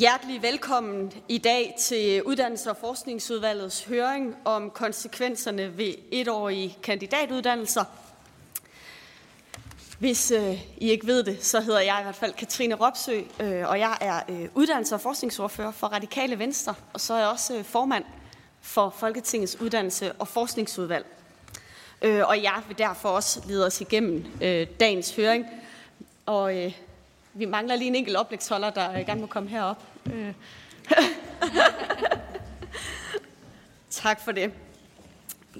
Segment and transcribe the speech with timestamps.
[0.00, 7.84] Hjertelig velkommen i dag til Uddannelses- og Forskningsudvalgets høring om konsekvenserne ved etårige kandidatuddannelser.
[9.98, 13.68] Hvis øh, I ikke ved det, så hedder jeg i hvert fald Katrine Ropsø, øh,
[13.68, 17.56] og jeg er øh, uddannelses- og forskningsordfører for Radikale Venstre, og så er jeg også
[17.56, 18.04] øh, formand
[18.60, 21.06] for Folketingets Uddannelse- og Forskningsudvalg.
[22.02, 25.46] Øh, og jeg vil derfor også lede os igennem øh, dagens høring.
[26.26, 26.72] Og øh,
[27.34, 29.89] vi mangler lige en enkelt oplægsholder, der gerne må komme herop.
[30.06, 30.34] Øh.
[33.90, 34.52] tak for det.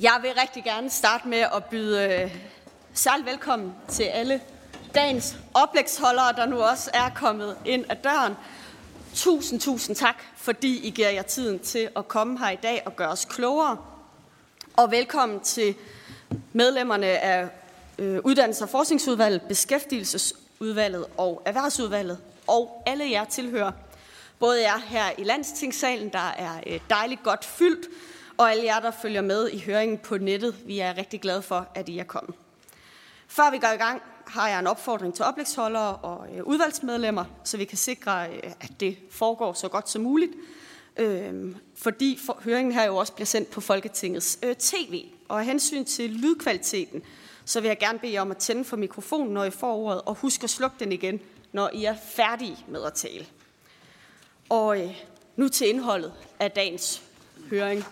[0.01, 2.37] Jeg vil rigtig gerne starte med at byde øh,
[2.95, 4.41] særligt velkommen til alle
[4.95, 8.35] dagens oplægsholdere, der nu også er kommet ind ad døren.
[9.15, 12.97] Tusind, tusind tak, fordi I giver jer tiden til at komme her i dag og
[12.97, 13.77] gøre os klogere.
[14.77, 15.75] Og velkommen til
[16.53, 17.49] medlemmerne af
[17.99, 23.73] øh, Uddannelses- og Forskningsudvalget, Beskæftigelsesudvalget og Erhvervsudvalget, og alle jer tilhører.
[24.41, 27.89] Både jer her i landstingssalen, der er øh, dejligt godt fyldt,
[28.37, 30.57] og alle jer, der følger med i høringen på nettet.
[30.67, 32.37] Vi er rigtig glade for, at I er kommet.
[33.27, 37.57] Før vi går i gang, har jeg en opfordring til oplægsholdere og øh, udvalgsmedlemmer, så
[37.57, 40.33] vi kan sikre, øh, at det foregår så godt som muligt.
[40.97, 45.05] Øhm, fordi høringen her jo også bliver sendt på Folketingets tv.
[45.29, 47.03] Og af hensyn til lydkvaliteten,
[47.45, 50.03] så vil jeg gerne bede jer om at tænde for mikrofonen, når I får ordet,
[50.03, 51.21] og husk at slukke den igen,
[51.53, 53.27] når I er færdige med at tale.
[54.51, 55.03] Og øh,
[55.37, 57.03] nu til indholdet af dagens
[57.51, 57.85] høring.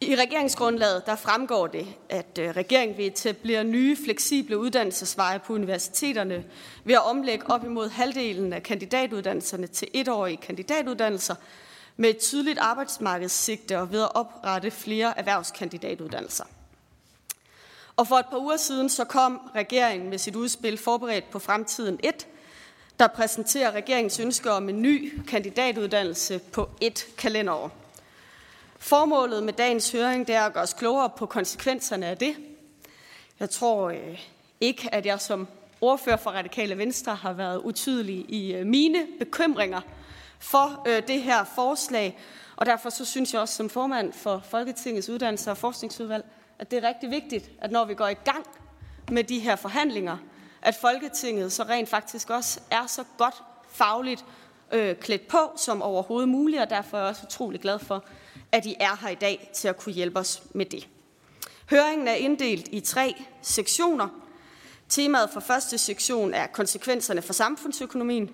[0.00, 6.44] I regeringsgrundlaget der fremgår det, at øh, regeringen vil etablere nye fleksible uddannelsesveje på universiteterne
[6.84, 11.34] ved at omlægge op imod halvdelen af kandidatuddannelserne til etårige kandidatuddannelser
[11.96, 16.44] med et tydeligt arbejdsmarkedssigte og ved at oprette flere erhvervskandidatuddannelser.
[17.96, 22.00] Og for et par uger siden så kom regeringen med sit udspil Forberedt på fremtiden
[22.02, 22.26] 1,
[22.98, 27.70] der præsenterer regeringens ønske om en ny kandidatuddannelse på et kalenderår.
[28.78, 32.36] Formålet med dagens høring det er at gøre os klogere på konsekvenserne af det.
[33.40, 34.20] Jeg tror øh,
[34.60, 35.48] ikke, at jeg som
[35.80, 39.80] ordfører for Radikale Venstre har været utydelig i øh, mine bekymringer
[40.38, 42.18] for øh, det her forslag,
[42.56, 46.24] og derfor så synes jeg også som formand for Folketingets Uddannelse- og Forskningsudvalg,
[46.58, 48.46] at det er rigtig vigtigt, at når vi går i gang
[49.10, 50.16] med de her forhandlinger,
[50.64, 54.24] at Folketinget så rent faktisk også er så godt fagligt
[54.72, 58.04] øh, klædt på som overhovedet muligt, og derfor er jeg også utrolig glad for,
[58.52, 60.88] at I er her i dag til at kunne hjælpe os med det.
[61.70, 64.08] Høringen er inddelt i tre sektioner.
[64.88, 68.30] Temaet for første sektion er konsekvenserne for samfundsøkonomien.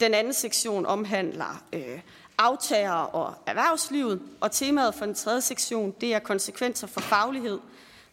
[0.00, 2.00] Den anden sektion omhandler øh,
[2.38, 7.58] aftager og erhvervslivet, og temaet for den tredje sektion det er konsekvenser for faglighed,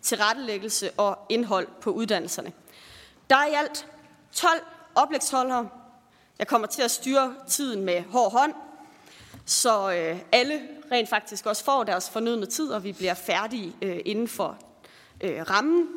[0.01, 2.51] tilrettelæggelse og indhold på uddannelserne.
[3.29, 3.87] Der er i alt
[4.31, 4.61] 12
[4.95, 5.69] oplægsholdere.
[6.39, 8.53] Jeg kommer til at styre tiden med hård hånd,
[9.45, 13.99] så øh, alle rent faktisk også får deres fornødne tid, og vi bliver færdige øh,
[14.05, 14.57] inden for
[15.21, 15.87] øh, rammen.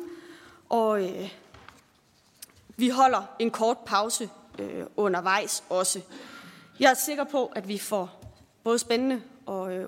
[0.69, 1.29] Og øh,
[2.75, 4.29] vi holder en kort pause
[4.59, 6.01] øh, undervejs også.
[6.79, 8.21] Jeg er sikker på, at vi får
[8.63, 9.87] både spændende og øh,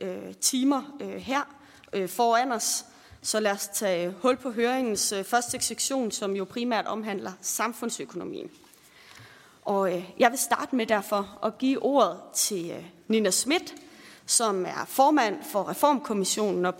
[0.00, 1.56] øh, timer øh, her
[1.92, 2.84] øh, foran os.
[3.24, 8.50] Så lad os tage hul på høringens øh, første sektion, som jo primært omhandler samfundsøkonomien.
[9.64, 13.74] Og øh, jeg vil starte med derfor at give ordet til øh, Nina Schmidt,
[14.26, 16.74] som er formand for Reformkommissionen og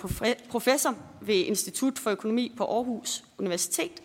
[0.48, 4.02] professor ved Institut for Økonomi på Aarhus Universitet.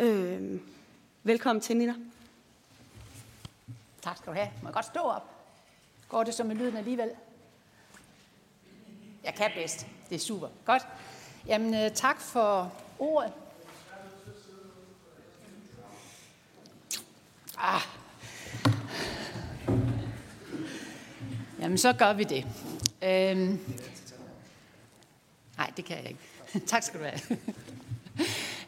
[0.00, 0.60] Øh,
[1.22, 1.94] velkommen til, Nina.
[4.02, 4.48] Tak skal du have.
[4.62, 5.30] Må jeg godt stå op?
[6.08, 7.10] Går det som med lyden alligevel?
[9.24, 9.86] Jeg kan bedst.
[10.08, 10.48] Det er super.
[10.64, 10.82] Godt.
[11.46, 13.32] Jamen, øh, tak for ordet.
[17.58, 17.80] Ah.
[21.60, 22.46] Jamen, så gør vi det.
[23.02, 23.60] Øhm.
[25.56, 26.20] Nej, det kan jeg ikke.
[26.70, 27.38] tak skal du have.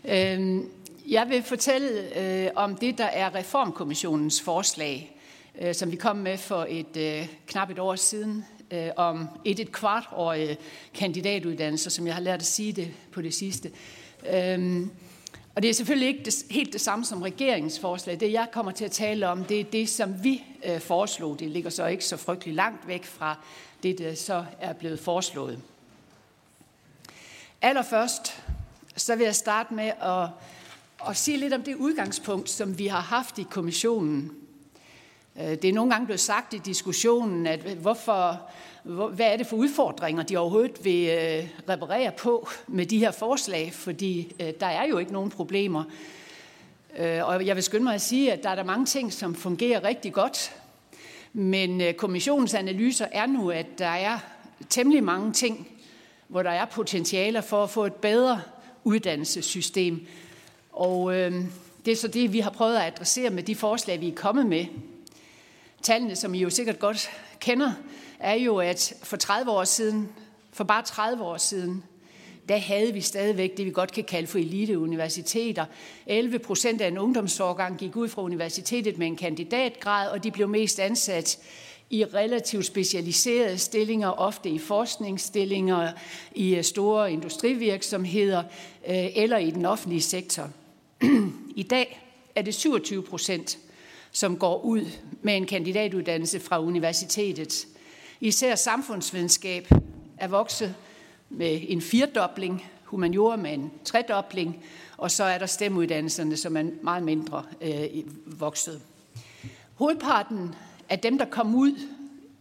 [0.35, 0.71] øhm.
[1.09, 5.21] Jeg vil fortælle øh, om det, der er Reformkommissionens forslag,
[5.61, 9.61] øh, som vi kom med for et øh, knap et år siden, øh, om et
[9.61, 10.37] et kvart år
[10.95, 13.71] kandidatuddannelser, som jeg har lært at sige det på det sidste.
[14.31, 14.91] Øhm,
[15.57, 18.21] og det er selvfølgelig ikke det, helt det samme som regeringens forslag.
[18.21, 21.39] Det, jeg kommer til at tale om, det er det, som vi øh, foreslog.
[21.39, 23.39] Det ligger så ikke så frygtelig langt væk fra
[23.83, 25.61] det, der så er blevet foreslået.
[27.63, 28.43] Allerførst,
[28.97, 30.29] så vil jeg starte med at,
[31.09, 34.33] at sige lidt om det udgangspunkt, som vi har haft i kommissionen.
[35.41, 38.41] Øh, det er nogle gange blevet sagt i diskussionen, at hvorfor,
[38.85, 43.73] hvad er det for udfordringer, de overhovedet vil øh, reparere på med de her forslag,
[43.73, 45.85] fordi øh, der er jo ikke nogen problemer.
[46.99, 49.35] Øh, og jeg vil skynde mig at sige, at der er der mange ting, som
[49.35, 50.53] fungerer rigtig godt.
[51.33, 54.19] Men øh, kommissionens analyser er nu, at der er
[54.69, 55.69] temmelig mange ting,
[56.29, 58.41] hvor der er potentialer for at få et bedre
[58.85, 60.07] uddannelsessystem.
[60.73, 61.33] Og øh,
[61.85, 64.47] det er så det, vi har prøvet at adressere med de forslag, vi er kommet
[64.47, 64.67] med.
[65.87, 67.11] Tallene, som I jo sikkert godt
[67.41, 67.73] kender,
[68.19, 70.09] er jo, at for 30 år siden,
[70.53, 71.85] for bare 30 år siden,
[72.49, 75.65] der havde vi stadigvæk det, vi godt kan kalde for eliteuniversiteter.
[76.07, 80.49] 11 procent af en ungdomsårgang gik ud fra universitetet med en kandidatgrad, og de blev
[80.49, 81.39] mest ansat
[81.91, 85.93] i relativt specialiserede stillinger, ofte i forskningsstillinger,
[86.35, 88.43] i øh, store industrivirksomheder
[88.89, 90.51] øh, eller i den offentlige sektor.
[91.57, 92.03] I dag
[92.35, 93.59] er det 27 procent,
[94.17, 94.87] som går ud
[95.23, 97.67] med en kandidatuddannelse fra universitetet.
[98.21, 99.69] Især samfundsvidenskab
[100.19, 100.75] er vokset
[101.31, 104.65] med en firdobling, humaniora med en tredobling,
[104.97, 107.87] og så er der stemuddannelserne, som er meget mindre øh,
[108.27, 108.81] vokset.
[109.75, 110.55] Hovedparten
[110.89, 111.81] af dem, der kom ud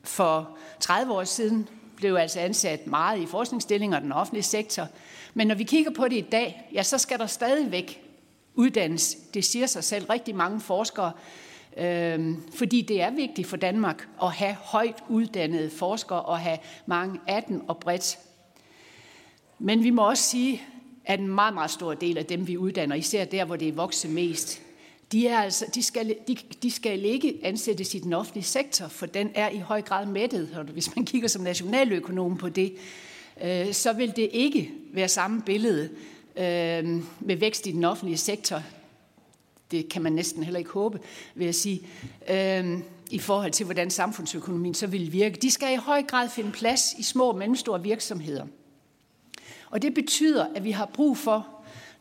[0.03, 4.87] for 30 år siden, blev altså ansat meget i forskningsstillinger og den offentlige sektor.
[5.33, 8.01] Men når vi kigger på det i dag, ja, så skal der stadigvæk
[8.53, 9.17] uddannes.
[9.33, 11.11] Det siger sig selv rigtig mange forskere,
[11.77, 17.19] øh, fordi det er vigtigt for Danmark at have højt uddannede forskere og have mange
[17.27, 18.19] af dem og bredt
[19.59, 20.61] men vi må også sige,
[21.05, 23.73] at en meget, meget stor del af dem, vi uddanner, især der, hvor det er
[23.73, 24.61] vokset mest,
[25.11, 29.05] de, er altså, de, skal, de, de skal ikke ansættes i den offentlige sektor, for
[29.05, 30.49] den er i høj grad mættet.
[30.55, 32.73] Og hvis man kigger som nationaløkonom på det,
[33.43, 35.89] øh, så vil det ikke være samme billede
[36.37, 38.63] øh, med vækst i den offentlige sektor.
[39.71, 40.99] Det kan man næsten heller ikke håbe,
[41.35, 41.87] vil jeg sige,
[42.29, 42.79] øh,
[43.11, 45.35] i forhold til, hvordan samfundsøkonomien så vil virke.
[45.41, 48.45] De skal i høj grad finde plads i små og mellemstore virksomheder.
[49.69, 51.47] Og det betyder, at vi har brug for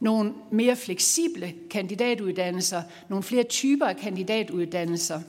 [0.00, 5.20] nogle mere fleksible kandidatuddannelser, nogle flere typer af kandidatuddannelser.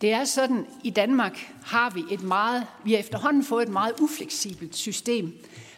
[0.00, 3.94] Det er sådan, i Danmark har vi et meget, vi har efterhånden fået et meget
[4.00, 5.32] ufleksibelt system.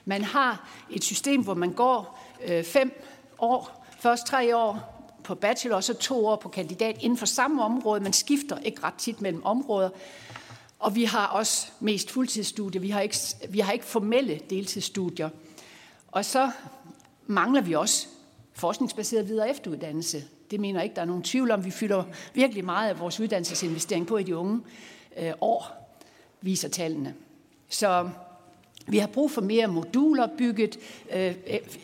[0.05, 3.03] Man har et system, hvor man går øh, fem
[3.39, 4.94] år, først tre år
[5.25, 8.01] på bachelor, og så to år på kandidat inden for samme område.
[8.01, 9.91] Man skifter ikke ret tit mellem områder.
[10.79, 12.81] Og vi har også mest fuldtidsstudier.
[12.81, 13.17] Vi har ikke,
[13.49, 15.29] vi har ikke formelle deltidsstudier.
[16.09, 16.51] Og så
[17.27, 18.07] mangler vi også
[18.53, 20.25] forskningsbaseret videre efteruddannelse.
[20.51, 21.65] Det mener jeg ikke, der er nogen tvivl om.
[21.65, 22.05] Vi fylder
[22.35, 24.61] virkelig meget af vores uddannelsesinvestering på i de unge
[25.17, 25.91] øh, år,
[26.41, 27.15] viser tallene.
[27.69, 28.11] Så
[28.87, 30.79] vi har brug for mere moduler bygget
[31.15, 31.35] øh,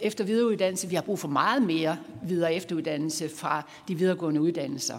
[0.01, 0.89] efter videreuddannelse.
[0.89, 4.99] Vi har brug for meget mere videre efteruddannelse fra de videregående uddannelser.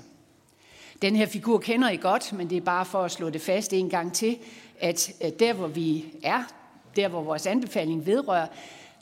[1.01, 3.74] Den her figur kender I godt, men det er bare for at slå det fast
[3.74, 4.38] en gang til,
[4.80, 6.44] at øh, der hvor vi er,
[6.95, 8.47] der hvor vores anbefaling vedrører,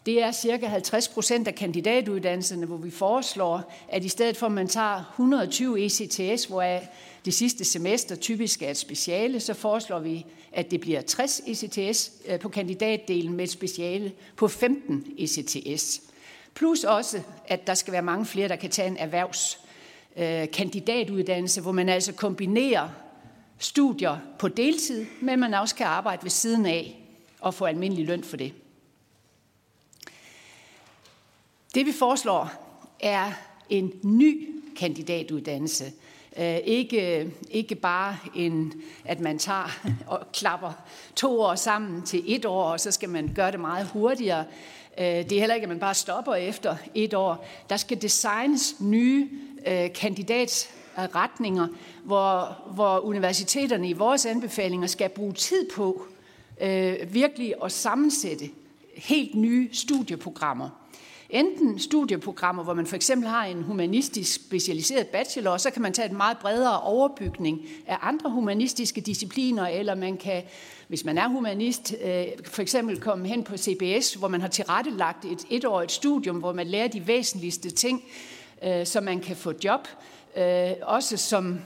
[0.09, 4.51] det er cirka 50 procent af kandidatuddannelserne, hvor vi foreslår, at i stedet for at
[4.51, 6.79] man tager 120 ECTS, hvor
[7.25, 12.11] det sidste semester typisk er et speciale, så foreslår vi, at det bliver 60 ECTS
[12.27, 16.01] øh, på kandidatdelen med et speciale på 15 ECTS.
[16.53, 21.61] Plus også, at der skal være mange flere, der kan tage en erhvervskandidatuddannelse, øh, kandidatuddannelse,
[21.61, 22.89] hvor man altså kombinerer
[23.59, 26.99] studier på deltid, men man også kan arbejde ved siden af
[27.39, 28.53] og få almindelig løn for det.
[31.75, 32.51] Det vi foreslår
[32.99, 33.31] er
[33.69, 35.85] en ny kandidatuddannelse.
[36.37, 38.73] Øh, ikke, ikke bare en,
[39.05, 40.71] at man tager og klapper
[41.15, 44.45] to år sammen til et år, og så skal man gøre det meget hurtigere.
[44.99, 47.47] Øh, det er heller ikke, at man bare stopper efter et år.
[47.69, 49.29] Der skal designes nye
[49.67, 51.67] øh, kandidatretninger,
[52.03, 56.05] hvor, hvor universiteterne i vores anbefalinger skal bruge tid på
[57.07, 58.49] virkelig at sammensætte
[58.95, 60.78] helt nye studieprogrammer.
[61.29, 65.93] Enten studieprogrammer, hvor man for eksempel har en humanistisk specialiseret bachelor, og så kan man
[65.93, 70.43] tage et meget bredere overbygning af andre humanistiske discipliner, eller man kan,
[70.87, 75.25] hvis man er humanist, øh, for eksempel komme hen på CBS, hvor man har tilrettelagt
[75.25, 78.03] et etårigt studium, hvor man lærer de væsentligste ting,
[78.63, 79.87] øh, så man kan få job,
[80.37, 81.59] øh, også som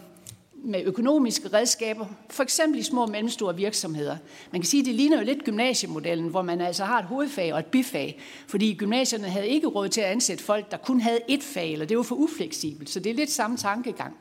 [0.66, 4.18] med økonomiske redskaber, for eksempel i små og mellemstore virksomheder.
[4.52, 7.54] Man kan sige, at det ligner jo lidt gymnasiemodellen, hvor man altså har et hovedfag
[7.54, 11.20] og et bifag, fordi gymnasierne havde ikke råd til at ansætte folk, der kun havde
[11.30, 14.16] et fag, eller det var for ufleksibelt, så det er lidt samme tankegang.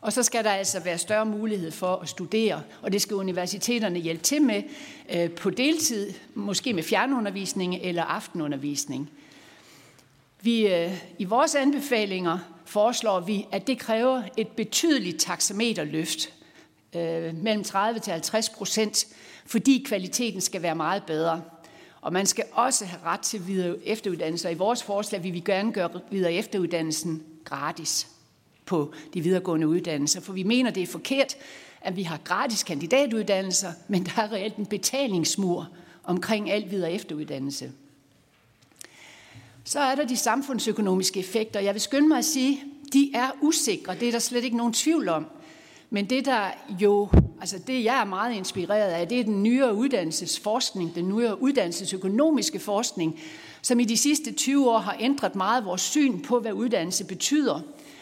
[0.00, 3.98] Og så skal der altså være større mulighed for at studere, og det skal universiteterne
[3.98, 4.62] hjælpe til med
[5.14, 9.10] øh, på deltid, måske med fjernundervisning eller aftenundervisning.
[10.42, 12.38] Vi, øh, I vores anbefalinger
[12.70, 16.32] foreslår vi, at det kræver et betydeligt taxameterløft,
[16.96, 19.06] øh, mellem 30 til 50 procent,
[19.46, 21.42] fordi kvaliteten skal være meget bedre.
[22.00, 24.52] Og man skal også have ret til videre efteruddannelse.
[24.52, 28.08] I vores forslag vil vi gerne gøre videre efteruddannelsen gratis
[28.66, 31.36] på de videregående uddannelser, for vi mener, det er forkert,
[31.80, 35.68] at vi har gratis kandidatuddannelser, men der er reelt en betalingsmur
[36.04, 37.72] omkring alt videre efteruddannelse.
[39.64, 41.60] Så er der de samfundsøkonomiske effekter.
[41.60, 42.62] Jeg vil skynde mig at sige,
[42.92, 43.94] de er usikre.
[43.94, 45.26] Det er der slet ikke nogen tvivl om.
[45.90, 46.50] Men det, der
[46.80, 47.08] jo,
[47.40, 52.58] altså det jeg er meget inspireret af, det er den nyere uddannelsesforskning, den nyere uddannelsesøkonomiske
[52.58, 53.20] forskning,
[53.62, 57.60] som i de sidste 20 år har ændret meget vores syn på, hvad uddannelse betyder.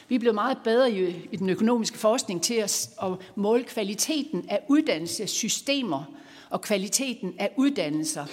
[0.08, 4.44] Vi er blevet meget bedre i, i den økonomiske forskning til at, at måle kvaliteten
[4.48, 6.04] af uddannelsessystemer
[6.50, 8.24] og kvaliteten af uddannelser.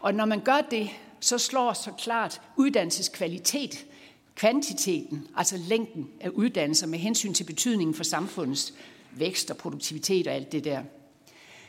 [0.00, 0.90] Og når man gør det,
[1.24, 3.86] så slår så klart uddannelseskvalitet
[4.34, 8.74] kvantiteten, altså længden af uddannelser med hensyn til betydningen for samfundets
[9.12, 10.82] vækst og produktivitet og alt det der.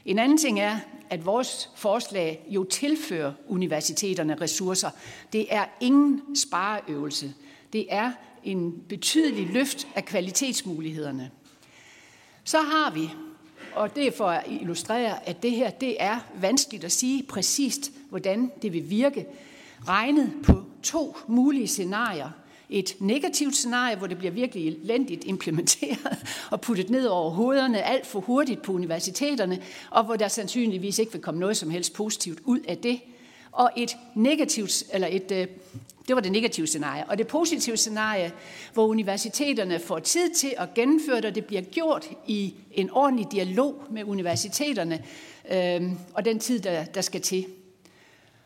[0.05, 4.89] En anden ting er, at vores forslag jo tilfører universiteterne ressourcer.
[5.33, 7.33] Det er ingen spareøvelse.
[7.73, 8.11] Det er
[8.43, 11.31] en betydelig løft af kvalitetsmulighederne.
[12.43, 13.09] Så har vi,
[13.75, 17.91] og det er for at illustrere, at det her det er vanskeligt at sige præcist,
[18.09, 19.25] hvordan det vil virke,
[19.87, 22.29] regnet på to mulige scenarier–
[22.69, 26.17] et negativt scenarie, hvor det bliver virkelig elendigt implementeret
[26.51, 31.11] og puttet ned over hovederne alt for hurtigt på universiteterne, og hvor der sandsynligvis ikke
[31.11, 32.99] vil komme noget som helst positivt ud af det.
[33.51, 35.47] Og et negativt, eller et, øh,
[36.07, 37.05] det var det negative scenarie.
[37.07, 38.31] Og det positive scenarie,
[38.73, 43.31] hvor universiteterne får tid til at gennemføre det, og det bliver gjort i en ordentlig
[43.31, 45.03] dialog med universiteterne,
[45.51, 47.45] øh, og den tid, der, der skal til.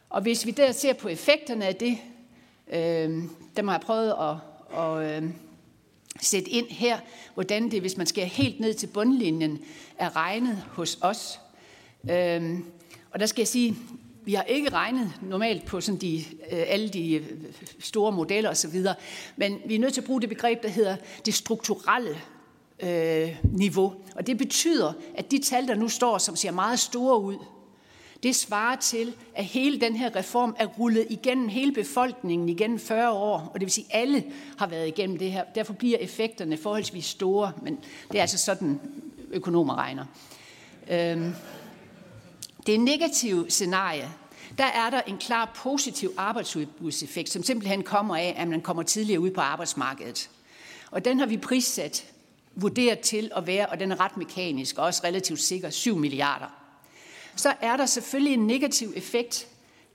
[0.10, 1.98] Og hvis vi der ser på effekterne af det,
[2.74, 3.24] øh,
[3.58, 4.36] dem har jeg prøvet at,
[4.80, 5.30] at øh,
[6.22, 7.00] sætte ind her,
[7.34, 9.60] hvordan det, hvis man skal helt ned til bundlinjen,
[9.98, 11.40] er regnet hos os.
[12.12, 12.60] Øh,
[13.12, 13.76] og der skal jeg sige,
[14.26, 16.18] vi har ikke regnet normalt på sådan de,
[16.52, 17.26] øh, alle de øh,
[17.80, 18.86] store modeller osv.,
[19.36, 22.22] men vi er nødt til at bruge det begreb, der hedder det strukturelle
[22.80, 23.94] øh, niveau.
[24.16, 27.38] Og det betyder, at de tal, der nu står, som ser meget store ud,
[28.24, 33.12] det svarer til, at hele den her reform er rullet igennem hele befolkningen igennem 40
[33.12, 34.24] år, og det vil sige, at alle
[34.58, 35.44] har været igennem det her.
[35.56, 37.80] Derfor bliver effekterne forholdsvis store, men
[38.12, 38.80] det er altså sådan,
[39.32, 40.06] økonomer regner.
[40.90, 41.34] Øhm,
[42.68, 44.10] det negative scenarie,
[44.58, 49.20] der er der en klar positiv arbejdsudbudseffekt, som simpelthen kommer af, at man kommer tidligere
[49.20, 50.30] ud på arbejdsmarkedet.
[50.92, 52.06] Og den har vi prissat,
[52.56, 56.59] vurderet til at være, og den er ret mekanisk og også relativt sikker, 7 milliarder
[57.40, 59.48] så er der selvfølgelig en negativ effekt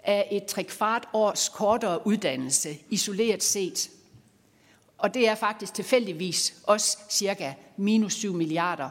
[0.04, 3.90] af et trekvart års kortere uddannelse, isoleret set.
[4.98, 8.90] Og det er faktisk tilfældigvis også cirka minus 7 milliarder.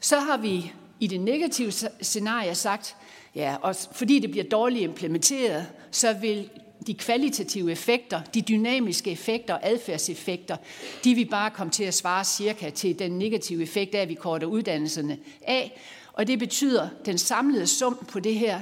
[0.00, 2.96] Så har vi i det negative scenarie sagt,
[3.34, 6.50] ja, og fordi det bliver dårligt implementeret, så vil
[6.86, 10.56] de kvalitative effekter, de dynamiske effekter og adfærdseffekter,
[11.04, 14.14] de vil bare komme til at svare cirka til den negative effekt af, at vi
[14.14, 15.80] korter uddannelserne af,
[16.18, 18.60] og det betyder, at den samlede sum på det her,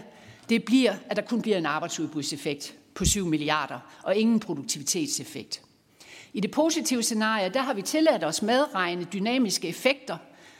[0.48, 5.62] det bliver, at der kun bliver en arbejdsudbudseffekt på 7 milliarder, og ingen produktivitetseffekt.
[6.32, 10.16] I det positive scenarie, der har vi tilladt os medregne dynamiske effekter,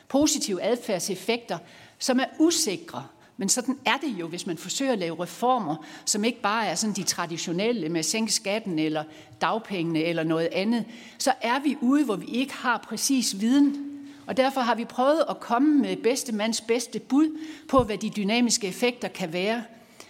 [0.09, 1.59] positive adfærdseffekter,
[1.99, 6.25] som er usikre, men sådan er det jo, hvis man forsøger at lave reformer, som
[6.25, 9.05] ikke bare er sådan de traditionelle med at sænke skatten eller
[9.41, 10.85] dagpengene eller noget andet,
[11.19, 13.86] så er vi ude, hvor vi ikke har præcis viden
[14.27, 18.11] og derfor har vi prøvet at komme med bedste mands bedste bud på, hvad de
[18.11, 19.65] dynamiske effekter kan være.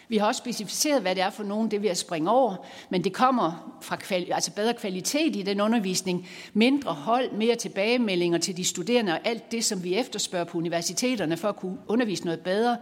[0.09, 2.57] Vi har også specificeret, hvad det er for nogen, det vil jeg springe over,
[2.91, 8.39] men det kommer fra kvali- altså bedre kvalitet i den undervisning, mindre hold, mere tilbagemeldinger
[8.39, 12.25] til de studerende og alt det, som vi efterspørger på universiteterne for at kunne undervise
[12.25, 12.77] noget bedre.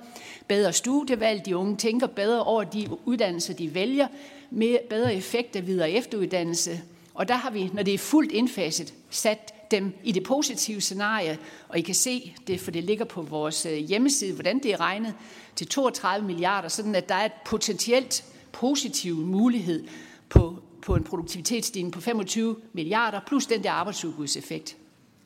[0.48, 4.06] Bedre studievalg, de unge tænker bedre over de uddannelser, de vælger,
[4.50, 6.80] mere, bedre effekt af videre efteruddannelse.
[7.14, 11.38] Og der har vi, når det er fuldt indfaset, sat dem i det positive scenarie,
[11.68, 14.80] og I kan se det, for det ligger på vores øh, hjemmeside, hvordan det er
[14.80, 15.14] regnet,
[15.56, 19.86] til 32 milliarder, sådan at der er et potentielt positiv mulighed
[20.28, 24.76] på, på en produktivitetsstigning på 25 milliarder, plus den der arbejdsudbudseffekt.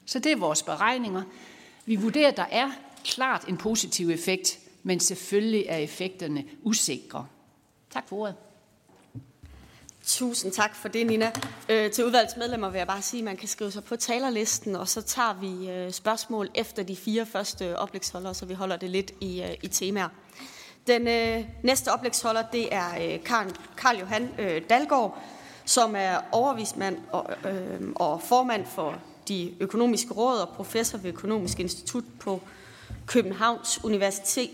[0.06, 1.22] Så det er vores beregninger.
[1.86, 2.70] Vi vurderer, at der er
[3.04, 7.26] klart en positiv effekt, men selvfølgelig er effekterne usikre.
[7.90, 8.34] Tak for ordet.
[10.08, 11.32] Tusind tak for det, Nina.
[11.68, 14.88] Øh, til udvalgsmedlemmer vil jeg bare sige, at man kan skrive sig på talerlisten, og
[14.88, 19.12] så tager vi øh, spørgsmål efter de fire første oplægsholdere, så vi holder det lidt
[19.20, 20.08] i, øh, i temaer.
[20.86, 23.46] Den øh, næste oplægsholder, det er øh, Karl,
[23.76, 25.18] Karl Johan øh, Dalgaard,
[25.64, 28.98] som er overvismand og, øh, og formand for
[29.28, 32.40] de økonomiske råd og professor ved Økonomisk Institut på
[33.06, 34.50] Københavns Universitet.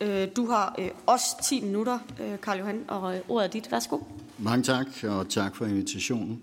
[0.00, 3.72] Øh, du har øh, også 10 minutter, øh, Karl Johan, og øh, ordet er dit.
[3.72, 3.98] Værsgo.
[4.40, 6.42] Mange tak, og tak for invitationen.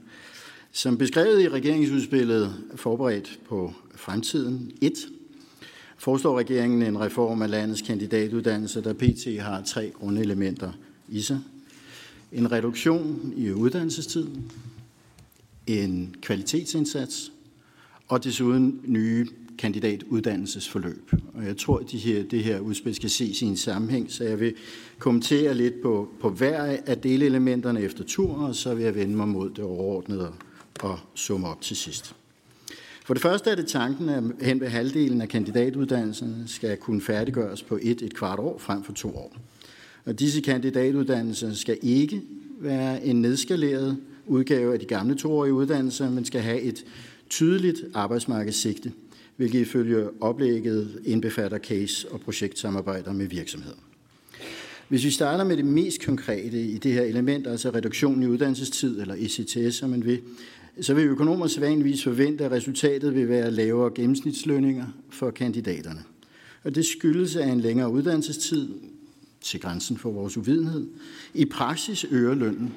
[0.72, 4.94] Som beskrevet i regeringsudspillet Forberedt på fremtiden 1,
[5.98, 9.42] foreslår regeringen en reform af landets kandidatuddannelse, der pt.
[9.42, 10.72] har tre grundelementer
[11.10, 11.40] i sig.
[12.32, 14.52] En reduktion i uddannelsestiden,
[15.68, 17.32] en kvalitetsindsats
[18.08, 21.12] og desuden nye kandidatuddannelsesforløb.
[21.34, 24.24] Og jeg tror, at de her, det her udspil skal ses i en sammenhæng, så
[24.24, 24.54] jeg vil
[25.00, 29.28] kommentere lidt på, på hver af delelementerne efter tur, og så vil jeg vende mig
[29.28, 30.32] mod det overordnede
[30.80, 32.16] og summe op til sidst.
[33.06, 37.64] For det første er det tanken, at hen ved halvdelen af kandidatuddannelserne skal kunne færdiggøres
[37.64, 39.36] på et, et kvart år frem for to år.
[40.06, 42.22] Og disse kandidatuddannelser skal ikke
[42.60, 43.98] være en nedskaleret
[44.28, 46.86] udgave af de gamle toårige uddannelser, men skal have et
[47.30, 48.92] tydeligt arbejdsmarkedssigte,
[49.36, 53.76] hvilket ifølge oplægget indbefatter case- og projektsamarbejder med virksomheder.
[54.88, 59.02] Hvis vi starter med det mest konkrete i det her element, altså reduktion i uddannelsestid,
[59.02, 60.22] eller ECTS, som man vil,
[60.82, 66.04] så vil økonomer sædvanligvis forvente, at resultatet vil være lavere gennemsnitslønninger for kandidaterne.
[66.64, 68.70] Og det skyldes af en længere uddannelsestid
[69.42, 70.88] til grænsen for vores uvidenhed.
[71.34, 72.74] I praksis øger lønnen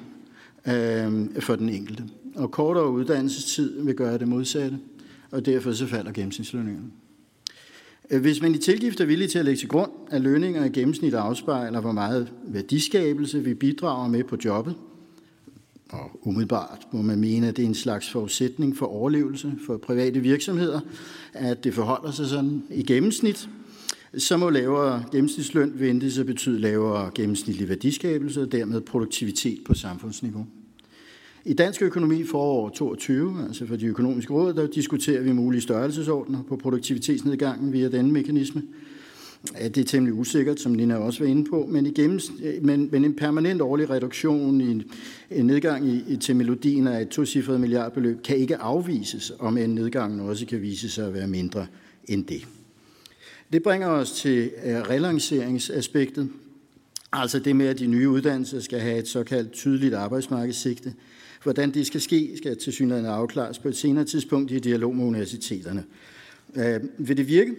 [0.67, 2.03] øh, for den enkelte.
[2.35, 4.79] Og kortere uddannelsestid vil gøre det modsatte,
[5.31, 6.91] og derfor så falder gennemsnitslønningerne.
[8.09, 10.69] Øh, hvis man i tilgift er villig til at lægge til grund, at lønninger i
[10.69, 14.75] gennemsnit afspejler, hvor meget værdiskabelse vi bidrager med på jobbet,
[15.89, 20.19] og umiddelbart må man mene, at det er en slags forudsætning for overlevelse for private
[20.19, 20.79] virksomheder,
[21.33, 23.49] at det forholder sig sådan i gennemsnit,
[24.17, 30.45] så må lavere gennemsnitsløn ventes at betyde lavere gennemsnitlig værdiskabelse og dermed produktivitet på samfundsniveau.
[31.45, 36.43] I Dansk Økonomi forår 22, altså for de økonomiske råd, der diskuterer vi mulige størrelsesordner
[36.43, 38.63] på produktivitetsnedgangen via denne mekanisme.
[39.57, 43.05] Det er temmelig usikkert, som Nina også var inde på, men, i gennems- men, men
[43.05, 44.83] en permanent årlig reduktion i en,
[45.31, 50.21] en nedgang i, til melodien af et tocifret milliardbeløb kan ikke afvises, om en nedgang
[50.21, 51.67] også kan vise sig at være mindre
[52.07, 52.47] end det.
[53.53, 56.29] Det bringer os til øh, relance,ringsaspektet,
[57.11, 60.93] altså det med, at de nye uddannelser skal have et såkaldt tydeligt arbejdsmarkedssigte.
[61.43, 65.05] Hvordan det skal ske, skal til synligheden afklares på et senere tidspunkt i dialog med
[65.05, 65.83] universiteterne.
[66.55, 67.55] Øh, vil det virke?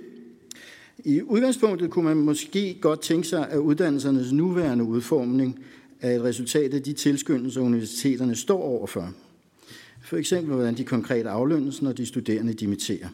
[1.04, 5.64] I udgangspunktet kunne man måske godt tænke sig, at uddannelsernes nuværende udformning
[6.00, 9.14] er et resultat af de tilskyndelser, universiteterne står overfor.
[10.02, 13.08] For eksempel, hvordan de konkret aflønnes, når de studerende dimitterer.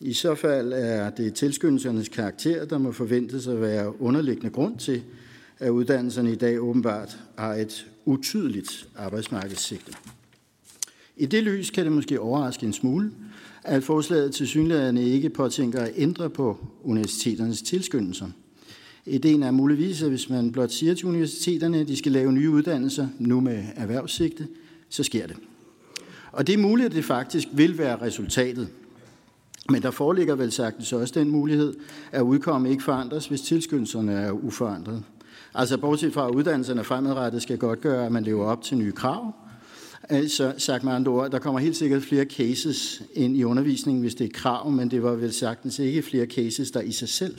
[0.00, 5.02] I så fald er det tilskyndelsernes karakter, der må forventes at være underliggende grund til,
[5.58, 9.92] at uddannelserne i dag åbenbart har et utydeligt arbejdsmarkedssigte.
[11.16, 13.10] I det lys kan det måske overraske en smule,
[13.64, 18.28] at forslaget til synlæderne ikke påtænker at ændre på universiteternes tilskyndelser.
[19.06, 22.50] Ideen er muligvis, at hvis man blot siger til universiteterne, at de skal lave nye
[22.50, 24.48] uddannelser, nu med erhvervssigte,
[24.88, 25.36] så sker det.
[26.32, 28.68] Og det er muligt, at det faktisk vil være resultatet.
[29.70, 31.74] Men der foreligger vel sagtens også den mulighed,
[32.12, 35.02] at udkomme ikke forandres, hvis tilskyndelserne er uforandret.
[35.54, 38.92] Altså bortset fra, at uddannelserne fremadrettet skal godt gøre, at man lever op til nye
[38.92, 39.34] krav,
[40.10, 44.14] Altså, sagt med andre ord, der kommer helt sikkert flere cases ind i undervisningen, hvis
[44.14, 47.36] det er krav, men det var vel sagtens ikke flere cases, der i sig selv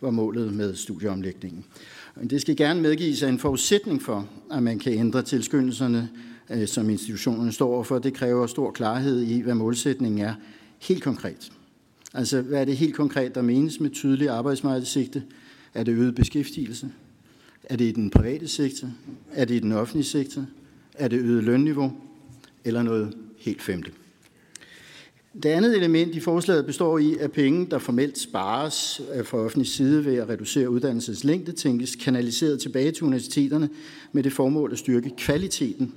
[0.00, 1.64] var målet med studieomlægningen.
[2.30, 6.08] Det skal gerne medgives af en forudsætning for, at man kan ændre tilskyndelserne,
[6.50, 7.98] øh, som institutionerne står overfor.
[7.98, 10.34] Det kræver stor klarhed i, hvad målsætningen er
[10.78, 11.52] helt konkret.
[12.14, 15.22] Altså, hvad er det helt konkret, der menes med tydelig arbejdsmarkedssigte?
[15.74, 16.90] Er det øget beskæftigelse?
[17.64, 18.88] Er det i den private sektor?
[19.32, 20.46] Er det i den offentlige sektor?
[20.94, 21.92] Er det øget lønniveau?
[22.64, 23.90] Eller noget helt femte?
[25.42, 30.04] Det andet element i forslaget består i, at penge, der formelt spares fra offentlig side
[30.04, 33.68] ved at reducere uddannelsens længde, tænkes kanaliseret tilbage til universiteterne
[34.12, 35.94] med det formål at styrke kvaliteten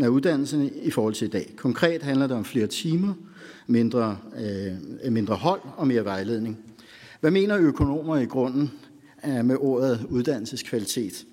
[0.00, 1.52] af uddannelserne i forhold til i dag.
[1.56, 3.14] Konkret handler det om flere timer,
[3.66, 4.18] mindre,
[5.04, 6.58] øh, mindre hold og mere vejledning.
[7.20, 8.70] Hvad mener økonomer i grunden
[9.26, 11.26] Øh, med ordet uddannelseskvalitet?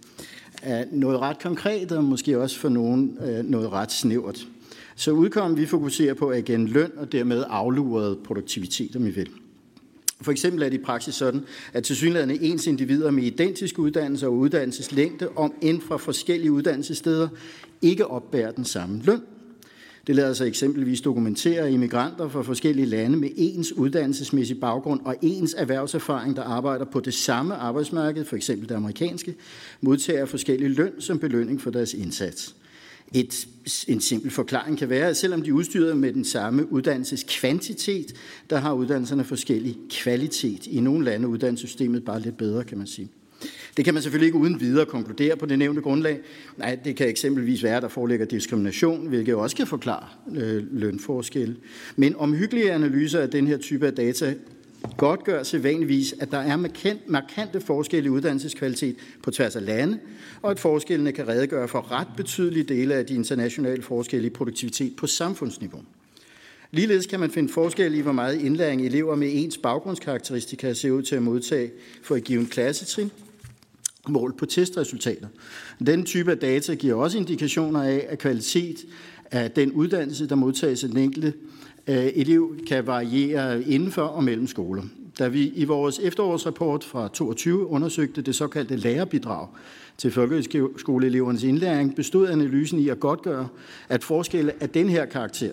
[0.92, 4.48] Noget ret konkret, og måske også for nogen øh, noget ret snævert.
[4.96, 9.30] Så udkommen vi fokuserer på igen løn og dermed afluret produktivitet, om I vil.
[10.22, 11.42] For eksempel er det i praksis sådan,
[11.74, 17.28] at tilsyneladende ens individer med identiske uddannelser og uddannelseslængde, om end fra forskellige uddannelsessteder,
[17.82, 19.22] ikke opbærer den samme løn.
[20.08, 25.56] Det lader sig eksempelvis dokumentere immigranter fra forskellige lande med ens uddannelsesmæssig baggrund og ens
[25.58, 29.36] erhvervserfaring, der arbejder på det samme arbejdsmarked, for eksempel det amerikanske,
[29.82, 32.56] modtager forskellige løn som belønning for deres indsats.
[33.14, 33.48] Et,
[33.88, 38.14] en simpel forklaring kan være, at selvom de er udstyret med den samme uddannelseskvantitet,
[38.50, 40.68] der har uddannelserne forskellig kvalitet.
[40.68, 43.10] I nogle lande er uddannelsessystemet bare lidt bedre, kan man sige.
[43.78, 46.20] Det kan man selvfølgelig ikke uden videre konkludere på det nævnte grundlag.
[46.58, 51.58] Nej, det kan eksempelvis være, at der foreligger diskrimination, hvilket også kan forklare øh, lønforskel.
[51.96, 54.34] Men omhyggelige analyser af den her type af data
[54.98, 60.00] godt gør sædvanligvis, at der er markant, markante forskelle i uddannelseskvalitet på tværs af lande,
[60.42, 64.96] og at forskellene kan redegøre for ret betydelige dele af de internationale forskelle i produktivitet
[64.96, 65.82] på samfundsniveau.
[66.72, 71.02] Ligeledes kan man finde forskel i, hvor meget indlæring elever med ens baggrundskarakteristika ser ud
[71.02, 71.72] til at modtage
[72.02, 73.12] for et givet klassetrin,
[74.10, 75.28] mål på testresultater.
[75.86, 78.86] Den type af data giver også indikationer af, at kvalitet
[79.32, 81.34] af den uddannelse, der modtages af den enkelte
[81.88, 84.84] øh, elev, kan variere indenfor og mellem skoler.
[85.20, 89.48] Da vi i vores efterårsrapport fra 22 undersøgte det såkaldte lærerbidrag
[89.98, 93.48] til folkeskoleelevernes indlæring, bestod analysen i at godtgøre,
[93.90, 95.52] at forskelle af den her karakter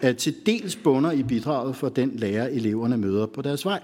[0.00, 3.80] er til dels bunder i bidraget for den lærer, eleverne møder på deres vej.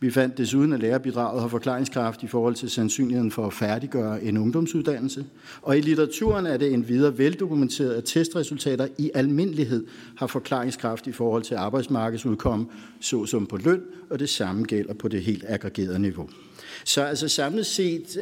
[0.00, 4.36] Vi fandt desuden, at lærerbidraget har forklaringskraft i forhold til sandsynligheden for at færdiggøre en
[4.36, 5.24] ungdomsuddannelse.
[5.62, 11.12] Og i litteraturen er det en videre veldokumenteret, at testresultater i almindelighed har forklaringskraft i
[11.12, 12.66] forhold til arbejdsmarkedsudkomme,
[13.00, 16.28] såsom på løn, og det samme gælder på det helt aggregerede niveau.
[16.84, 18.18] Så altså samlet set,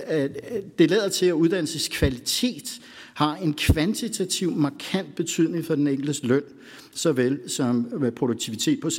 [0.78, 2.80] det lader til, at uddannelseskvalitet
[3.16, 6.42] har en kvantitativ markant betydning for den enkeltes løn,
[6.94, 8.90] såvel som produktivitet på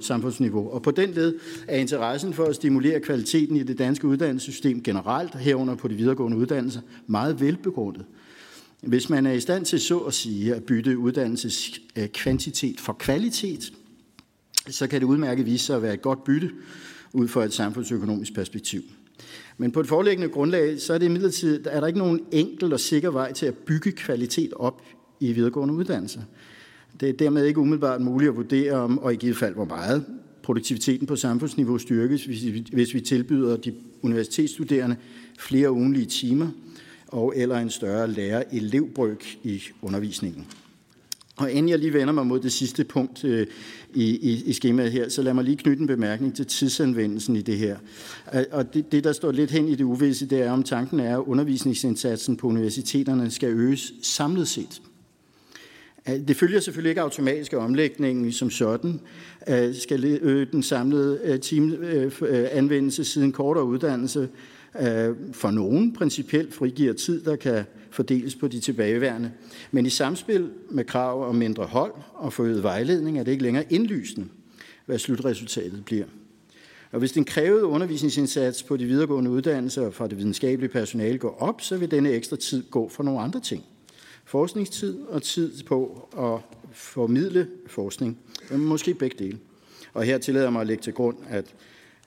[0.00, 0.70] samfundsniveau.
[0.70, 1.34] Og på den led
[1.68, 6.38] er interessen for at stimulere kvaliteten i det danske uddannelsessystem generelt, herunder på de videregående
[6.38, 8.04] uddannelser, meget velbegrundet.
[8.82, 13.72] Hvis man er i stand til så at sige at bytte uddannelseskvantitet øh, for kvalitet,
[14.70, 16.50] så kan det udmærket vise sig at være et godt bytte
[17.12, 18.82] ud fra et samfundsøkonomisk perspektiv.
[19.58, 22.80] Men på et foreliggende grundlag, så er det imidlertid, er der ikke nogen enkel og
[22.80, 24.82] sikker vej til at bygge kvalitet op
[25.20, 26.20] i videregående uddannelser.
[27.00, 30.04] Det er dermed ikke umiddelbart muligt at vurdere om, og i givet fald hvor meget,
[30.42, 32.24] produktiviteten på samfundsniveau styrkes,
[32.72, 34.96] hvis vi tilbyder de universitetsstuderende
[35.38, 36.48] flere ugenlige timer
[37.08, 40.46] og eller en større lærer-elevbryg i undervisningen.
[41.40, 43.46] Og inden jeg lige vender mig mod det sidste punkt øh,
[43.94, 47.42] i, i, i skemaet her, så lad mig lige knytte en bemærkning til tidsanvendelsen i
[47.42, 47.76] det her.
[48.34, 51.00] Øh, og det, det, der står lidt hen i det uvisse, det er, om tanken
[51.00, 54.82] er, at undervisningsindsatsen på universiteterne skal øges samlet set.
[56.08, 59.00] Øh, det følger selvfølgelig ikke automatisk af omlægningen som sådan.
[59.48, 64.28] Øh, skal øge den samlede timeanvendelse siden kortere uddannelse
[64.80, 69.32] Øh, for nogen principielt frigiver tid, der kan fordeles på de tilbageværende.
[69.70, 73.72] Men i samspil med krav om mindre hold og forøget vejledning er det ikke længere
[73.72, 74.28] indlysende,
[74.86, 76.06] hvad slutresultatet bliver.
[76.92, 81.60] Og hvis den krævede undervisningsindsats på de videregående uddannelser fra det videnskabelige personale går op,
[81.60, 83.64] så vil denne ekstra tid gå for nogle andre ting.
[84.24, 88.18] Forskningstid og tid på at formidle forskning.
[88.50, 89.38] Måske begge dele.
[89.94, 91.54] Og her tillader jeg mig at lægge til grund, at,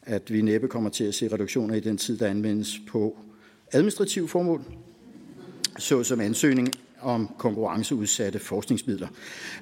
[0.05, 3.17] at vi næppe kommer til at se reduktioner i den tid, der anvendes på
[3.71, 4.61] administrative formål,
[5.77, 9.07] såsom ansøgning om konkurrenceudsatte forskningsmidler.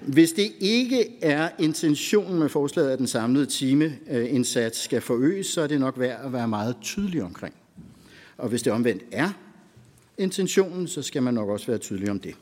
[0.01, 5.67] Hvis det ikke er intentionen med forslaget, at den samlede timeindsats skal forøges, så er
[5.67, 7.54] det nok værd at være meget tydelig omkring.
[8.38, 9.30] Og hvis det omvendt er
[10.17, 12.36] intentionen, så skal man nok også være tydelig om det.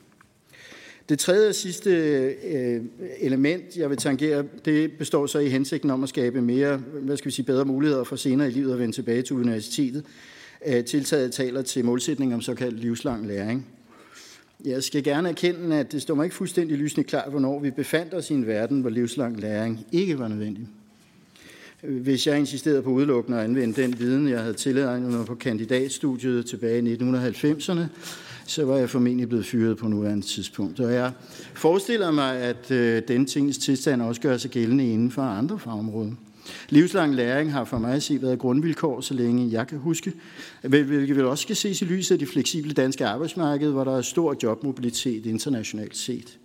[1.10, 2.82] Det tredje og sidste øh,
[3.20, 7.26] element, jeg vil tangere, det består så i hensigten om at skabe mere, hvad skal
[7.26, 10.04] vi sige, bedre muligheder for senere i livet at vende tilbage til universitetet.
[10.66, 13.66] Øh, tiltaget taler til målsætning om såkaldt livslang læring.
[14.64, 18.14] Jeg skal gerne erkende, at det står mig ikke fuldstændig lysende klart, hvornår vi befandt
[18.14, 20.68] os i en verden, hvor livslang læring ikke var nødvendig.
[21.82, 26.46] Hvis jeg insisterede på udelukkende at anvende den viden, jeg havde tilegnet mig på kandidatstudiet
[26.46, 27.80] tilbage i 1990'erne,
[28.50, 30.80] så var jeg formentlig blevet fyret på nuværende tidspunkt.
[30.80, 31.12] Og jeg
[31.54, 36.12] forestiller mig, at øh, den tingens tilstand også gør sig gældende inden for andre fagområder.
[36.68, 40.12] Livslang læring har for mig at se været grundvilkår, så længe jeg kan huske,
[40.62, 44.02] hvilket vel også skal ses i lyset af det fleksible danske arbejdsmarked, hvor der er
[44.02, 46.38] stor jobmobilitet internationalt set.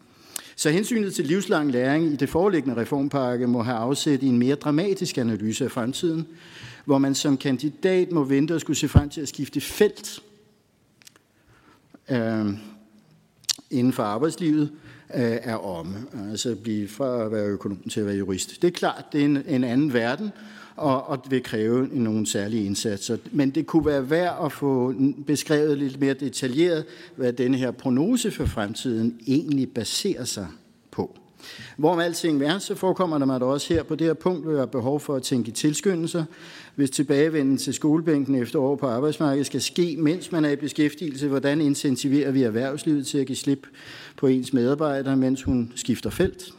[0.56, 4.56] Så hensynet til livslang læring i det foreliggende reformpakke må have afsæt i en mere
[4.56, 6.28] dramatisk analyse af fremtiden,
[6.86, 10.22] hvor man som kandidat må vente og skulle se frem til at skifte felt
[12.10, 12.46] øh,
[13.70, 14.72] inden for arbejdslivet,
[15.16, 15.96] øh, er om.
[16.32, 18.62] Altså blive fra at være økonom til at være jurist.
[18.62, 20.32] Det er klart, det er en, en anden verden,
[20.76, 23.18] og, og det vil kræve nogle særlige indsatser.
[23.32, 24.94] Men det kunne være værd at få
[25.28, 30.48] beskrevet lidt mere detaljeret, hvad denne her prognose for fremtiden egentlig baserer sig
[30.92, 31.18] på.
[31.78, 34.56] Hvorom alting er, så forekommer der mig da også her på det her punkt, vil
[34.56, 36.26] være behov for at tænke tilskyndelser,
[36.76, 41.28] hvis tilbagevenden til skolebænken efter år på arbejdsmarkedet skal ske, mens man er i beskæftigelse.
[41.28, 43.68] Hvordan incentiverer vi erhvervslivet til at give slip
[44.18, 46.54] på ens medarbejdere, mens hun skifter felt?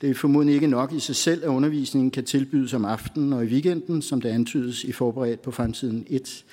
[0.00, 3.44] Det er formodentlig ikke nok i sig selv, at undervisningen kan tilbydes om aftenen og
[3.44, 6.44] i weekenden, som det antydes i forberedt på fremtiden 1.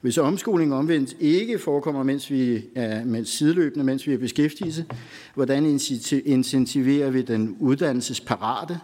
[0.00, 4.84] Hvis omskolingen omvendt ikke forekommer, mens vi er mens sideløbende, mens vi er beskæftigelse,
[5.34, 5.78] hvordan
[6.24, 8.78] incentiverer vi den uddannelsesparate,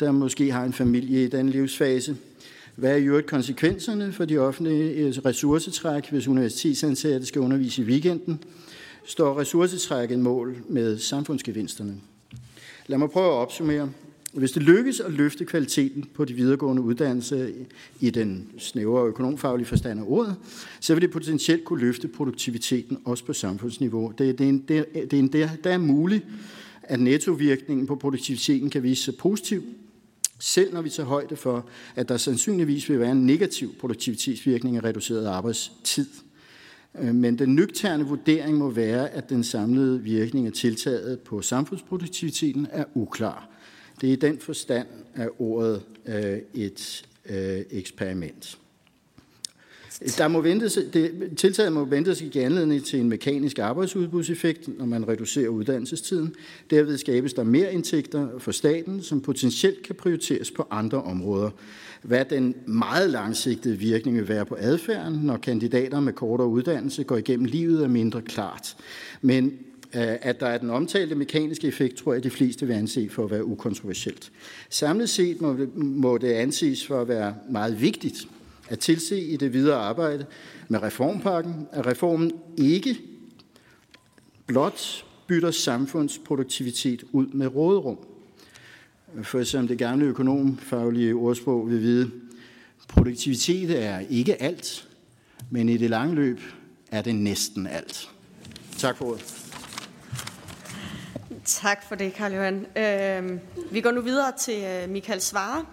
[0.00, 2.16] der måske har en familie i den livsfase?
[2.76, 7.84] Hvad er i øvrigt konsekvenserne for de offentlige øh, ressourcetræk, hvis universitetsansatte skal undervise i
[7.84, 8.44] weekenden?
[9.04, 11.94] Står ressourcetrækket mål med samfundsgevinsterne?
[12.86, 13.90] Lad mig prøve at opsummere.
[14.32, 17.48] Hvis det lykkes at løfte kvaliteten på de videregående uddannelser
[18.00, 20.36] i den snævre økonomfaglige forstand af ordet,
[20.80, 24.12] så vil det potentielt kunne løfte produktiviteten også på samfundsniveau.
[24.18, 24.78] Det er, det er, en, det
[25.12, 26.24] er, en, der, der er muligt,
[26.82, 29.62] at nettovirkningen på produktiviteten kan vise sig positiv,
[30.38, 34.84] selv når vi tager højde for, at der sandsynligvis vil være en negativ produktivitetsvirkning af
[34.84, 36.06] reduceret arbejdstid.
[36.98, 42.66] Øh, men den nøgterne vurdering må være, at den samlede virkning af tiltaget på samfundsproduktiviteten
[42.70, 43.48] er uklar.
[44.00, 48.58] Det er i den forstand af ordet øh, et øh, eksperiment.
[50.18, 55.08] Der må ventes, det, tiltaget må ventes i anledning til en mekanisk arbejdsudbudseffekt, når man
[55.08, 56.34] reducerer uddannelsestiden.
[56.70, 61.50] Derved skabes der mere indtægter for staten, som potentielt kan prioriteres på andre områder.
[62.02, 67.16] Hvad den meget langsigtede virkning vil være på adfærden, når kandidater med kortere uddannelse går
[67.16, 68.76] igennem livet, er mindre klart.
[69.22, 69.44] Men
[69.94, 73.24] øh, at der er den omtalte mekaniske effekt, tror jeg, de fleste vil anse for
[73.24, 74.32] at være ukontroversielt.
[74.70, 78.26] Samlet set må, må det anses for at være meget vigtigt
[78.68, 80.26] at tilse i det videre arbejde
[80.68, 82.98] med reformpakken, at reformen ikke
[84.46, 87.98] blot bytter samfundsproduktivitet ud med råderum.
[89.22, 92.10] For som det gamle økonomfaglige ordsprog vil vide,
[92.88, 94.88] produktivitet er ikke alt,
[95.50, 96.40] men i det lange løb
[96.90, 98.10] er det næsten alt.
[98.78, 99.42] Tak for ordet.
[101.44, 102.66] Tak for det, Karl Johan.
[102.76, 103.38] Øh,
[103.70, 105.64] vi går nu videre til øh, Michael Svare,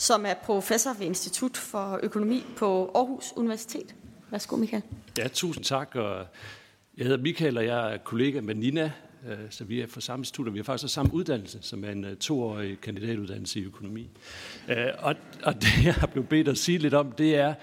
[0.00, 3.94] som er professor ved Institut for Økonomi på Aarhus Universitet.
[4.30, 4.82] Værsgo, Michael.
[5.18, 5.94] Ja, tusind tak.
[5.94, 6.26] Og
[6.96, 8.92] jeg hedder Michael, og jeg er kollega med Nina,
[9.28, 11.90] øh, så vi er fra samme institut, og vi har faktisk samme uddannelse, som er
[11.90, 14.10] en øh, toårig kandidatuddannelse i økonomi.
[14.68, 17.54] Øh, og, og det, jeg har blevet bedt at sige lidt om, det er,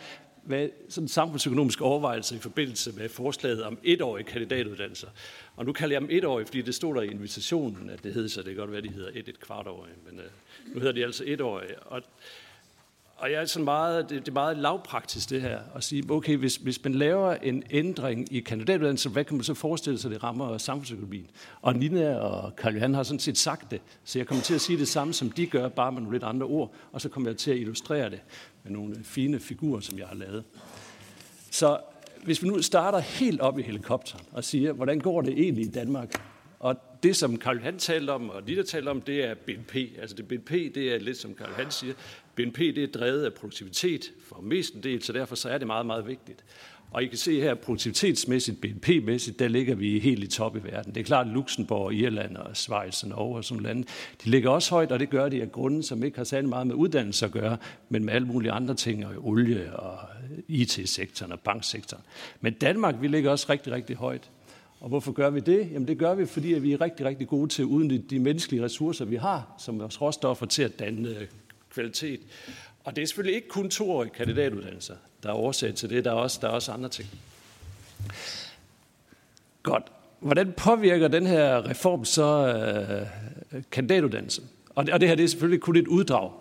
[0.47, 5.07] hvad sådan samfundsøkonomiske overvejelser i forbindelse med forslaget om etårige kandidatuddannelser.
[5.55, 8.29] Og nu kalder jeg dem etårige, fordi det stod der i invitationen, at det hedder
[8.29, 8.41] så.
[8.41, 11.23] Det kan godt være, de hedder et, et kvartårige, men uh, nu hedder de altså
[11.27, 11.79] etårige.
[11.79, 12.01] Og,
[13.17, 16.37] og jeg er sådan meget, det, det er meget lavpraktisk det her, at sige, okay,
[16.37, 20.23] hvis, hvis man laver en ændring i kandidatuddannelsen, hvad kan man så forestille sig, det
[20.23, 21.29] rammer samfundsøkonomien?
[21.61, 24.61] Og Nina og Karl Johan har sådan set sagt det, så jeg kommer til at
[24.61, 27.29] sige det samme, som de gør, bare med nogle lidt andre ord, og så kommer
[27.29, 28.21] jeg til at illustrere det
[28.63, 30.43] med nogle fine figurer, som jeg har lavet.
[31.51, 31.77] Så
[32.23, 35.69] hvis vi nu starter helt op i helikopteren og siger, hvordan går det egentlig i
[35.71, 36.21] Danmark?
[36.59, 39.75] Og det, som Karl Johan talte om, og Lita talte om, det er BNP.
[39.75, 41.93] Altså det BNP, det er lidt som Karl Johan siger,
[42.35, 44.43] BNP det er drevet af produktivitet for
[44.83, 46.43] del, så derfor så er det meget, meget vigtigt.
[46.91, 50.95] Og I kan se her, produktivitetsmæssigt, BNP-mæssigt, der ligger vi helt i top i verden.
[50.95, 53.83] Det er klart, at Luxembourg, Irland og Schweiz og Norge og sådan lande,
[54.23, 56.67] de ligger også højt, og det gør de af grunde, som ikke har særlig meget
[56.67, 57.57] med uddannelse at gøre,
[57.89, 59.99] men med alle mulige andre ting, og olie og
[60.47, 62.03] IT-sektoren og banksektoren.
[62.41, 64.29] Men Danmark, vi ligger også rigtig, rigtig højt.
[64.79, 65.71] Og hvorfor gør vi det?
[65.71, 68.63] Jamen det gør vi, fordi vi er rigtig, rigtig gode til at udnytte de menneskelige
[68.63, 71.27] ressourcer, vi har, som vores råstoffer til at danne øh,
[71.69, 72.19] kvalitet.
[72.83, 76.05] Og det er selvfølgelig ikke kun toårige kandidatuddannelser, der er årsag til det.
[76.05, 77.09] Der er også, der er også andre ting.
[79.63, 79.83] Godt.
[80.19, 84.49] Hvordan påvirker den her reform så øh, kandidatuddannelsen?
[84.75, 86.31] Og det, og det her det er selvfølgelig kun et uddrag.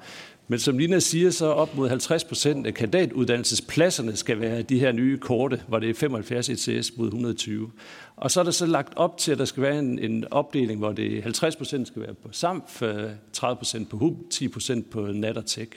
[0.49, 4.93] Men som Lina siger, så op mod 50 procent af kandidatuddannelsespladserne skal være de her
[4.93, 7.71] nye korte, hvor det er 75 ECS mod 120.
[8.17, 10.79] Og så er der så lagt op til, at der skal være en, en opdeling,
[10.79, 14.91] hvor det 50 procent skal være på SAMF, øh, 30 procent på HUB, 10 procent
[14.91, 15.69] på NAT og TEC,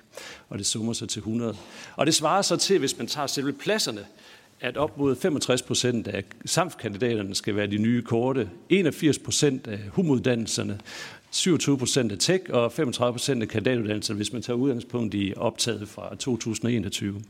[0.49, 1.55] og det summer sig til 100.
[1.95, 4.05] Og det svarer så til, hvis man tager selve pladserne,
[4.61, 9.79] at op mod 65 procent af SAMF-kandidaterne skal være de nye korte, 81 procent af
[9.91, 10.79] HUM-uddannelserne,
[11.31, 15.89] 27 procent af tech og 35 procent af kandidatuddannelser, hvis man tager udgangspunkt i optaget
[15.89, 17.21] fra 2021.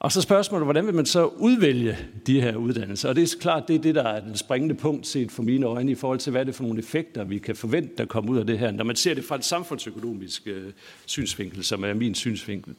[0.00, 3.08] Og så spørgsmålet, hvordan vil man så udvælge de her uddannelser?
[3.08, 5.66] Og det er klart, det er det, der er den springende punkt set for mine
[5.66, 8.32] øjne i forhold til, hvad det er for nogle effekter, vi kan forvente, der kommer
[8.32, 10.72] ud af det her, når man ser det fra et samfundsøkonomisk øh,
[11.06, 12.74] synsvinkel, som er min synsvinkel.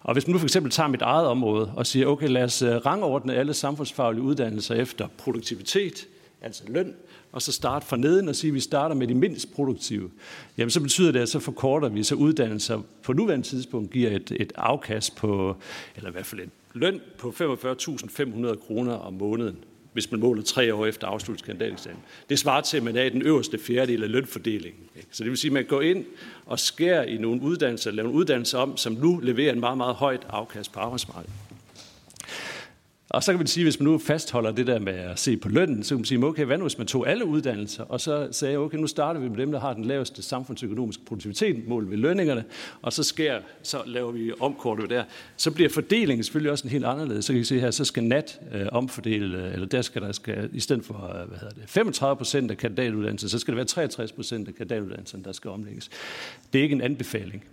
[0.00, 2.62] Og hvis man nu for eksempel tager mit eget område og siger, okay, lad os
[2.62, 6.08] øh, rangordne alle samfundsfaglige uddannelser efter produktivitet,
[6.42, 6.94] altså løn,
[7.34, 10.10] og så starte fra neden og sige, at vi starter med de mindst produktive,
[10.58, 14.32] jamen så betyder det, at så forkorter vi, så uddannelser på nuværende tidspunkt giver et,
[14.40, 15.56] et afkast på,
[15.96, 19.56] eller i hvert fald en løn på 45.500 kroner om måneden
[19.92, 22.00] hvis man måler tre år efter afsluttet kandidateksamen.
[22.28, 24.80] Det svarer til, at man er i den øverste fjerdedel af lønfordelingen.
[25.10, 26.04] Så det vil sige, at man går ind
[26.46, 29.94] og skærer i nogle uddannelser, laver en uddannelser om, som nu leverer en meget, meget
[29.94, 31.34] højt afkast på arbejdsmarkedet.
[33.14, 35.48] Og så kan man sige, hvis man nu fastholder det der med at se på
[35.48, 38.28] lønnen, så kan man sige, okay, hvad nu hvis man tog alle uddannelser, og så
[38.30, 41.96] sagde, okay, nu starter vi med dem, der har den laveste samfundsøkonomiske produktivitet, mål ved
[41.96, 42.44] lønningerne,
[42.82, 45.04] og så sker, så laver vi omkortet der.
[45.36, 47.24] Så bliver fordelingen selvfølgelig også en helt anderledes.
[47.24, 50.12] Så kan I se her, så skal nat øh, omfordele, øh, eller der skal der
[50.12, 53.56] skal, i stedet for øh, hvad hedder det, 35 procent af kandidatuddannelsen, så skal det
[53.56, 55.90] være 63 procent af kandidatuddannelsen, der skal omlægges.
[56.52, 57.44] Det er ikke en anbefaling.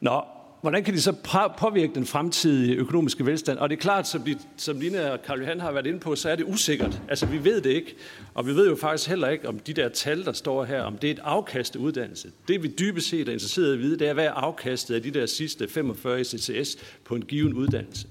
[0.00, 0.22] Nå,
[0.60, 1.12] hvordan kan de så
[1.58, 3.58] påvirke den fremtidige økonomiske velstand?
[3.58, 6.16] Og det er klart, som, de, som Lina og Karl Johan har været inde på,
[6.16, 7.02] så er det usikkert.
[7.08, 7.94] Altså, vi ved det ikke.
[8.34, 10.98] Og vi ved jo faktisk heller ikke, om de der tal, der står her, om
[10.98, 12.30] det er et afkast af uddannelse.
[12.48, 15.02] Det vi dybest set er interesseret i at vide, det er, hvad er afkastet af
[15.02, 18.06] de der sidste 45 CCS på en given uddannelse.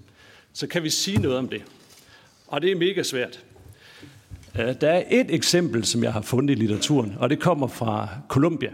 [0.53, 1.63] Så kan vi sige noget om det.
[2.47, 3.43] Og det er mega svært.
[4.60, 8.10] Øh, der er et eksempel, som jeg har fundet i litteraturen, og det kommer fra
[8.29, 8.71] Columbia.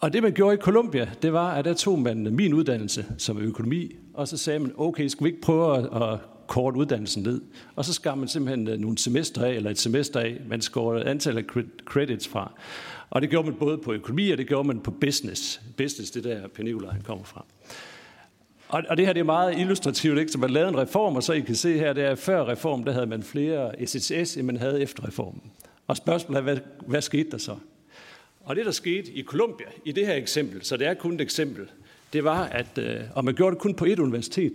[0.00, 3.38] Og det, man gjorde i Columbia, det var, at der tog man min uddannelse som
[3.38, 5.76] økonomi, og så sagde man, okay, skal vi ikke prøve
[6.12, 7.40] at, kort uddannelsen ned?
[7.76, 11.04] Og så skar man simpelthen øh, nogle semester af, eller et semester af, man skårede
[11.04, 11.44] antal af
[11.84, 12.52] credits fra.
[13.10, 15.60] Og det gjorde man både på økonomi, og det gjorde man på business.
[15.76, 17.44] Business, det der Penigola, han kommer fra.
[18.68, 20.32] Og, og det her det er meget illustrativt, ikke?
[20.32, 22.84] så man lavede en reform, og så I kan se her, det er før reform,
[22.84, 25.42] der havde man flere SSS, end man havde efter reformen.
[25.86, 27.56] Og spørgsmålet er, hvad, hvad skete der så?
[28.48, 31.20] Og det, der skete i Columbia, i det her eksempel, så det er kun et
[31.20, 31.66] eksempel,
[32.12, 34.52] det var, at, øh, og man gjorde det kun på et universitet.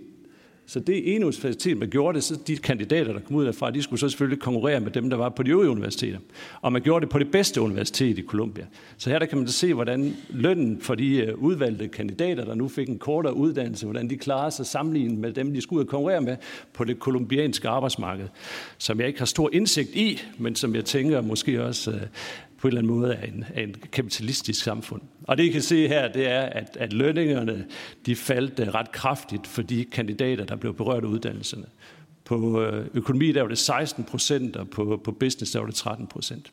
[0.66, 3.82] Så det ene universitet, man gjorde det, så de kandidater, der kom ud derfra, de
[3.82, 6.18] skulle så selvfølgelig konkurrere med dem, der var på de øvrige universiteter.
[6.60, 8.66] Og man gjorde det på det bedste universitet i Columbia.
[8.96, 12.68] Så her der kan man se, hvordan lønnen for de øh, udvalgte kandidater, der nu
[12.68, 15.90] fik en kortere uddannelse, hvordan de klarer sig sammenlignet med dem, de skulle ud og
[15.90, 16.36] konkurrere med
[16.72, 18.28] på det kolumbianske arbejdsmarked,
[18.78, 22.00] som jeg ikke har stor indsigt i, men som jeg tænker måske også øh,
[22.58, 25.02] på en eller anden måde af en, af en kapitalistisk samfund.
[25.22, 27.66] Og det I kan se her, det er, at, at lønningerne
[28.06, 31.66] de faldt øh, ret kraftigt for de kandidater, der blev berørt af uddannelserne.
[32.24, 35.74] På øh, økonomi der var det 16 procent, og på, på business der var det
[35.74, 36.52] 13 procent.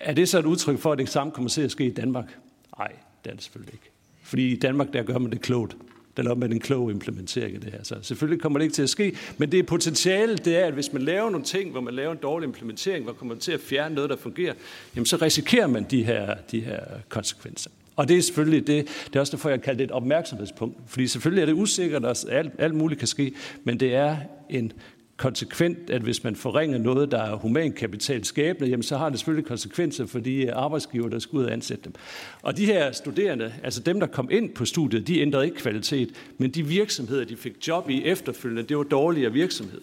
[0.00, 2.38] Er det så et udtryk for, at det samme kommer til at ske i Danmark?
[2.78, 2.92] Nej,
[3.24, 3.90] det er det selvfølgelig ikke.
[4.22, 5.76] Fordi i Danmark, der gør man det klogt
[6.18, 7.78] der laver med en klog implementering af det her.
[7.82, 10.92] Så selvfølgelig kommer det ikke til at ske, men det potentiale, det er, at hvis
[10.92, 13.60] man laver nogle ting, hvor man laver en dårlig implementering, hvor kommer man til at
[13.60, 14.54] fjerne noget, der fungerer,
[14.96, 17.70] jamen så risikerer man de her, de her konsekvenser.
[17.96, 20.76] Og det er selvfølgelig det, det er også derfor, jeg kalder det et opmærksomhedspunkt.
[20.86, 23.32] Fordi selvfølgelig er det usikkert, og alt, alt muligt kan ske,
[23.64, 24.16] men det er
[24.50, 24.72] en
[25.18, 29.46] konsekvent, at hvis man forringer noget, der er humankapital skabende, jamen så har det selvfølgelig
[29.46, 31.94] konsekvenser for de øh, arbejdsgiver, der skal ud og ansætte dem.
[32.42, 36.10] Og de her studerende, altså dem, der kom ind på studiet, de ændrede ikke kvalitet,
[36.38, 39.82] men de virksomheder, de fik job i efterfølgende, det var dårligere virksomheder.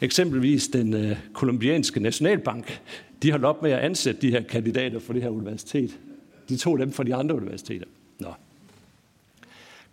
[0.00, 2.80] Eksempelvis den øh, kolumbianske nationalbank,
[3.22, 5.98] de holdt op med at ansætte de her kandidater for det her universitet.
[6.48, 7.86] De tog dem fra de andre universiteter.
[8.18, 8.34] Nå.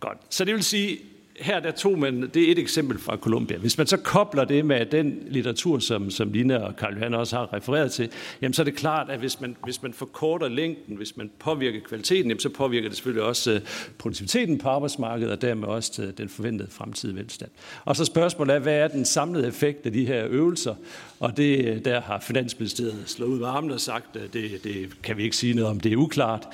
[0.00, 0.18] Godt.
[0.30, 0.98] Så det vil sige,
[1.40, 3.56] her der tog man, det er et eksempel fra Columbia.
[3.56, 7.36] Hvis man så kobler det med den litteratur, som, som Lina og Karl Johan også
[7.36, 8.10] har refereret til,
[8.42, 11.80] jamen så er det klart, at hvis man, hvis man forkorter længden, hvis man påvirker
[11.80, 13.60] kvaliteten, jamen så påvirker det selvfølgelig også øh,
[13.98, 17.50] produktiviteten på arbejdsmarkedet, og dermed også øh, den forventede fremtidige velstand.
[17.84, 20.74] Og så spørgsmålet er, hvad er den samlede effekt af de her øvelser?
[21.20, 25.16] Og det, øh, der har Finansministeriet slået ud varmen og sagt, at det, det kan
[25.16, 26.48] vi ikke sige noget om, det er uklart.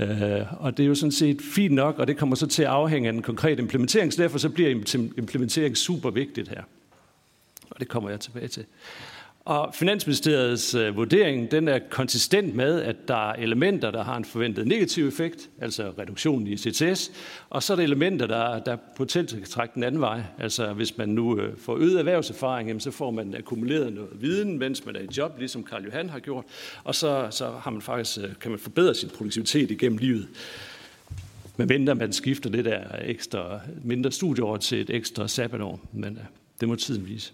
[0.00, 2.68] Øh, og det er jo sådan set fint nok, og det kommer så til at
[2.68, 4.70] afhænge af den konkrete implementering, så derfor så bliver
[5.18, 6.62] implementering super vigtigt her.
[7.70, 8.64] Og det kommer jeg tilbage til.
[9.44, 14.24] Og Finansministeriets øh, vurdering den er konsistent med, at der er elementer, der har en
[14.24, 17.12] forventet negativ effekt, altså reduktionen i CTS,
[17.50, 20.22] og så er der elementer, der, der potentielt kan trække den anden vej.
[20.38, 24.58] Altså hvis man nu øh, får øget erhvervserfaring, jamen, så får man akkumuleret noget viden,
[24.58, 26.44] mens man er i job, ligesom Karl Johan har gjort,
[26.84, 30.28] og så, så har man faktisk, øh, kan man forbedre sin produktivitet igennem livet.
[31.56, 36.24] Men venter man skifter det der ekstra, mindre studieår til et ekstra sabbatår, men øh,
[36.60, 37.32] det må tiden vise.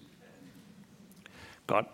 [1.66, 1.86] Godt.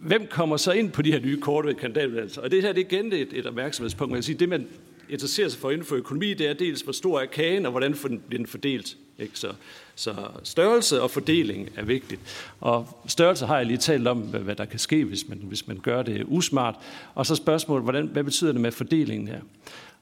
[0.00, 2.42] Hvem kommer så ind på de her nye korte kandidatuddannelser?
[2.42, 4.10] Og det her det er igen et, et opmærksomhedspunkt.
[4.10, 4.66] Man kan sige, det man
[5.08, 7.94] interesserer sig for inden for økonomi, det er dels, hvor stor er kagen, og hvordan
[8.02, 8.96] bliver den fordelt.
[9.18, 9.38] Ikke?
[9.38, 9.52] Så,
[9.94, 12.20] så størrelse og fordeling er vigtigt.
[12.60, 15.78] Og størrelse har jeg lige talt om, hvad der kan ske, hvis man, hvis man
[15.78, 16.74] gør det usmart.
[17.14, 19.40] Og så spørgsmålet, hvordan, hvad betyder det med fordelingen her?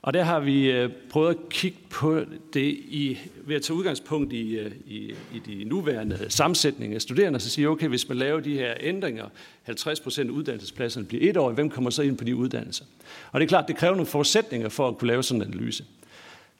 [0.07, 2.21] Og der har vi øh, prøvet at kigge på
[2.53, 7.41] det i, ved at tage udgangspunkt i, øh, i, i de nuværende sammensætning af studerende,
[7.41, 9.25] så siger okay, hvis man laver de her ændringer,
[9.63, 12.85] 50 procent af uddannelsespladserne bliver et år, hvem kommer så ind på de uddannelser?
[13.33, 15.85] Og det er klart, det kræver nogle forudsætninger for at kunne lave sådan en analyse.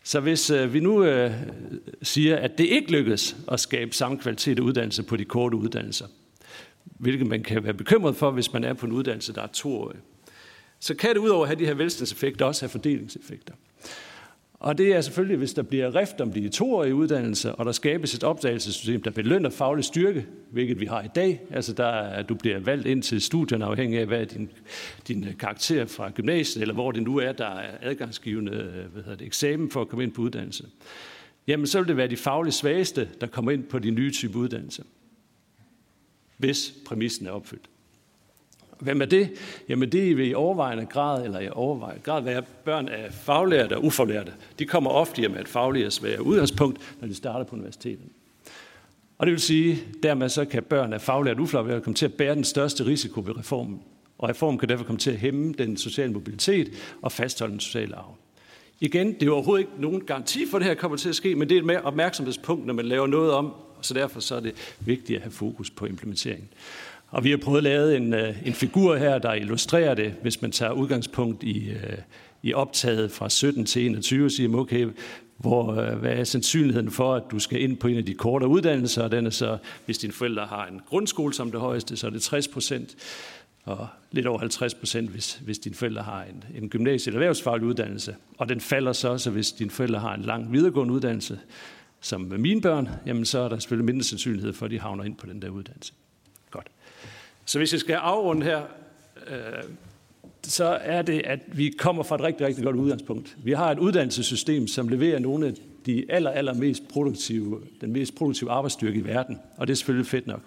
[0.05, 1.33] Så hvis øh, vi nu øh,
[2.03, 6.07] siger, at det ikke lykkes at skabe samme kvalitet af uddannelse på de korte uddannelser,
[6.85, 9.97] hvilket man kan være bekymret for, hvis man er på en uddannelse, der er toårig,
[10.87, 13.55] så kan det udover at have de her velstandseffekter også have fordelingseffekter.
[14.55, 18.15] Og det er selvfølgelig, hvis der bliver rift om de toårige uddannelser, og der skabes
[18.15, 21.41] et opdagelsessystem, der belønner faglig styrke, hvilket vi har i dag.
[21.51, 24.51] Altså, der, du bliver valgt ind til studierne afhængig af, hvad er din,
[25.09, 29.17] din karakter fra gymnasiet, eller hvor det nu er, der er adgangsgivende øh, hvad hedder
[29.17, 30.67] det, eksamen for at komme ind på uddannelse.
[31.47, 34.39] Jamen, så vil det være de fagligt svageste, der kommer ind på de nye type
[34.39, 34.83] uddannelser,
[36.37, 37.69] hvis præmissen er opfyldt.
[38.79, 39.31] Hvem er det?
[39.69, 43.85] Jamen det vil i overvejende grad, eller i overvejende grad være børn af faglærte og
[43.85, 44.33] ufaglærte.
[44.59, 48.07] De kommer ofte med et fagligt svært udgangspunkt, når de starter på universitetet.
[49.19, 52.15] Og det vil sige, dermed så kan børn af faglærte og ufaglærte komme til at
[52.15, 53.81] bære den største risiko ved reformen.
[54.19, 56.71] Og reformen kan derfor komme til at hæmme den sociale mobilitet
[57.03, 58.17] og fastholde den sociale arv.
[58.81, 61.35] Igen, det er overhovedet ikke nogen garanti for, at det her kommer til at ske,
[61.35, 64.77] men det er et opmærksomhedspunkt, når man laver noget om, så derfor så er det
[64.81, 66.49] vigtigt at have fokus på implementeringen.
[67.09, 70.43] Og vi har prøvet at lave en, øh, en figur her, der illustrerer det, hvis
[70.43, 71.99] man tager udgangspunkt i, øh,
[72.43, 74.87] i optaget fra 17 til 21, og siger, okay,
[75.39, 78.51] hvor, øh, hvad er sandsynligheden for, at du skal ind på en af de kortere
[78.51, 82.07] uddannelser, og den er så, hvis dine forældre har en grundskole som det højeste, så
[82.07, 82.97] er det 60 procent,
[83.65, 87.67] og lidt over 50 procent, hvis, hvis dine forældre har en, en gymnasie- eller erhvervsfaglig
[87.67, 88.17] uddannelse.
[88.39, 91.39] Og den falder så også, hvis dine forældre har en lang videregående uddannelse,
[92.01, 95.05] som med mine børn, jamen så er der selvfølgelig mindre sandsynlighed for, at de havner
[95.05, 95.93] ind på den der uddannelse.
[97.47, 98.63] Så hvis jeg skal afrunde her,
[99.29, 99.63] øh,
[100.43, 103.37] så er det, at vi kommer fra et rigtig, rigtig godt udgangspunkt.
[103.45, 105.53] Vi har et uddannelsessystem, som leverer nogle af
[105.87, 110.07] de aller, aller mest produktive, den mest produktive arbejdsstyrke i verden, og det er selvfølgelig
[110.07, 110.41] fedt nok.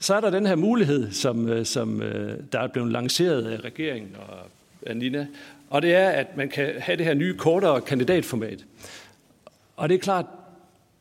[0.00, 3.64] Så er der den her mulighed, som, øh, som øh, der er blevet lanceret af
[3.64, 4.38] regeringen og
[4.86, 5.26] af Nina,
[5.70, 8.64] og det er, at man kan have det her nye, kortere kandidatformat.
[9.76, 10.26] Og det er klart,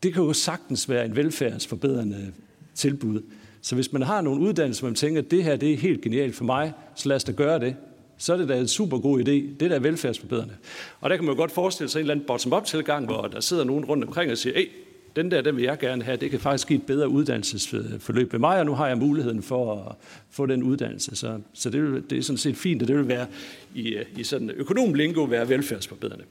[0.03, 2.33] det kan jo sagtens være en velfærdsforbedrende
[2.75, 3.21] tilbud.
[3.63, 6.35] Så hvis man har nogle uddannelser, man tænker, at det her det er helt genialt
[6.35, 7.75] for mig, så lad os da gøre det.
[8.17, 9.31] Så er det da en super god idé.
[9.31, 10.53] Det er da velfærdsforbedrende.
[11.01, 13.63] Og der kan man jo godt forestille sig en eller anden bottom-up-tilgang, hvor der sidder
[13.63, 14.69] nogen rundt omkring og siger, hey,
[15.15, 16.17] den der, den vil jeg gerne have.
[16.17, 19.85] Det kan faktisk give et bedre uddannelsesforløb ved mig, og nu har jeg muligheden for
[19.89, 19.95] at
[20.31, 21.15] få den uddannelse.
[21.15, 23.25] Så, så det, vil, det er sådan set fint, og det vil være
[23.75, 26.25] i, øh, i sådan økonomlingo være velfærdsforbedrende.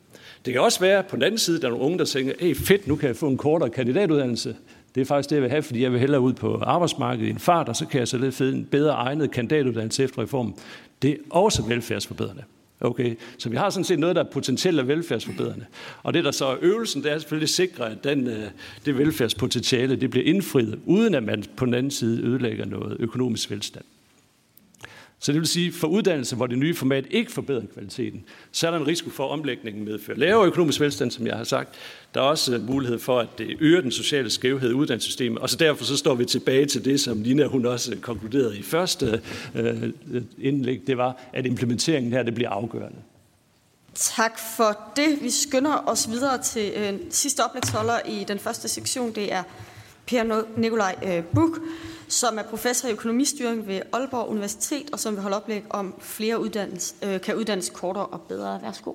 [0.45, 2.57] Det kan også være på den anden side, der er nogle unge, der tænker, hey
[2.57, 4.57] fedt, nu kan jeg få en kortere kandidatuddannelse.
[4.95, 7.31] Det er faktisk det, jeg vil have, fordi jeg vil hellere ud på arbejdsmarkedet i
[7.31, 10.55] en fart, og så kan jeg så lidt en bedre egnet kandidatuddannelse efter reformen.
[11.03, 12.43] Det er også velfærdsforbedrende.
[12.81, 15.67] Okay, så vi har sådan set noget, der er potentielt er velfærdsforbedrende.
[16.03, 18.45] Og det, der så er øvelsen, det er selvfølgelig at sikre, at den, øh,
[18.87, 23.51] det velfærdspotentiale det bliver indfriet, uden at man på den anden side ødelægger noget økonomisk
[23.51, 23.85] velstand.
[25.23, 28.71] Så det vil sige, for uddannelse, hvor det nye format ikke forbedrer kvaliteten, så er
[28.71, 31.75] der en risiko for, at omlægningen medfører lavere økonomisk velstand, som jeg har sagt.
[32.15, 35.57] Der er også mulighed for, at det øger den sociale skævhed i uddannelsessystemet, og så
[35.57, 39.23] derfor så står vi tilbage til det, som Nina hun også konkluderede i første
[39.55, 39.91] øh,
[40.39, 42.99] indlæg, det var, at implementeringen her det bliver afgørende.
[43.95, 45.19] Tak for det.
[45.23, 49.15] Vi skynder os videre til øh, sidste oplægsholder i den første sektion.
[49.15, 49.43] Det er
[50.07, 51.59] Per Nikolaj øh, Buk,
[52.13, 56.41] som er professor i økonomistyring ved Aalborg Universitet, og som vil holde oplæg om flere
[56.41, 58.61] uddannelse, øh, kan uddannes kortere og bedre.
[58.63, 58.93] Værsgo.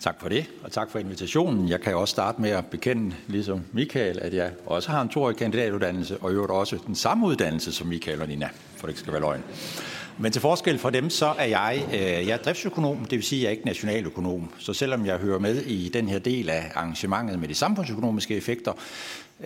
[0.00, 1.68] Tak for det, og tak for invitationen.
[1.68, 5.36] Jeg kan også starte med at bekende, ligesom Michael, at jeg også har en toårig
[5.36, 9.00] kandidatuddannelse, og i øvrigt også den samme uddannelse som Michael og Nina, for det ikke
[9.00, 9.42] skal være løgn.
[10.18, 13.38] Men til forskel fra dem, så er jeg, øh, jeg er driftsøkonom, det vil sige,
[13.38, 14.50] at jeg er ikke nationaløkonom.
[14.58, 18.72] Så selvom jeg hører med i den her del af arrangementet med de samfundsøkonomiske effekter,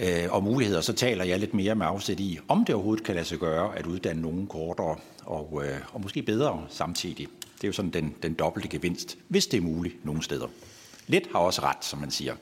[0.01, 3.15] øh, og muligheder, så taler jeg lidt mere med afsæt i, om det overhovedet kan
[3.15, 7.27] lade sig gøre at uddanne nogen kortere og, øh, og måske bedre samtidig.
[7.57, 10.47] Det er jo sådan den, den dobbelte gevinst, hvis det er muligt nogle steder.
[11.07, 12.35] Lidt har også ret, som man siger.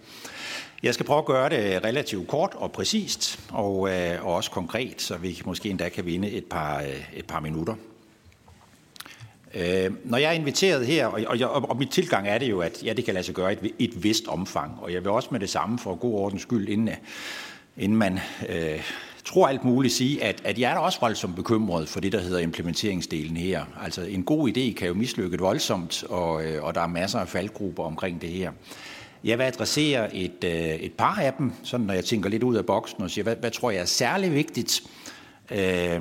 [0.83, 5.03] Jeg skal prøve at gøre det relativt kort og præcist, og, øh, og også konkret,
[5.03, 7.75] så vi måske endda kan vinde et par, øh, et par minutter.
[9.55, 12.61] Øh, når jeg er inviteret her, og, og, og, og mit tilgang er det jo,
[12.61, 15.11] at ja, det kan lade sig gøre i et, et vist omfang, og jeg vil
[15.11, 16.91] også med det samme for god ordens skyld, inden,
[17.77, 18.83] inden man øh,
[19.25, 22.21] tror alt muligt, sige, at, at jeg er da også voldsomt bekymret for det, der
[22.21, 23.65] hedder implementeringsdelen her.
[23.83, 27.29] Altså en god idé kan jo mislykke voldsomt, og, øh, og der er masser af
[27.29, 28.53] faldgrupper omkring det her.
[29.25, 32.57] Jeg vil adressere et, øh, et par af dem, sådan når jeg tænker lidt ud
[32.57, 34.83] af boksen og siger, hvad, hvad tror jeg er særlig vigtigt?
[35.51, 36.01] Øh,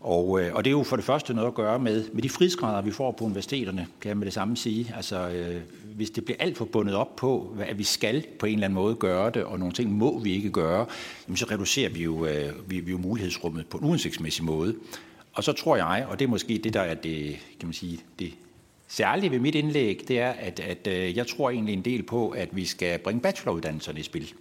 [0.00, 2.28] og, øh, og det er jo for det første noget at gøre med, med de
[2.28, 4.92] frihedsgrader, vi får på universiteterne, kan jeg med det samme sige.
[4.96, 5.60] Altså, øh,
[5.94, 8.74] hvis det bliver alt for bundet op på, hvad vi skal på en eller anden
[8.74, 10.86] måde gøre det, og nogle ting må vi ikke gøre,
[11.26, 14.74] jamen, så reducerer vi jo, øh, vi, vi jo mulighedsrummet på en uansigtsmæssig måde.
[15.32, 18.00] Og så tror jeg, og det er måske det, der er det, kan man sige,
[18.18, 18.32] det
[18.88, 22.28] særlige ved mit indlæg, det er, at, at øh, jeg tror egentlig en del på,
[22.28, 24.34] at vi skal bringe bacheloruddannelserne i spil.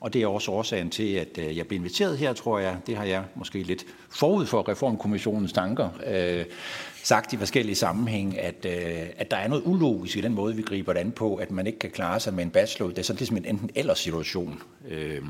[0.00, 2.76] Og det er også årsagen til, at øh, jeg blev inviteret her, tror jeg.
[2.86, 6.44] Det har jeg måske lidt forud for Reformkommissionens tanker øh,
[7.02, 10.62] sagt i forskellige sammenhæng, at, øh, at der er noget ulogisk i den måde, vi
[10.62, 12.88] griber det an på, at man ikke kan klare sig med en bachelor.
[12.88, 14.62] Det er sådan ligesom en enten eller situation.
[14.88, 15.22] Øh,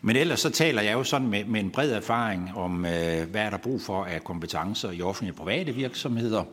[0.00, 3.42] men ellers så taler jeg jo sådan med, med en bred erfaring om, øh, hvad
[3.42, 6.44] er der brug for af kompetencer i offentlige og private virksomheder,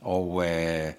[0.00, 0.92] og øh,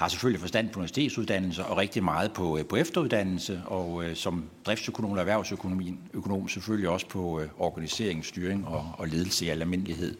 [0.00, 4.44] har selvfølgelig forstand på universitetsuddannelser og rigtig meget på, øh, på efteruddannelse, og øh, som
[4.66, 10.16] driftsøkonom og erhvervsøkonomi økonom selvfølgelig også på øh, organisering, styring og, og ledelse i almindelighed.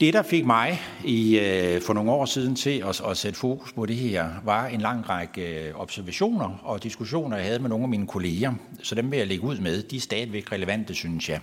[0.00, 3.72] Det, der fik mig i, øh, for nogle år siden til at, at sætte fokus
[3.72, 7.84] på det her, var en lang række øh, observationer og diskussioner, jeg havde med nogle
[7.84, 8.54] af mine kolleger.
[8.82, 9.82] Så dem vil jeg lægge ud med.
[9.82, 11.40] De er stadigvæk relevante, synes jeg.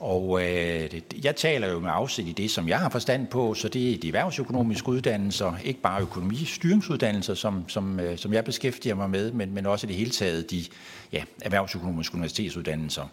[0.00, 0.90] Og øh,
[1.24, 3.98] jeg taler jo med afsæt i det, som jeg har forstand på, så det er
[3.98, 9.54] de erhvervsøkonomiske uddannelser, ikke bare økonomistyringsuddannelser, som, som, øh, som jeg beskæftiger mig med, men,
[9.54, 10.64] men også i det hele taget de
[11.12, 13.06] ja, erhvervsøkonomiske universitetsuddannelser.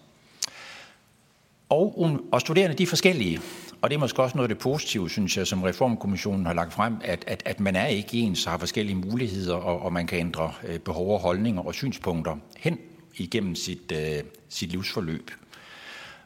[1.70, 3.40] Og, og studerende, de er forskellige.
[3.82, 6.74] Og det er måske også noget af det positive, synes jeg, som Reformkommissionen har lagt
[6.74, 10.08] frem, at, at, at man er ikke ens og har forskellige muligheder, og, og man
[10.08, 12.80] kan ændre øh, behov og holdninger og synspunkter hen
[13.18, 15.32] igennem sit, øh, sit livsforløb.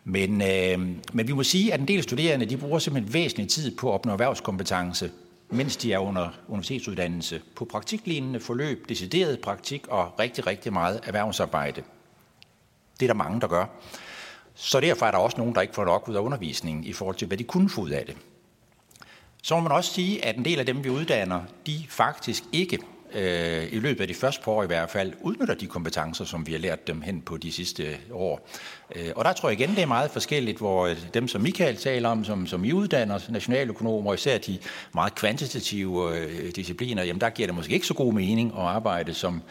[0.04, 0.80] Men, øh,
[1.14, 3.93] men vi må sige, at en del studerende de bruger simpelthen væsentlig tid på at
[3.93, 5.12] opnå erhvervskompetence,
[5.49, 11.84] mens de er under universitetsuddannelse, på praktiklignende forløb, decideret praktik og rigtig, rigtig meget erhvervsarbejde.
[12.99, 13.66] Det er der mange, der gør.
[14.56, 17.16] Så derfor er der også nogen, der ikke får nok ud af undervisningen i forhold
[17.16, 18.18] til, hvad de kunne få ud af det.
[19.43, 22.80] Så må man også sige, at en del af dem, vi uddanner, de faktisk ikke
[23.14, 26.47] øh, i løbet af de første par år i hvert fald, udnytter de kompetencer, som
[26.47, 28.49] vi har lært dem hen på de sidste år.
[28.95, 31.78] Øh, og der tror jeg igen, det er meget forskelligt, hvor øh, dem, som Michael
[31.78, 34.57] taler om, som, som I uddanner, nationaløkonomer, især de
[34.93, 39.14] meget kvantitative øh, discipliner, jamen der giver det måske ikke så god mening at arbejde
[39.14, 39.41] som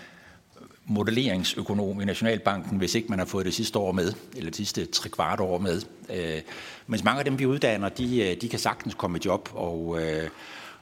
[0.90, 4.86] modelleringsøkonom i Nationalbanken, hvis ikke man har fået det sidste år med, eller det sidste
[4.86, 5.82] tre kvart år med.
[6.14, 6.40] Øh,
[6.86, 10.02] mens mange af dem, vi uddanner, de, øh, de kan sagtens komme i job, og,
[10.02, 10.28] øh,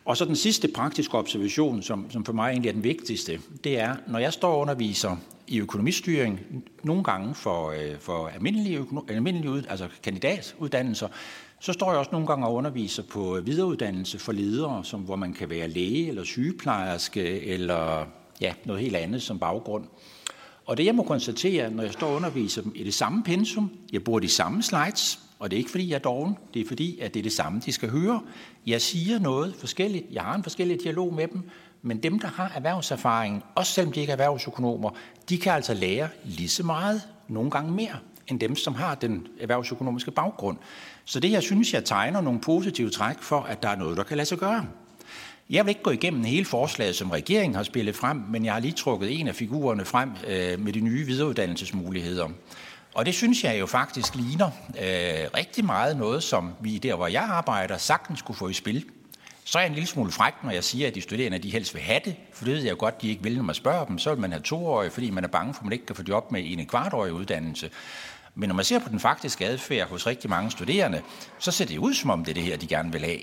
[0.08, 3.80] og så den sidste praktiske observation, som, som for mig egentlig er den vigtigste, det
[3.80, 6.40] er, når jeg står og underviser i økonomistyring,
[6.82, 11.08] nogle gange for, øh, for almindelige, almindelige altså kandidatuddannelser,
[11.60, 15.32] så står jeg også nogle gange og underviser på videreuddannelse for ledere, som, hvor man
[15.32, 18.06] kan være læge eller sygeplejerske eller
[18.40, 19.84] ja, noget helt andet som baggrund.
[20.66, 23.70] Og det jeg må konstatere, når jeg står og underviser dem i det samme pensum,
[23.92, 26.68] jeg bruger de samme slides, og det er ikke fordi, jeg er doven, det er
[26.68, 28.22] fordi, at det er det samme, de skal høre.
[28.66, 31.50] Jeg siger noget forskelligt, jeg har en forskellig dialog med dem,
[31.82, 34.90] men dem, der har erhvervserfaring, også selvom de ikke er erhvervsøkonomer,
[35.28, 39.26] de kan altså lære lige så meget, nogle gange mere, end dem, som har den
[39.40, 40.58] erhvervsøkonomiske baggrund.
[41.04, 44.02] Så det, jeg synes, jeg tegner nogle positive træk for, at der er noget, der
[44.02, 44.66] kan lade sig gøre.
[45.50, 48.60] Jeg vil ikke gå igennem hele forslaget, som regeringen har spillet frem, men jeg har
[48.60, 52.28] lige trukket en af figurerne frem øh, med de nye videreuddannelsesmuligheder.
[52.98, 57.06] Og det synes jeg jo faktisk ligner øh, rigtig meget noget, som vi der, hvor
[57.06, 58.84] jeg arbejder, sagtens kunne få i spil.
[59.44, 61.74] Så er jeg en lille smule fræk, når jeg siger, at de studerende de helst
[61.74, 63.84] vil have det, for det ved jeg jo godt, de ikke vil, når man spørger
[63.84, 63.98] dem.
[63.98, 66.02] Så vil man have toårige, fordi man er bange for, at man ikke kan få
[66.08, 67.70] job med en kvartårig uddannelse.
[68.34, 71.02] Men når man ser på den faktiske adfærd hos rigtig mange studerende,
[71.38, 73.20] så ser det ud som om, det er det her, de gerne vil have.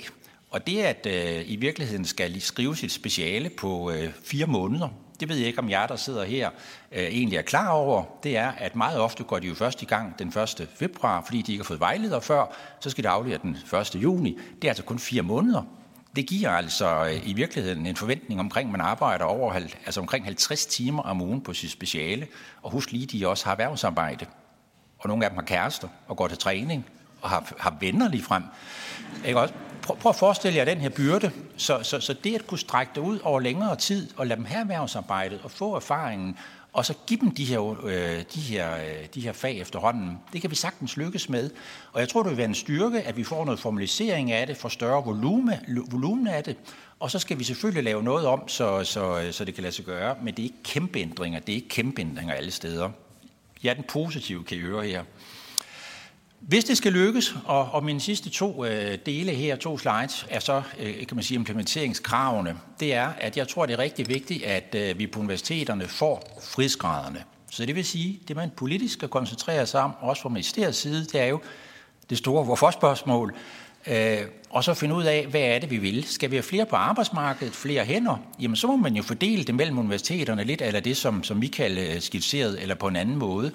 [0.52, 5.30] Og det, at øh, i virkeligheden skal skrive sit speciale på øh, fire måneder, det
[5.30, 6.49] ved jeg ikke, om jer, der sidder her,
[6.91, 8.03] øh, egentlig er klar over.
[8.24, 10.68] Det er, at meget ofte går de jo først i gang den 1.
[10.76, 12.55] februar, fordi de ikke har fået vejleder før.
[12.80, 13.95] Så skal de aflevere den 1.
[13.95, 14.39] juni.
[14.61, 15.61] Det er altså kun fire måneder.
[16.16, 19.53] Det giver altså øh, i virkeligheden en forventning omkring, at man arbejder over,
[19.86, 22.28] altså omkring 50 timer om ugen på sit speciale.
[22.61, 24.26] Og husk lige, de også har erhvervsarbejde.
[24.99, 26.86] Og nogle af dem har kærester og går til træning
[27.22, 28.43] og har, har venner lige frem.
[29.26, 29.53] Ikke også?
[29.82, 31.32] Prøv, prøv at forestille jer den her byrde.
[31.58, 34.46] Så, så, så det at kunne strække det ud over længere tid, og lade dem
[34.46, 36.38] have erhvervsarbejdet, og få erfaringen,
[36.74, 40.42] og så give dem de her, øh, de, her, øh, de her fag efterhånden, det
[40.42, 41.50] kan vi sagtens lykkes med.
[41.94, 44.58] Og jeg tror, det vil være en styrke, at vi får noget formalisering af det,
[44.58, 45.60] får større volume,
[45.92, 46.58] volumen af det,
[47.00, 49.86] og så skal vi selvfølgelig lave noget om, så, så, så det kan lade sig
[49.86, 52.90] gøre, men det er ikke kæmpe ændringer, det er ikke kæmpe ændringer alle steder.
[53.64, 55.04] Ja, den positive kan I høre her.
[56.48, 60.39] Hvis det skal lykkes, og, og mine sidste to øh, dele her, to slides, er
[60.39, 62.58] så, øh, kan man sige, implementeringskravene.
[62.80, 66.41] Det er, at jeg tror, det er rigtig vigtigt, at øh, vi på universiteterne får
[66.43, 67.24] frihedsgraderne.
[67.52, 71.06] Så det vil sige, det man politisk skal koncentrere sig om, også fra ministeriets side,
[71.06, 71.39] det er jo
[72.10, 73.36] det store hvorfor-spørgsmål,
[73.88, 74.18] øh,
[74.50, 76.04] og så finde ud af, hvad er det, vi vil.
[76.04, 78.18] Skal vi have flere på arbejdsmarkedet, flere hænder?
[78.39, 81.78] Jamen, så må man jo fordele det mellem universiteterne lidt, eller det, som, som Michael
[81.78, 83.52] øh, skitserede, eller på en anden måde.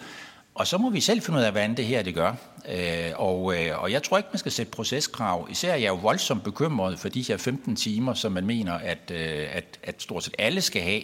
[0.61, 2.35] Og så må vi selv finde ud af, hvordan det her det gør.
[2.69, 5.49] Øh, og, øh, og jeg tror ikke, man skal sætte proceskrav.
[5.51, 9.11] Især er jeg jo voldsomt bekymret for de her 15 timer, som man mener, at,
[9.11, 11.03] øh, at, at stort set alle skal have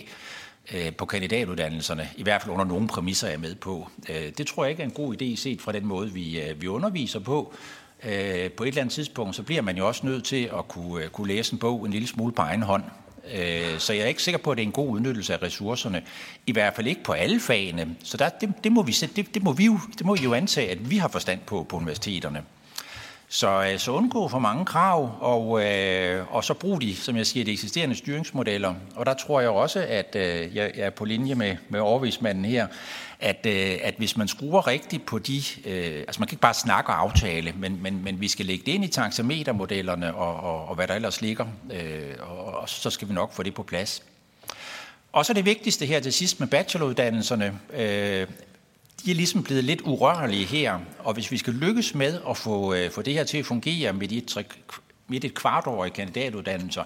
[0.75, 3.89] øh, på kandidatuddannelserne, i hvert fald under nogle præmisser, jeg er med på.
[4.09, 6.63] Øh, det tror jeg ikke er en god idé set fra den måde, vi, øh,
[6.63, 7.55] vi underviser på.
[8.05, 11.05] Øh, på et eller andet tidspunkt, så bliver man jo også nødt til at kunne,
[11.05, 12.85] øh, kunne læse en bog en lille smule på egen hånd.
[13.35, 16.03] Øh, så jeg er ikke sikker på, at det er en god udnyttelse af ressourcerne.
[16.47, 17.97] I hvert fald ikke på alle fagene.
[18.05, 20.35] Så der, det, det, må vi, det, det, må vi jo, det må vi jo
[20.35, 22.43] antage, at vi har forstand på på universiteterne.
[23.29, 27.27] Så, øh, så undgå for mange krav, og, øh, og så brug de, som jeg
[27.27, 28.75] siger, de eksisterende styringsmodeller.
[28.95, 32.45] Og der tror jeg også, at øh, jeg, jeg er på linje med, med overvismanden
[32.45, 32.67] her,
[33.21, 36.55] at, øh, at hvis man skruer rigtigt på de, øh, altså man kan ikke bare
[36.55, 40.69] snakke og aftale, men, men, men vi skal lægge det ind i taxametermodellerne og, og,
[40.69, 43.63] og hvad der ellers ligger, øh, og, og så skal vi nok få det på
[43.63, 44.03] plads.
[45.13, 47.59] Og så det vigtigste her til sidst med bacheloruddannelserne.
[47.73, 48.27] Øh,
[49.05, 52.75] de er ligesom blevet lidt urørlige her, og hvis vi skal lykkes med at få,
[52.75, 54.45] øh, få det her til at fungere med de tre,
[55.09, 56.85] midt et kvart år i kandidatuddannelser,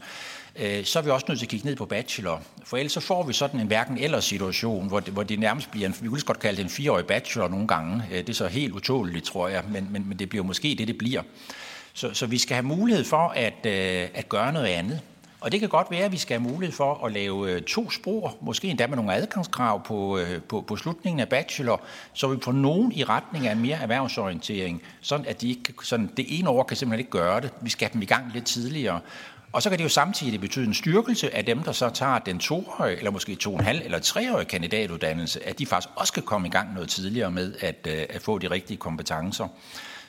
[0.61, 2.43] øh, så er vi også nødt til at kigge ned på bachelor.
[2.65, 5.71] For ellers så får vi sådan en hverken eller situation, hvor det, hvor det nærmest
[5.71, 8.03] bliver en, vi kunne godt kalde det en fireårig bachelor nogle gange.
[8.11, 10.89] Øh, det er så helt utåligt, tror jeg, men, men, men det bliver måske det,
[10.89, 11.23] det bliver.
[11.93, 15.01] Så, så vi skal have mulighed for at, øh, at gøre noget andet.
[15.41, 17.91] Og det kan godt være, at vi skal have mulighed for at lave øh, to
[17.91, 21.81] spor, måske endda med nogle adgangskrav på, på, på slutningen af bachelor,
[22.13, 26.39] så vi får nogen i retning af mere erhvervsorientering, sådan at de ikke, sådan, det
[26.39, 27.51] ene år kan simpelthen ikke gøre det.
[27.61, 29.01] Vi skal have dem i gang lidt tidligere.
[29.53, 32.39] Og så kan det jo samtidig betyde en styrkelse af dem, der så tager den
[32.39, 36.23] toårige, eller måske to og en halv eller treårige kandidatuddannelse, at de faktisk også kan
[36.23, 39.49] komme i gang noget tidligere med at, øh, at få de rigtige kompetencer.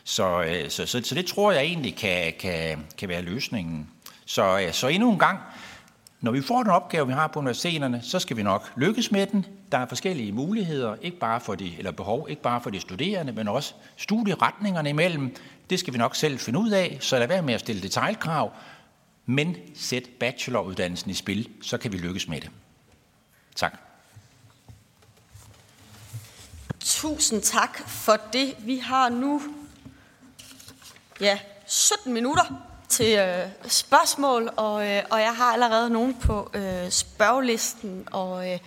[0.04, 3.90] Så, øh, så, så, så det tror jeg egentlig kan, kan, kan være løsningen.
[4.26, 5.40] Så, øh, så endnu en gang,
[6.22, 9.26] når vi får den opgave, vi har på universiteterne, så skal vi nok lykkes med
[9.26, 9.46] den.
[9.72, 13.34] Der er forskellige muligheder, ikke bare for de, eller behov, ikke bare for de studerende,
[13.34, 15.36] men også studieretningerne imellem.
[15.70, 18.52] Det skal vi nok selv finde ud af, så lad være med at stille detaljkrav,
[19.26, 22.50] men sæt bacheloruddannelsen i spil, så kan vi lykkes med det.
[23.56, 23.74] Tak.
[26.80, 28.56] Tusind tak for det.
[28.60, 29.42] Vi har nu
[31.20, 32.44] ja, 17 minutter
[32.90, 38.08] til øh, spørgsmål, og, øh, og jeg har allerede nogen på øh, spørgelisten.
[38.12, 38.60] Og øh,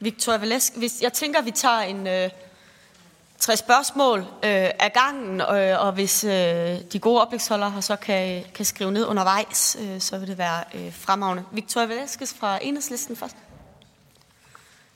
[0.00, 2.30] Victoria Valesk, hvis, jeg tænker, vi tager en øh,
[3.38, 6.30] tre spørgsmål øh, af gangen, øh, og hvis øh,
[6.92, 10.64] de gode oplægsholdere her så kan, kan skrive ned undervejs, øh, så vil det være
[10.74, 11.44] øh, fremragende.
[11.52, 13.36] Victoria Velasquez fra Enhedslisten først.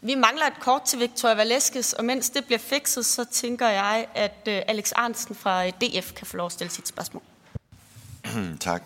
[0.03, 4.07] Vi mangler et kort til Victoria Valeskes, og mens det bliver fikset, så tænker jeg,
[4.15, 7.23] at øh, Alex Arnsen fra øh, DF kan få lov at stille sit spørgsmål.
[8.61, 8.83] tak.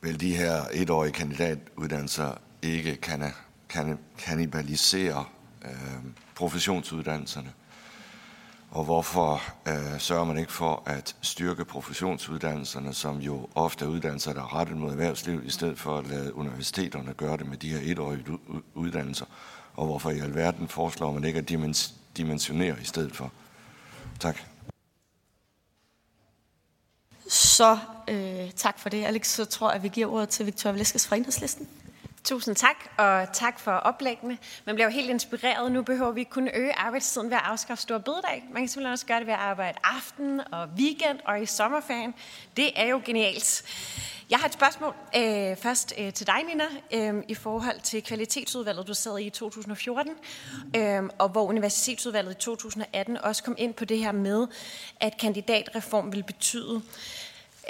[0.00, 2.32] Vil de her etårige kandidatuddannelser
[2.62, 3.32] ikke kan,
[3.68, 5.24] kan, kanibalisere
[5.64, 7.52] øh, professionsuddannelserne?
[8.70, 14.32] Og hvorfor øh, sørger man ikke for at styrke professionsuddannelserne, som jo ofte er uddannelser,
[14.32, 17.68] der er rettet mod erhvervslivet, i stedet for at lade universiteterne gøre det med de
[17.68, 18.24] her etårige
[18.74, 19.26] uddannelser?
[19.74, 21.48] Og hvorfor i alverden foreslår man ikke at
[22.16, 23.32] dimensionere i stedet for?
[24.20, 24.38] Tak.
[27.28, 29.26] Så øh, tak for det, Alex.
[29.26, 31.68] Så tror jeg, at vi giver ordet til Victoria Vleskes fra Enhedslisten.
[32.24, 34.38] Tusind tak, og tak for oplæggene.
[34.64, 35.72] Man bliver jo helt inspireret.
[35.72, 38.44] Nu behøver vi ikke kun øge arbejdstiden ved at afskaffe store bededag.
[38.52, 42.14] Man kan simpelthen også gøre det ved at arbejde aften og weekend og i sommerferien.
[42.56, 43.64] Det er jo genialt.
[44.30, 46.64] Jeg har et spørgsmål øh, først øh, til dig, Nina,
[46.94, 50.12] øh, i forhold til kvalitetsudvalget, du sad i i 2014,
[50.76, 54.46] øh, og hvor Universitetsudvalget i 2018 også kom ind på det her med,
[55.00, 56.82] at kandidatreform vil betyde,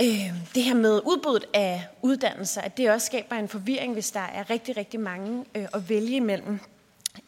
[0.00, 4.20] øh, det her med udbuddet af uddannelser, at det også skaber en forvirring, hvis der
[4.20, 6.60] er rigtig, rigtig mange øh, at vælge imellem.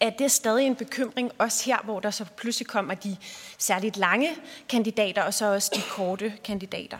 [0.00, 3.16] Er det stadig en bekymring, også her, hvor der så pludselig kommer de
[3.58, 4.28] særligt lange
[4.68, 6.98] kandidater, og så også de korte kandidater?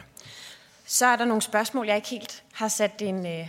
[0.87, 3.49] Så er der nogle spørgsmål, jeg ikke helt har sat en, øh,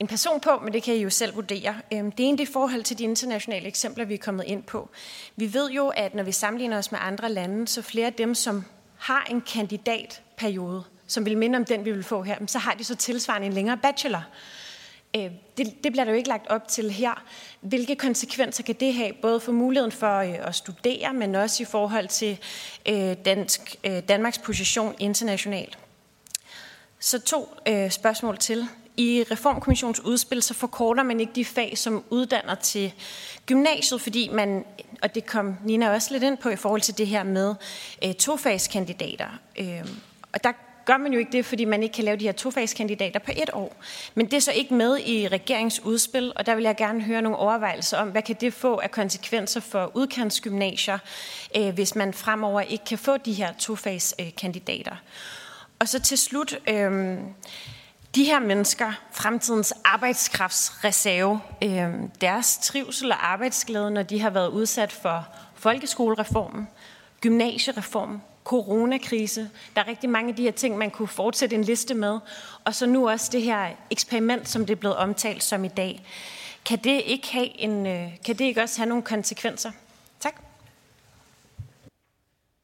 [0.00, 1.74] en person på, men det kan I jo selv vurdere.
[1.92, 4.62] Øhm, det ene det er i forhold til de internationale eksempler, vi er kommet ind
[4.62, 4.90] på.
[5.36, 8.34] Vi ved jo, at når vi sammenligner os med andre lande, så flere af dem,
[8.34, 8.64] som
[8.96, 12.84] har en kandidatperiode, som vil minde om den, vi vil få her, så har de
[12.84, 14.24] så tilsvarende en længere bachelor.
[15.16, 17.24] Øh, det, det bliver der jo ikke lagt op til her.
[17.60, 21.66] Hvilke konsekvenser kan det have, både for muligheden for øh, at studere, men også i
[21.66, 22.38] forhold til
[22.88, 23.76] øh, dansk,
[24.08, 25.78] Danmarks position internationalt?
[26.98, 27.58] Så to
[27.90, 28.68] spørgsmål til.
[28.96, 32.92] I Reformkommissionens udspil, så forkorter man ikke de fag, som uddanner til
[33.46, 34.64] gymnasiet, fordi man,
[35.02, 37.54] og det kom Nina også lidt ind på i forhold til det her med
[38.04, 39.28] øh, tofagskandidater.
[39.58, 39.88] Øh,
[40.32, 40.52] og der
[40.86, 43.50] gør man jo ikke det, fordi man ikke kan lave de her tofagskandidater på et
[43.52, 43.76] år.
[44.14, 47.38] Men det er så ikke med i regeringsudspil, og der vil jeg gerne høre nogle
[47.38, 50.98] overvejelser om, hvad kan det få af konsekvenser for udkantsgymnasier,
[51.56, 54.96] øh, hvis man fremover ikke kan få de her tofagskandidater.
[55.78, 56.58] Og så til slut...
[56.68, 57.18] Øh,
[58.14, 64.92] de her mennesker, fremtidens arbejdskraftsreserve, øh, deres trivsel og arbejdsglæde, når de har været udsat
[64.92, 66.68] for folkeskolereformen,
[67.20, 69.50] gymnasiereformen, coronakrise.
[69.76, 72.18] Der er rigtig mange af de her ting, man kunne fortsætte en liste med.
[72.64, 76.06] Og så nu også det her eksperiment, som det er blevet omtalt som i dag.
[76.64, 79.70] Kan det ikke, have en, øh, kan det ikke også have nogle konsekvenser?
[80.20, 80.34] Tak.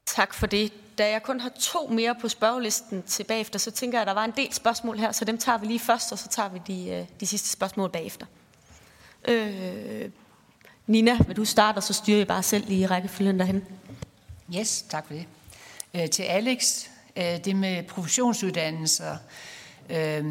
[0.06, 0.72] Tak for det.
[0.98, 4.14] Da jeg kun har to mere på spørgelisten til bagefter, så tænker jeg, at der
[4.14, 6.60] var en del spørgsmål her, så dem tager vi lige først, og så tager vi
[6.66, 8.26] de, øh, de sidste spørgsmål bagefter.
[9.28, 10.10] Øh,
[10.86, 13.64] Nina, vil du starte, og så styrer jeg bare selv lige rækkefølgen derhen.
[14.56, 15.26] Yes, tak for det.
[15.94, 16.86] Øh, til Alex,
[17.16, 19.16] øh, det med professionsuddannelser.
[19.90, 20.24] Øh,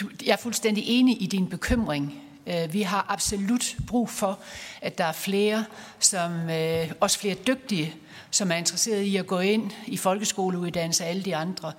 [0.00, 2.22] du, jeg er fuldstændig enig i din bekymring.
[2.46, 4.38] Øh, vi har absolut brug for,
[4.80, 5.64] at der er flere,
[5.98, 7.94] som øh, også flere dygtige,
[8.30, 11.72] som er interesseret i at gå ind i folkeskoleuddannelse og alle de andre.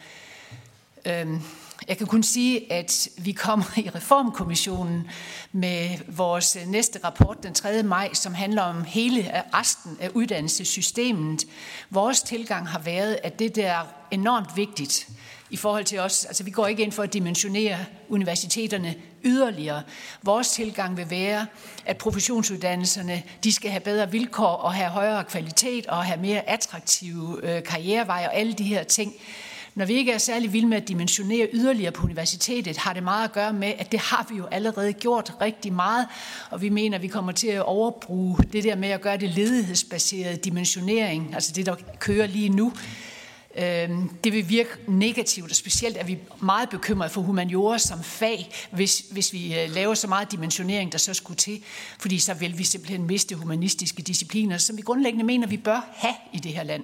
[1.05, 1.27] Øh,
[1.87, 5.07] jeg kan kun sige, at vi kommer i Reformkommissionen
[5.51, 7.83] med vores næste rapport den 3.
[7.83, 11.45] maj, som handler om hele øh, resten af uddannelsessystemet.
[11.89, 15.07] Vores tilgang har været, at det der er enormt vigtigt
[15.49, 16.25] i forhold til os.
[16.25, 17.77] Altså vi går ikke ind for at dimensionere
[18.09, 19.81] universiteterne yderligere.
[20.23, 21.45] Vores tilgang vil være,
[21.85, 27.39] at professionsuddannelserne de skal have bedre vilkår og have højere kvalitet og have mere attraktive
[27.43, 29.13] øh, karriereveje og alle de her ting.
[29.75, 33.23] Når vi ikke er særlig vilde med at dimensionere yderligere på universitetet, har det meget
[33.23, 36.07] at gøre med, at det har vi jo allerede gjort rigtig meget,
[36.51, 39.29] og vi mener, at vi kommer til at overbruge det der med at gøre det
[39.29, 42.73] ledighedsbaserede dimensionering, altså det, der kører lige nu,
[43.57, 48.51] øhm, det vil virke negativt, og specielt er vi meget bekymrede for humaniora som fag,
[48.71, 51.63] hvis, hvis vi øh, laver så meget dimensionering, der så skulle til,
[51.99, 56.15] fordi så vil vi simpelthen miste humanistiske discipliner, som vi grundlæggende mener, vi bør have
[56.33, 56.83] i det her land.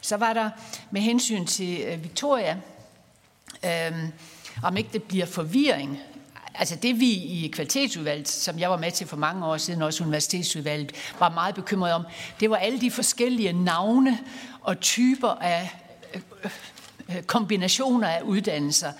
[0.00, 0.50] Så var der
[0.90, 2.56] med hensyn til øh, Victoria,
[3.64, 4.08] øh,
[4.62, 5.98] om ikke det bliver forvirring.
[6.54, 10.04] Altså det vi i kvalitetsudvalget, som jeg var med til for mange år siden, også
[10.04, 12.06] universitetsudvalget, var meget bekymret om,
[12.40, 14.18] det var alle de forskellige navne
[14.60, 15.70] og typer af
[16.14, 16.20] øh,
[17.08, 18.92] øh kombinationer af uddannelser.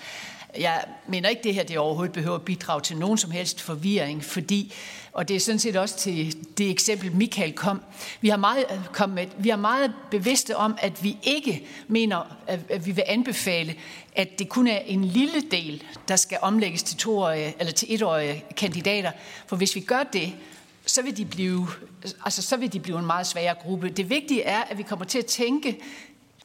[0.59, 4.23] Jeg mener ikke, det her det overhovedet behøver at bidrage til nogen som helst forvirring,
[4.23, 4.73] fordi
[5.13, 7.81] og det er sådan set også til det eksempel, Michael kom.
[8.21, 12.85] Vi har meget, kom med, vi er meget bevidste om, at vi ikke mener, at
[12.85, 13.75] vi vil anbefale,
[14.15, 18.43] at det kun er en lille del, der skal omlægges til, toårige, eller til etårige
[18.57, 19.11] kandidater.
[19.47, 20.33] For hvis vi gør det,
[20.85, 21.67] så vil, de blive,
[22.25, 23.89] altså, så vil de blive en meget sværere gruppe.
[23.89, 25.77] Det vigtige er, at vi kommer til at tænke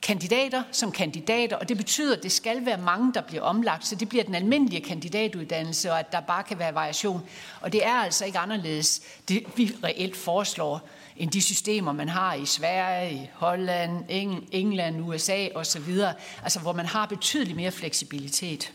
[0.03, 3.95] kandidater som kandidater, og det betyder, at det skal være mange, der bliver omlagt, så
[3.95, 7.23] det bliver den almindelige kandidatuddannelse, og at der bare kan være variation.
[7.61, 12.35] Og det er altså ikke anderledes, det vi reelt foreslår, end de systemer, man har
[12.35, 14.05] i Sverige, Holland,
[14.53, 16.01] England, USA osv.,
[16.43, 18.73] altså hvor man har betydeligt mere fleksibilitet.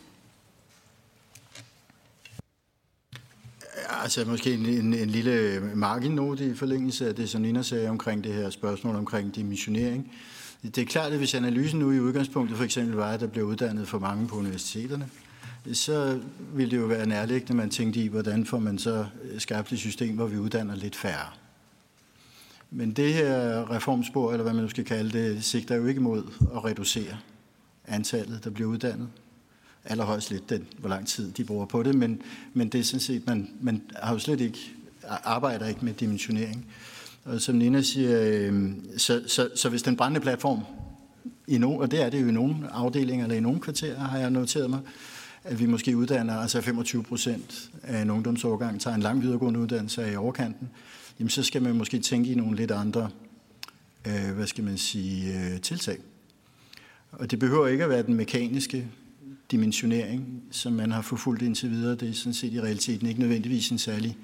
[4.04, 8.24] Altså måske en, en, en lille marginnote i forlængelse af det, som Nina sagde omkring
[8.24, 10.12] det her spørgsmål omkring dimensionering.
[10.64, 13.46] Det er klart, at hvis analysen nu i udgangspunktet for eksempel var, at der blev
[13.46, 15.10] uddannet for mange på universiteterne,
[15.74, 16.20] så
[16.54, 19.80] ville det jo være nærliggende, man tænkte i, hvordan får man så øh, skabt et
[19.80, 21.30] system, hvor vi uddanner lidt færre.
[22.72, 26.24] Men det her reformspor, eller hvad man nu skal kalde det, sigter jo ikke mod
[26.56, 27.18] at reducere
[27.88, 29.10] antallet, der bliver uddannet.
[29.86, 32.22] Allerhøjst lidt den, hvor lang tid de bruger på det, men,
[32.54, 34.72] men det er sådan set, man, man har jo slet ikke,
[35.04, 36.66] arbejder ikke med dimensionering.
[37.24, 40.60] Og som Nina siger, øh, så, så, så hvis den brændende platform,
[41.48, 44.18] i no, og det er det jo i nogle afdelinger eller i nogle kvarterer, har
[44.18, 44.80] jeg noteret mig,
[45.44, 50.12] at vi måske uddanner, altså 25 procent af en ungdomsårgang tager en lang videregående uddannelse
[50.12, 50.70] i overkanten,
[51.20, 53.10] jamen så skal man måske tænke i nogle lidt andre,
[54.08, 55.98] øh, hvad skal man sige, øh, tiltag.
[57.12, 58.88] Og det behøver ikke at være den mekaniske
[59.52, 61.96] dimensionering, som man har forfulgt indtil videre.
[61.96, 64.18] Det er sådan set i realiteten ikke nødvendigvis en særlig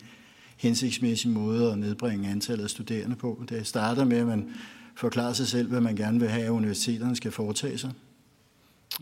[0.57, 3.43] hensigtsmæssig måde at nedbringe antallet af studerende på.
[3.49, 4.49] Det starter med, at man
[4.95, 7.91] forklarer sig selv, hvad man gerne vil have, at universiteterne skal foretage sig.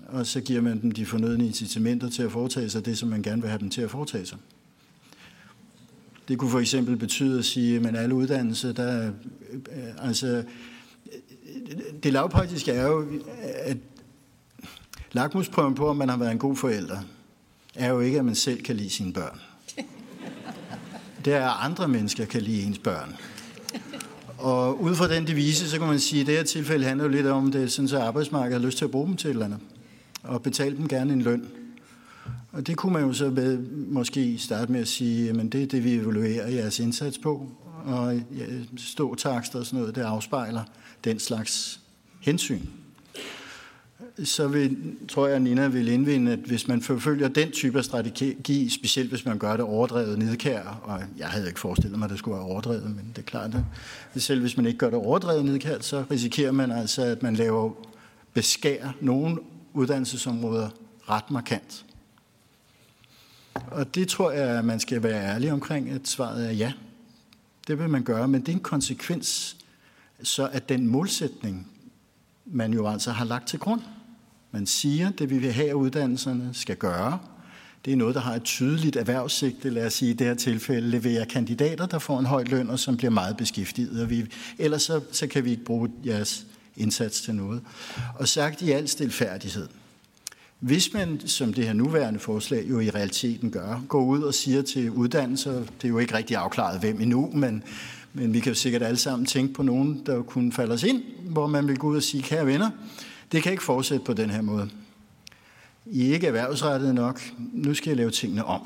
[0.07, 3.21] Og så giver man dem de fornødne incitamenter til at foretage sig det, som man
[3.21, 4.37] gerne vil have dem til at foretage sig.
[6.27, 9.11] Det kunne for eksempel betyde at sige, at alle uddannelser, der
[9.51, 9.61] øh,
[9.97, 10.43] altså,
[12.03, 13.07] det lavpraktiske er jo,
[13.41, 13.77] at
[15.11, 16.99] lakmusprøven på, om man har været en god forælder,
[17.75, 19.39] er jo ikke, at man selv kan lide sine børn
[21.25, 23.15] det er, at andre mennesker kan lide ens børn.
[24.37, 27.11] Og ud fra den devise, så kan man sige, at det her tilfælde handler jo
[27.11, 29.45] lidt om, det, sådan, at arbejdsmarkedet har lyst til at bruge dem til et eller
[29.45, 29.59] andet.
[30.23, 31.45] og betale dem gerne en løn.
[32.51, 33.57] Og det kunne man jo så med,
[33.87, 37.49] måske starte med at sige, at det er det, vi evaluerer jeres indsats på,
[37.85, 38.21] og
[38.77, 40.63] stå takster og sådan noget, det afspejler
[41.03, 41.79] den slags
[42.21, 42.61] hensyn
[44.23, 44.77] så vil,
[45.09, 49.09] tror jeg, at Nina vil indvinde, at hvis man forfølger den type af strategi, specielt
[49.09, 52.35] hvis man gør det overdrevet nedkær, og jeg havde ikke forestillet mig, at det skulle
[52.35, 53.55] være overdrevet, men det er klart,
[54.13, 57.35] at selv hvis man ikke gør det overdrevet nedkær, så risikerer man altså, at man
[57.35, 57.71] laver
[58.33, 59.37] beskærer nogle
[59.73, 60.69] uddannelsesområder
[61.09, 61.85] ret markant.
[63.53, 66.73] Og det tror jeg, at man skal være ærlig omkring, at svaret er ja.
[67.67, 69.57] Det vil man gøre, men det er en konsekvens,
[70.23, 71.67] så at den målsætning,
[72.45, 73.81] man jo altså har lagt til grund,
[74.51, 77.19] man siger, det vi vil have, at uddannelserne skal gøre,
[77.85, 80.89] det er noget, der har et tydeligt erhvervssigte, lad os sige i det her tilfælde,
[80.89, 84.01] levere kandidater, der får en høj løn og som bliver meget beskæftiget.
[84.01, 84.25] Og vi,
[84.57, 86.45] ellers så, så kan vi ikke bruge jeres
[86.77, 87.61] indsats til noget.
[88.15, 89.67] Og sagt i al stilfærdighed,
[90.59, 94.61] hvis man, som det her nuværende forslag jo i realiteten gør, går ud og siger
[94.61, 97.63] til uddannelser, det er jo ikke rigtig afklaret hvem endnu, men,
[98.15, 101.03] men vi kan jo sikkert alle sammen tænke på nogen, der kunne falde os ind,
[101.29, 102.69] hvor man vil gå ud og sige, kære venner,
[103.31, 104.69] det kan ikke fortsætte på den her måde.
[105.85, 107.21] I er ikke erhvervsrettet nok.
[107.37, 108.61] Nu skal jeg lave tingene om.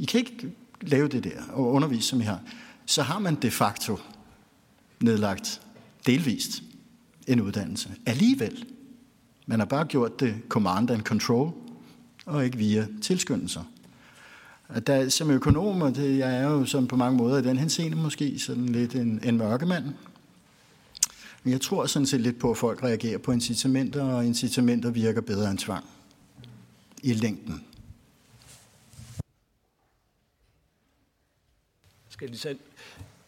[0.00, 2.40] I kan ikke lave det der og undervise, som I har.
[2.86, 3.98] Så har man de facto
[5.00, 5.60] nedlagt
[6.06, 6.62] delvist
[7.26, 7.90] en uddannelse.
[8.06, 8.64] Alligevel.
[9.46, 11.52] Man har bare gjort det command and control,
[12.26, 13.62] og ikke via tilskyndelser.
[14.68, 17.58] At der, som økonom, og det, jeg er jo som på mange måder i den
[17.58, 19.84] henseende måske sådan lidt en, en mørkemand,
[21.42, 25.20] men jeg tror sådan set lidt på, at folk reagerer på incitamenter, og incitamenter virker
[25.20, 25.84] bedre end tvang
[27.02, 27.64] i længden.
[32.08, 32.58] Skal de selv?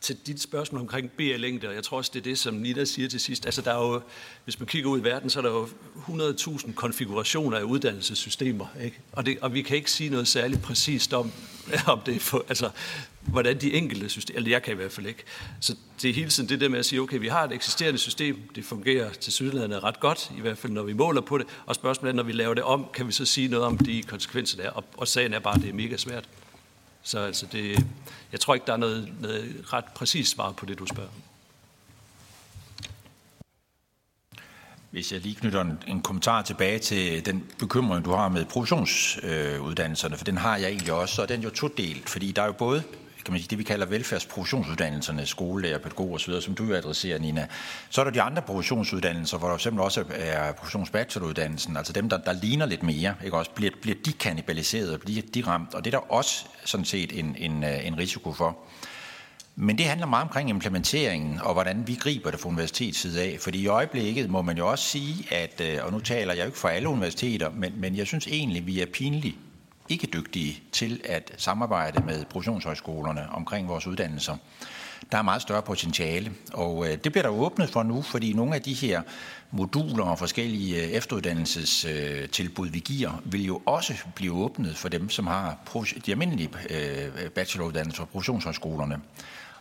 [0.07, 3.20] Til dit spørgsmål omkring BR-længde, jeg tror også, det er det, som Nina siger til
[3.20, 3.46] sidst.
[3.46, 4.00] Altså, der er jo,
[4.44, 8.98] hvis man kigger ud i verden, så er der jo 100.000 konfigurationer af uddannelsessystemer, ikke?
[9.12, 11.32] Og, det, og vi kan ikke sige noget særligt præcist om,
[11.86, 12.70] om det for, altså,
[13.20, 15.24] hvordan de enkelte systemer, eller jeg kan i hvert fald ikke.
[15.61, 17.98] Så det er hele tiden det der med at sige, okay, vi har et eksisterende
[17.98, 21.46] system, det fungerer til sydlandet ret godt, i hvert fald når vi måler på det,
[21.66, 24.02] og spørgsmålet er, når vi laver det om, kan vi så sige noget om de
[24.02, 26.28] konsekvenser, der og, og sagen er bare, at det er mega svært.
[27.07, 27.86] Så altså det,
[28.32, 31.22] jeg tror ikke, der er noget, noget ret præcist svar på det, du spørger om.
[34.90, 40.14] Hvis jeg lige knytter en, en kommentar tilbage til den bekymring, du har med professionsuddannelserne,
[40.14, 42.46] øh, for den har jeg egentlig også, og den er jo todelt, fordi der er
[42.46, 42.82] jo både
[43.27, 47.47] kan man sige, det vi kalder velfærdsprofessionsuddannelserne, skolelærer, pædagog osv., som du adresserer, Nina.
[47.91, 52.16] Så er der de andre professionsuddannelser, hvor der simpelthen også er professionsbacheloruddannelsen, altså dem, der,
[52.16, 53.51] der ligner lidt mere, ikke også?
[53.51, 57.37] Bliver, bliver de kanibaliseret, bliver de ramt, og det er der også sådan set en,
[57.39, 58.59] en, en risiko for.
[59.57, 63.37] Men det handler meget omkring implementeringen og hvordan vi griber det fra universitets side af.
[63.41, 66.47] Fordi i øjeblikket må man jo også sige, at, øh, og nu taler jeg jo
[66.47, 69.37] ikke for alle universiteter, men, men jeg synes egentlig, vi er pinligt
[69.89, 74.37] ikke dygtige til at samarbejde med professionshøjskolerne omkring vores uddannelser.
[75.12, 78.55] Der er meget større potentiale, og øh, det bliver der åbnet for nu, fordi nogle
[78.55, 79.03] af de her
[79.51, 85.26] moduler og forskellige øh, efteruddannelsestilbud, vi giver, vil jo også blive åbnet for dem, som
[85.26, 85.57] har
[86.07, 89.01] de almindelige øh, bacheloruddannelser på professionshøjskolerne.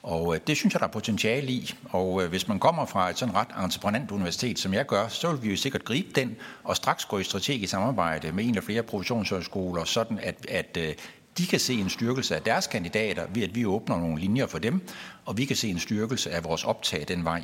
[0.06, 1.74] Og øh, det synes jeg, der er potentiale i.
[1.90, 5.32] Og øh, hvis man kommer fra et sådan ret entreprenant universitet, som jeg gør, så
[5.32, 8.62] vil vi jo sikkert gribe den og straks gå i strategisk samarbejde med en eller
[8.62, 10.94] flere professionshøjskoler, sådan at, at øh,
[11.38, 14.60] de kan se en styrkelse af deres kandidater ved, at vi åbner nogle linjer for
[14.60, 14.82] dem,
[15.26, 17.44] og vi kan se en styrkelse af vores optag den vej.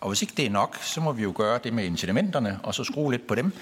[0.00, 2.74] Og hvis ikke det er nok, så må vi jo gøre det med incitamenterne, og
[2.74, 3.52] så skrue lidt på dem.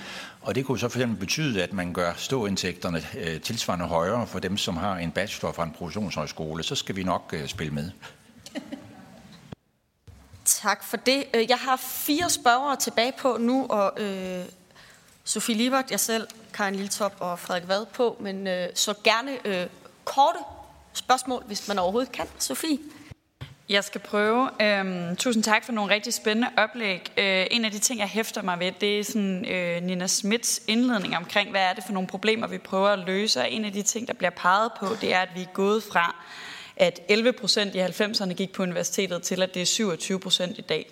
[0.40, 3.02] Og det kunne så for eksempel betyde, at man gør ståindtægterne
[3.42, 6.62] tilsvarende højere for dem, som har en bachelor fra en professionshøjskole.
[6.62, 7.90] Så skal vi nok spille med.
[10.44, 11.24] Tak for det.
[11.34, 14.44] Øh, jeg har fire spørgere tilbage på nu, og øh,
[15.24, 19.66] Sofie Libert, jeg selv, Karin Liltop og Frederik Vad på, men øh, så gerne øh,
[20.04, 20.38] korte
[20.92, 22.26] spørgsmål, hvis man overhovedet kan.
[22.38, 22.78] Sofie?
[23.68, 24.50] Jeg skal prøve.
[24.62, 27.12] Øhm, tusind tak for nogle rigtig spændende oplæg.
[27.16, 30.62] Øh, en af de ting, jeg hæfter mig ved, det er sådan, øh, Nina Smits
[30.68, 33.40] indledning omkring, hvad er det for nogle problemer, vi prøver at løse.
[33.40, 35.82] Og en af de ting, der bliver peget på, det er, at vi er gået
[35.92, 36.16] fra
[36.76, 40.60] at 11 procent i 90'erne gik på universitetet, til at det er 27 procent i
[40.60, 40.86] dag.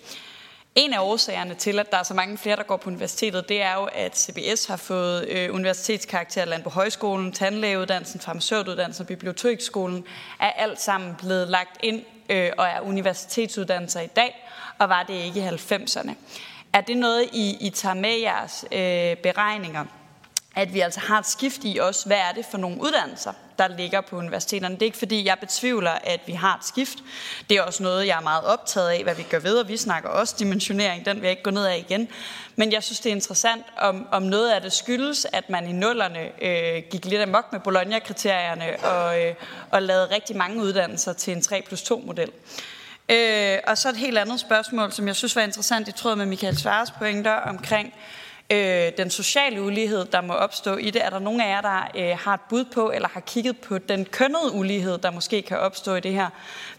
[0.75, 3.61] En af årsagerne til, at der er så mange flere, der går på universitetet, det
[3.61, 10.05] er jo, at CBS har fået øh, universitetskarakter land på højskolen, tandlægeuddannelsen, farmaceutuddannelsen og biblioteksskolen,
[10.39, 14.47] er alt sammen blevet lagt ind øh, og er universitetsuddannelser i dag,
[14.79, 16.11] og var det ikke i 90'erne.
[16.73, 19.85] Er det noget, I, I tager med jeres øh, beregninger?
[20.55, 23.67] At vi altså har et skift i os, hvad er det for nogle uddannelser, der
[23.67, 24.75] ligger på universiteterne.
[24.75, 26.97] Det er ikke fordi, jeg betvivler, at vi har et skift.
[27.49, 29.77] Det er også noget, jeg er meget optaget af, hvad vi gør ved, og vi
[29.77, 32.07] snakker også dimensionering, den vil jeg ikke gå ned af igen.
[32.55, 35.71] Men jeg synes, det er interessant, om, om noget af det skyldes, at man i
[35.71, 39.35] nullerne øh, gik lidt amok med Bologna-kriterierne og, øh,
[39.71, 42.31] og lavede rigtig mange uddannelser til en 3 plus 2-model.
[43.09, 46.25] Øh, og så et helt andet spørgsmål, som jeg synes var interessant i tråd med
[46.25, 48.22] Michael Svares pointer omkring øh,
[48.53, 51.05] Øh, den sociale ulighed, der må opstå i det.
[51.05, 53.77] Er der nogen af jer, der øh, har et bud på, eller har kigget på
[53.77, 56.29] den kønnede ulighed, der måske kan opstå i det her,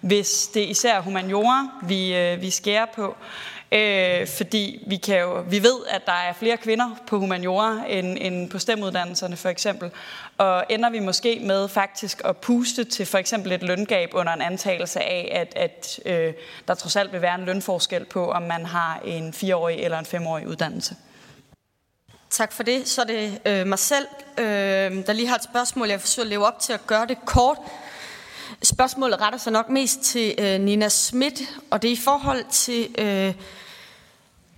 [0.00, 3.16] hvis det er især humaniora, vi, øh, vi skærer på?
[3.72, 8.18] Øh, fordi vi, kan jo, vi ved, at der er flere kvinder på humaniora end,
[8.20, 9.90] end på stemuddannelserne for eksempel.
[10.38, 14.42] Og ender vi måske med faktisk at puste til for eksempel et løngab under en
[14.42, 16.34] antagelse af, at, at øh,
[16.68, 20.06] der trods alt vil være en lønforskel på, om man har en fireårig eller en
[20.06, 20.96] femårig uddannelse.
[22.34, 22.88] Tak for det.
[22.88, 24.06] Så er det øh, mig selv,
[24.38, 24.44] øh,
[25.06, 25.88] der lige har et spørgsmål.
[25.88, 27.58] Jeg forsøger at leve op til at gøre det kort.
[28.62, 32.94] Spørgsmålet retter sig nok mest til øh, Nina Schmidt, og det er i forhold til
[32.98, 33.34] øh,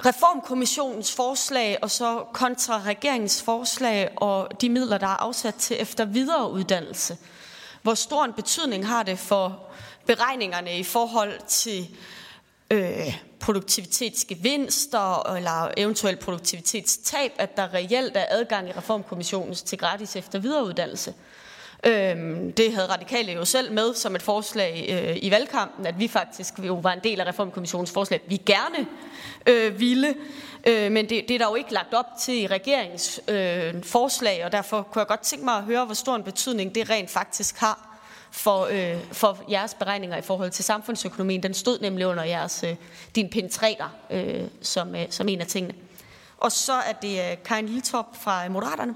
[0.06, 6.04] reformkommissionens forslag og så kontra regeringens forslag og de midler, der er afsat til efter
[6.04, 7.16] videreuddannelse.
[7.82, 9.60] Hvor stor en betydning har det for
[10.06, 11.88] beregningerne i forhold til
[12.70, 20.38] øh, produktivitetsgevinster eller eventuelt produktivitetstab, at der reelt er adgang i reformkommissionens til gratis efter
[20.38, 21.14] videreuddannelse.
[21.86, 26.08] Øhm, det havde radikale jo selv med som et forslag øh, i valgkampen, at vi
[26.08, 28.86] faktisk jo var en del af reformkommissionens forslag, vi gerne
[29.46, 30.14] øh, ville,
[30.66, 34.44] øh, men det, det er der jo ikke lagt op til i regeringens øh, forslag,
[34.44, 37.10] og derfor kunne jeg godt tænke mig at høre, hvor stor en betydning det rent
[37.10, 37.95] faktisk har
[38.30, 41.42] for, øh, for jeres beregninger i forhold til samfundsøkonomien.
[41.42, 42.76] Den stod nemlig under jeres, øh,
[43.14, 45.74] din penetrator øh, som, øh, som en af tingene.
[46.38, 48.94] Og så er det øh, Karin Liltorp fra Moderaterne.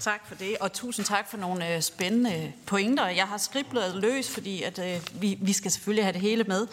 [0.00, 3.08] Tak for det, og tusind tak for nogle øh, spændende pointer.
[3.08, 6.66] Jeg har skriblet løs, fordi at, øh, vi, vi skal selvfølgelig have det hele med.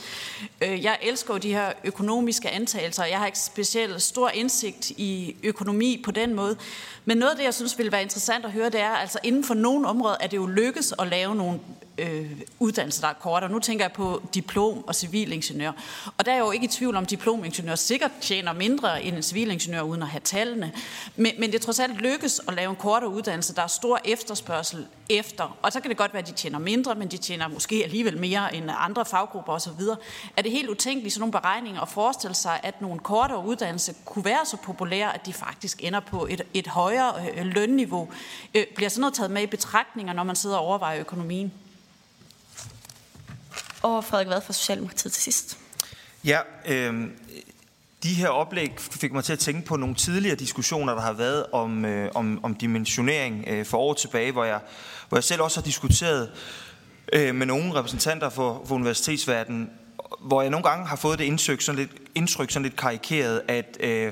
[0.61, 3.05] Øh, jeg elsker jo de her økonomiske antagelser.
[3.05, 6.57] Jeg har ikke specielt stor indsigt i økonomi på den måde.
[7.05, 9.43] Men noget af det, jeg synes ville være interessant at høre, det er, altså inden
[9.43, 11.59] for nogle områder er det jo lykkes at lave nogle
[11.97, 13.51] øh, uddannelser, der er kortere.
[13.51, 15.71] Nu tænker jeg på diplom og civilingeniør.
[16.17, 19.23] Og der er jo ikke i tvivl om, at diplomingeniør sikkert tjener mindre end en
[19.23, 20.71] civilingeniør, uden at have tallene.
[21.15, 23.55] Men, men det er trods alt lykkes at lave en kortere uddannelse.
[23.55, 25.57] Der er stor efterspørgsel efter.
[25.61, 28.18] Og så kan det godt være, at de tjener mindre, men de tjener måske alligevel
[28.18, 29.82] mere end andre faggrupper osv.
[30.38, 34.26] Er det helt utænkeligt, sådan nogle beregninger, at forestille sig, at nogle kortere uddannelser kunne
[34.26, 38.09] være så populære, at de faktisk ender på et, et højere øh, lønniveau?
[38.55, 41.53] Øh, bliver sådan noget taget med i betragtninger, når man sidder og overvejer økonomien?
[43.82, 45.57] Og Frederik Vad fra Socialdemokratiet til sidst.
[46.24, 47.09] Ja, øh,
[48.04, 51.45] de her oplæg fik mig til at tænke på nogle tidligere diskussioner, der har været
[51.52, 54.60] om, øh, om, om dimensionering øh, for år tilbage, hvor jeg,
[55.10, 56.32] hvor jeg selv også har diskuteret
[57.14, 59.70] øh, med nogle repræsentanter for, for universitetsverdenen,
[60.22, 63.78] hvor jeg nogle gange har fået det indtryk, sådan lidt, indtryk sådan lidt karikeret, at
[63.80, 64.12] øh,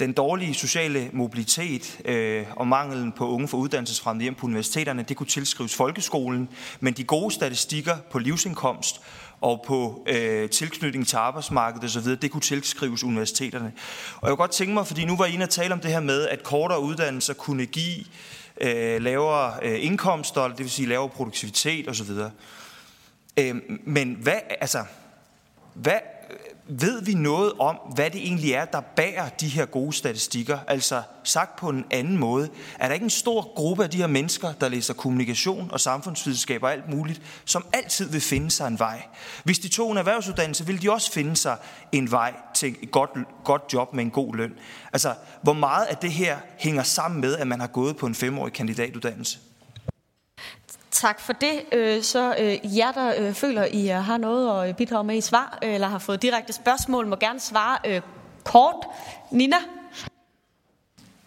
[0.00, 5.16] den dårlige sociale mobilitet øh, og mangelen på unge for uddannelsesfremmede hjem på universiteterne, det
[5.16, 6.48] kunne tilskrives folkeskolen,
[6.80, 9.00] men de gode statistikker på livsindkomst
[9.40, 13.72] og på øh, tilknytning til arbejdsmarkedet osv., det kunne tilskrives universiteterne.
[14.16, 15.90] Og jeg kunne godt tænke mig, fordi nu var I inde at tale om det
[15.90, 18.04] her med, at kortere uddannelser kunne give
[18.60, 22.10] øh, lavere øh, indkomster, det vil sige lavere produktivitet osv.
[23.36, 24.84] Øh, men hvad, altså,
[25.74, 25.98] hvad
[26.68, 30.58] ved vi noget om, hvad det egentlig er, der bærer de her gode statistikker?
[30.66, 32.48] Altså sagt på en anden måde,
[32.78, 36.62] er der ikke en stor gruppe af de her mennesker, der læser kommunikation og samfundsvidenskab
[36.62, 39.06] og alt muligt, som altid vil finde sig en vej?
[39.44, 41.56] Hvis de tog en erhvervsuddannelse, vil de også finde sig
[41.92, 43.10] en vej til et godt,
[43.44, 44.52] godt job med en god løn.
[44.92, 48.14] Altså, hvor meget af det her hænger sammen med, at man har gået på en
[48.14, 49.38] femårig kandidatuddannelse?
[51.00, 51.62] Tak for det.
[51.72, 55.58] Øh, så øh, jer, der øh, føler, I har noget at bidrage med i svar,
[55.62, 58.02] eller har fået direkte spørgsmål, må gerne svare
[58.44, 58.74] kort.
[59.30, 59.56] Nina?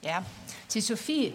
[0.03, 0.17] Ja,
[0.69, 1.33] til Sofie.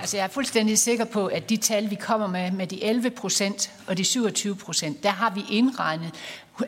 [0.00, 3.10] Altså jeg er fuldstændig sikker på, at de tal, vi kommer med, med de 11
[3.10, 6.10] procent og de 27 procent, der har vi indregnet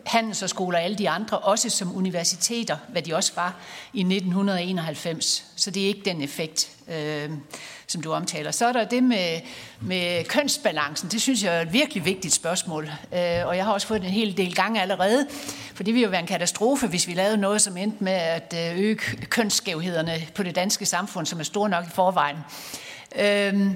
[0.07, 3.57] handelshøjskoler og alle de andre, også som universiteter, hvad de også var
[3.93, 5.45] i 1991.
[5.57, 7.31] Så det er ikke den effekt, øh,
[7.87, 8.51] som du omtaler.
[8.51, 9.41] Så er der det med,
[9.81, 11.09] med kønsbalancen.
[11.09, 12.85] Det synes jeg er et virkelig vigtigt spørgsmål.
[13.13, 15.27] Øh, og jeg har også fået en hel del gange allerede,
[15.75, 18.55] for det ville jo være en katastrofe, hvis vi lavede noget, som endte med at
[18.57, 18.97] øh, øge
[19.31, 22.37] kønsskævhederne på det danske samfund, som er store nok i forvejen.
[23.17, 23.71] Øh,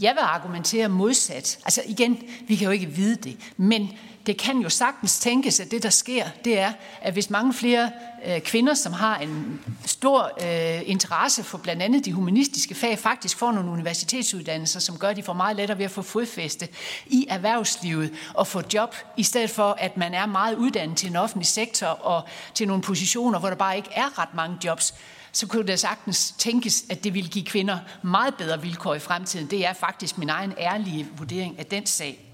[0.00, 1.58] jeg vil argumentere modsat.
[1.64, 3.90] Altså igen, vi kan jo ikke vide det, men
[4.26, 7.90] det kan jo sagtens tænkes, at det, der sker, det er, at hvis mange flere
[8.26, 13.38] øh, kvinder, som har en stor øh, interesse for blandt andet de humanistiske fag, faktisk
[13.38, 16.68] får nogle universitetsuddannelser, som gør, at de får meget lettere ved at få fodfæste
[17.06, 21.16] i erhvervslivet og få job, i stedet for, at man er meget uddannet til en
[21.16, 22.22] offentlig sektor og
[22.54, 24.94] til nogle positioner, hvor der bare ikke er ret mange jobs,
[25.32, 29.46] så kunne det sagtens tænkes, at det ville give kvinder meget bedre vilkår i fremtiden.
[29.46, 32.31] Det er faktisk min egen ærlige vurdering af den sag.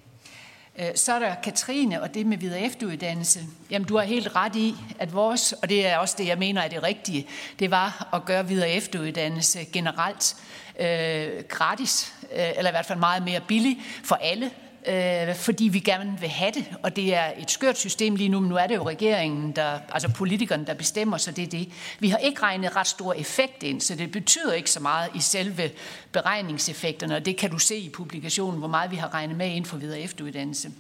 [0.79, 3.41] Øh, så er der Katrine og det med videre efteruddannelse.
[3.70, 6.62] Jamen, du har helt ret i, at vores, og det er også det, jeg mener
[6.62, 7.26] er det rigtige,
[7.59, 10.37] det var at gøre videre efteruddannelse generelt
[10.81, 14.51] øh, gratis, øh, eller i hvert fald meget mere billig for alle,
[14.89, 16.64] øh, fordi vi gerne vil have det.
[16.82, 19.78] Og det er et skørt system lige nu, men nu er det jo regeringen, der,
[19.93, 21.68] altså politikerne, der bestemmer, så det er det.
[22.01, 25.20] Vi har ikke regnet ret stor effekt ind, så det betyder ikke så meget i
[25.20, 25.70] selve
[26.12, 29.64] beregningseffekterne, og det kan du se i publikationen, hvor meget vi har regnet med ind
[29.64, 30.70] for videre efteruddannelse.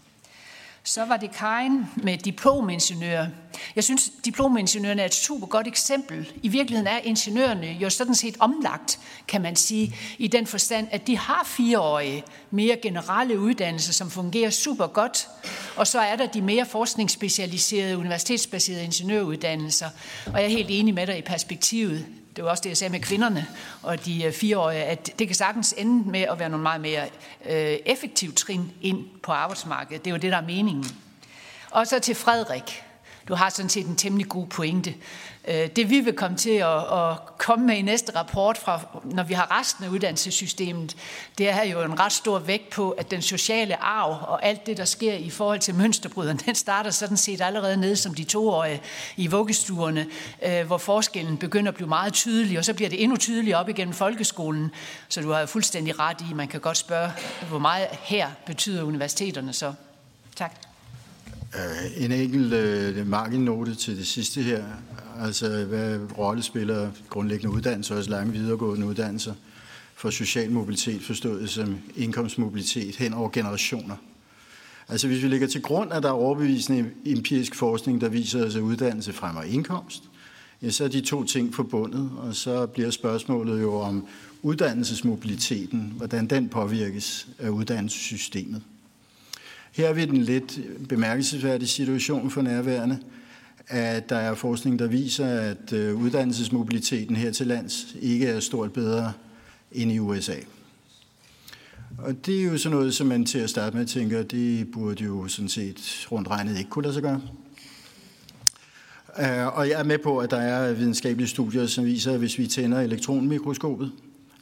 [0.88, 3.26] Så var det Karin med diplomingeniører.
[3.76, 6.32] Jeg synes, diplomingeniørerne er et super godt eksempel.
[6.42, 11.06] I virkeligheden er ingeniørerne jo sådan set omlagt, kan man sige, i den forstand, at
[11.06, 15.28] de har fireårige mere generelle uddannelser, som fungerer super godt.
[15.76, 19.88] Og så er der de mere forskningsspecialiserede, universitetsbaserede ingeniøruddannelser.
[20.26, 22.06] Og jeg er helt enig med dig i perspektivet
[22.38, 23.46] det var også det, jeg sagde med kvinderne
[23.82, 27.08] og de øh, fireårige, at det kan sagtens ende med at være nogle meget mere
[27.46, 30.04] øh, trin ind på arbejdsmarkedet.
[30.04, 30.84] Det er jo det, der er meningen.
[31.70, 32.84] Og så til Frederik.
[33.28, 34.94] Du har sådan set en temmelig god pointe.
[35.48, 39.22] Øh, det vi vil komme til at, at komme med i næste rapport, fra, når
[39.22, 40.96] vi har resten af uddannelsessystemet,
[41.38, 44.76] det er jo en ret stor vægt på, at den sociale arv og alt det,
[44.76, 48.80] der sker i forhold til mønsterbryderen, den starter sådan set allerede nede som de toårige
[49.16, 50.06] i vuggestuerne,
[50.42, 53.68] øh, hvor forskellen begynder at blive meget tydelig, og så bliver det endnu tydeligere op
[53.68, 54.70] igennem folkeskolen.
[55.08, 57.10] Så du har jo fuldstændig ret i, man kan godt spørge,
[57.48, 59.72] hvor meget her betyder universiteterne så.
[60.36, 60.67] Tak.
[61.54, 64.64] Øh, en enkelt øh, marginnote til det sidste her.
[65.20, 69.34] Altså, hvad rolle spiller grundlæggende uddannelse, også lange videregående uddannelser,
[69.94, 73.96] for social mobilitet, forstået som indkomstmobilitet hen over generationer?
[74.88, 78.56] Altså, hvis vi lægger til grund, at der er overbevisende empirisk forskning, der viser, at
[78.56, 80.02] uddannelse fremmer indkomst,
[80.62, 84.06] ja, så er de to ting forbundet, og så bliver spørgsmålet jo om
[84.42, 88.62] uddannelsesmobiliteten, hvordan den påvirkes af uddannelsessystemet.
[89.78, 92.98] Her er vi den lidt bemærkelsesværdige situation for nærværende,
[93.66, 98.72] at der er forskning, der viser, at øh, uddannelsesmobiliteten her til lands ikke er stort
[98.72, 99.12] bedre
[99.72, 100.34] end i USA.
[101.98, 105.04] Og det er jo sådan noget, som man til at starte med tænker, det burde
[105.04, 107.20] jo sådan set rundt regnet ikke kunne lade sig gøre.
[109.18, 112.38] Øh, og jeg er med på, at der er videnskabelige studier, som viser, at hvis
[112.38, 113.92] vi tænder elektronmikroskopet,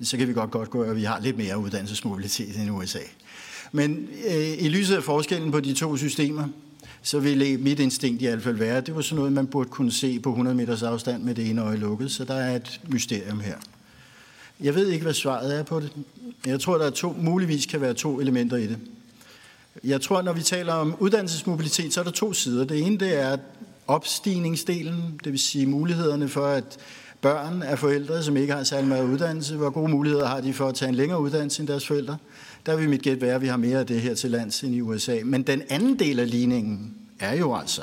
[0.03, 2.99] så kan vi godt godt gå, at vi har lidt mere uddannelsesmobilitet end USA.
[3.73, 6.49] Men øh, i lyset af forskellen på de to systemer,
[7.03, 9.69] så ville mit instinkt i hvert fald være, at det var sådan noget, man burde
[9.69, 12.81] kunne se på 100 meters afstand med det ene øje lukket, så der er et
[12.89, 13.55] mysterium her.
[14.61, 15.91] Jeg ved ikke, hvad svaret er på det.
[16.47, 18.79] Jeg tror, der er to, muligvis kan være to elementer i det.
[19.85, 22.64] Jeg tror, når vi taler om uddannelsesmobilitet, så er der to sider.
[22.64, 23.37] Det ene, det er
[23.87, 26.79] opstigningsdelen, det vil sige mulighederne for, at
[27.21, 30.69] børn af forældre, som ikke har særlig meget uddannelse, hvor gode muligheder har de for
[30.69, 32.17] at tage en længere uddannelse end deres forældre
[32.67, 34.75] der vil mit gæt være, at vi har mere af det her til lands end
[34.75, 35.19] i USA.
[35.25, 37.83] Men den anden del af ligningen er jo altså,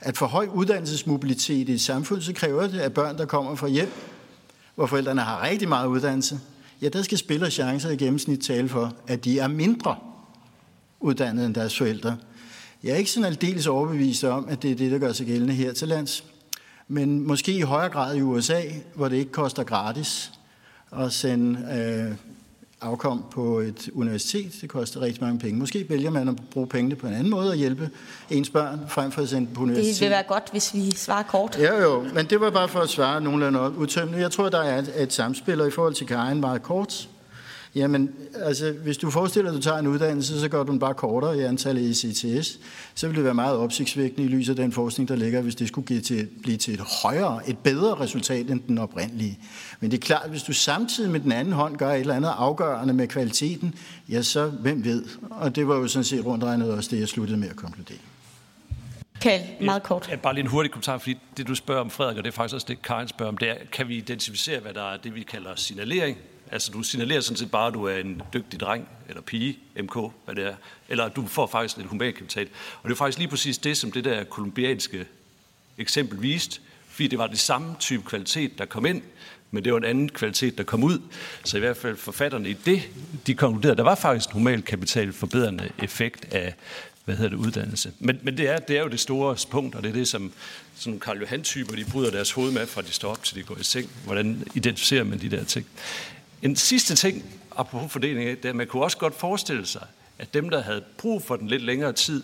[0.00, 3.92] at for høj uddannelsesmobilitet i samfundet, så kræver det, at børn, der kommer fra hjem,
[4.74, 6.40] hvor forældrene har rigtig meget uddannelse,
[6.82, 9.96] ja, der skal spiller chancer i gennemsnit tale for, at de er mindre
[11.00, 12.16] uddannede end deres forældre.
[12.82, 15.54] Jeg er ikke sådan aldeles overbevist om, at det er det, der gør sig gældende
[15.54, 16.24] her til lands.
[16.88, 18.60] Men måske i højere grad i USA,
[18.94, 20.32] hvor det ikke koster gratis
[20.92, 22.16] at sende øh,
[22.82, 24.52] afkom på et universitet.
[24.60, 25.58] Det koster rigtig mange penge.
[25.58, 27.90] Måske vælger man at bruge pengene på en anden måde og hjælpe
[28.30, 29.94] ens børn, frem for at sende på universitet.
[29.94, 31.58] Det vil være godt, hvis vi svarer kort.
[31.58, 34.20] Ja, jo, men det var bare for at svare nogenlunde udtømmende.
[34.20, 37.08] Jeg tror, der er et, et samspil, og i forhold til Karin meget kort,
[37.74, 40.78] Jamen, altså, hvis du forestiller dig, at du tager en uddannelse, så gør du den
[40.78, 42.58] bare kortere i antallet i CTS,
[42.94, 45.68] så vil det være meget opsigtsvækkende i lyset af den forskning, der ligger, hvis det
[45.68, 49.38] skulle give til, blive til et højere, et bedre resultat end den oprindelige.
[49.80, 52.14] Men det er klart, at hvis du samtidig med den anden hånd gør et eller
[52.14, 53.74] andet afgørende med kvaliteten,
[54.08, 55.04] ja, så hvem ved?
[55.30, 57.98] Og det var jo sådan set rundt regnet også det, jeg sluttede med at konkludere.
[59.20, 60.08] Kald, meget kort.
[60.10, 62.34] Ja, bare lige en hurtig kommentar, fordi det du spørger om, Frederik, og det er
[62.34, 65.14] faktisk også det, Karin spørger om, det er, kan vi identificere, hvad der er det,
[65.14, 66.18] vi kalder signalering,
[66.52, 69.94] Altså, du signalerer sådan set bare, at du er en dygtig dreng, eller pige, MK,
[70.24, 70.54] hvad det er.
[70.88, 72.48] Eller du får faktisk lidt humankapital.
[72.82, 75.06] Og det er faktisk lige præcis det, som det der kolumbianske
[75.78, 79.02] eksempel viste, fordi det var det samme type kvalitet, der kom ind,
[79.50, 80.98] men det var en anden kvalitet, der kom ud.
[81.44, 82.82] Så i hvert fald forfatterne i det,
[83.26, 86.54] de konkluderede, at der var faktisk en humankapital forbedrende effekt af
[87.04, 87.92] hvad hedder det, uddannelse.
[87.98, 90.32] Men, men det, er, det er jo det store punkt, og det er det, som
[90.74, 93.56] sådan Karl Johan-typer, de bryder deres hoved med, fra de står op til de går
[93.60, 93.90] i seng.
[94.04, 95.66] Hvordan identificerer man de der ting?
[96.42, 97.24] En sidste ting,
[97.56, 99.86] apropos fordeling det er, at man kunne også godt forestille sig,
[100.18, 102.22] at dem, der havde brug for den lidt længere tid,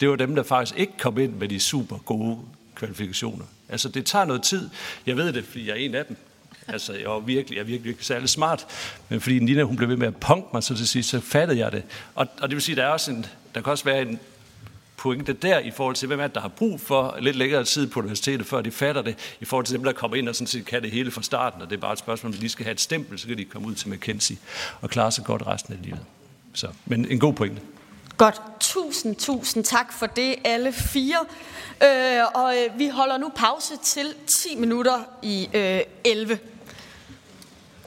[0.00, 2.38] det var dem, der faktisk ikke kom ind med de super gode
[2.74, 3.44] kvalifikationer.
[3.68, 4.70] Altså, det tager noget tid.
[5.06, 6.16] Jeg ved det, fordi jeg er en af dem.
[6.68, 8.66] Altså, jeg var virkelig, jeg er virkelig, ikke særlig smart.
[9.08, 11.58] Men fordi Nina, hun blev ved med at punke mig, så til sidst, så fattede
[11.58, 11.82] jeg det.
[12.14, 14.20] Og, og det vil sige, der er også en, der kan også være en
[15.02, 17.86] pointe der i forhold til, hvem er det, der har brug for lidt længere tid
[17.86, 20.46] på universitetet, før de fatter det, i forhold til dem, der kommer ind og sådan
[20.46, 22.50] set kan det hele fra starten, og det er bare et spørgsmål, om de lige
[22.50, 24.34] skal have et stempel, så kan de komme ud til McKinsey
[24.80, 26.00] og klare sig godt resten af livet.
[26.54, 27.62] Så, men en god pointe.
[28.16, 28.42] Godt.
[28.60, 31.18] Tusind, tusind tak for det, alle fire.
[31.82, 36.38] Øh, og øh, vi holder nu pause til 10 minutter i øh, 11.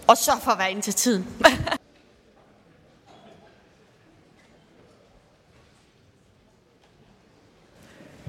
[0.07, 1.27] Og så for at være ind til tiden.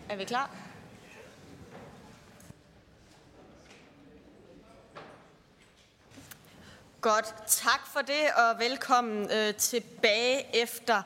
[0.09, 0.51] er vi klar?
[7.01, 7.35] Godt.
[7.47, 11.03] Tak for det, og velkommen øh, tilbage efter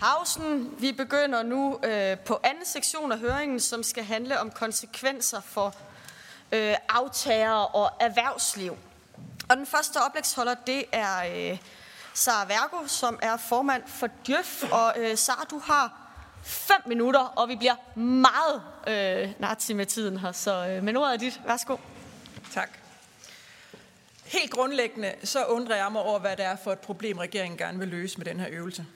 [0.00, 0.74] pausen.
[0.78, 5.74] Vi begynder nu øh, på anden sektion af høringen, som skal handle om konsekvenser for
[6.52, 8.76] øh, aftager og erhvervsliv.
[9.48, 11.58] Og den første oplægsholder, det er øh,
[12.14, 14.62] Sara Vergo, som er formand for Djøf.
[14.72, 16.01] Og øh, Sara, du har
[16.42, 20.32] 5 minutter, og vi bliver meget øh, nazi med tiden her.
[20.32, 21.40] Så øh, men ordet er dit.
[21.46, 21.76] Værsgo.
[22.52, 22.70] Tak.
[24.24, 27.78] Helt grundlæggende så undrer jeg mig over, hvad det er for et problem, regeringen gerne
[27.78, 28.86] vil løse med den her øvelse.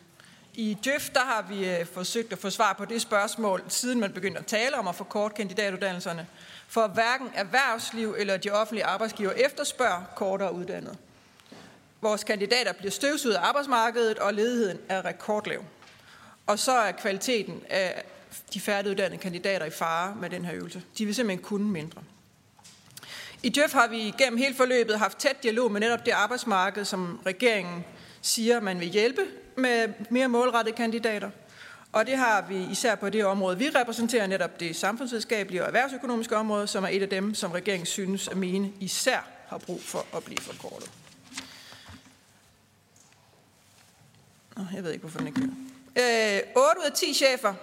[0.54, 4.12] I Djøf der har vi øh, forsøgt at få svar på det spørgsmål, siden man
[4.12, 6.26] begyndte at tale om at forkorte kandidatuddannelserne.
[6.68, 10.98] For hverken erhvervsliv eller de offentlige arbejdsgiver efterspørger kortere uddannet.
[12.00, 15.64] Vores kandidater bliver støvsuget af arbejdsmarkedet, og ledigheden er rekordlav.
[16.46, 18.04] Og så er kvaliteten af
[18.54, 20.82] de færdiguddannede kandidater i fare med den her øvelse.
[20.98, 22.02] De vil simpelthen kunne mindre.
[23.42, 27.20] I Djøf har vi gennem hele forløbet haft tæt dialog med netop det arbejdsmarked, som
[27.26, 27.84] regeringen
[28.22, 29.22] siger, man vil hjælpe
[29.56, 31.30] med mere målrettede kandidater.
[31.92, 33.58] Og det har vi især på det område.
[33.58, 37.86] Vi repræsenterer netop det samfundsvidenskabelige og erhvervsøkonomiske område, som er et af dem, som regeringen
[37.86, 40.90] synes at mene især har brug for at blive forkortet.
[44.74, 45.75] Jeg ved ikke, hvorfor den ikke kører.
[45.96, 47.54] Øh, 8 ud af 10 chefer,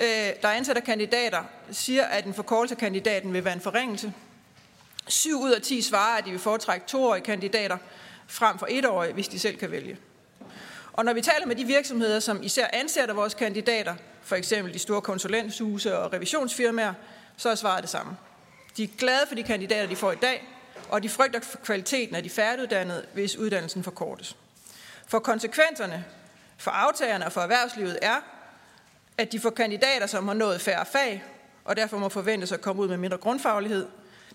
[0.00, 4.12] øh, der ansætter kandidater, siger, at en forkortelse af kandidaten vil være en forringelse.
[5.08, 7.78] 7 ud af 10 svarer, at de vil foretrække toårige kandidater
[8.26, 9.98] frem for etårige, hvis de selv kan vælge.
[10.92, 14.78] Og når vi taler med de virksomheder, som især ansætter vores kandidater, for eksempel de
[14.78, 16.94] store konsulenthuse og revisionsfirmaer,
[17.36, 18.16] så er svaret det samme.
[18.76, 20.48] De er glade for de kandidater, de får i dag,
[20.88, 24.36] og de frygter for kvaliteten af de færdiguddannede, hvis uddannelsen forkortes.
[25.06, 26.04] For konsekvenserne
[26.58, 28.16] for aftagerne og for erhvervslivet er,
[29.18, 31.24] at de får kandidater, som har nået færre fag,
[31.64, 33.86] og derfor må forventes at komme ud med mindre grundfaglighed.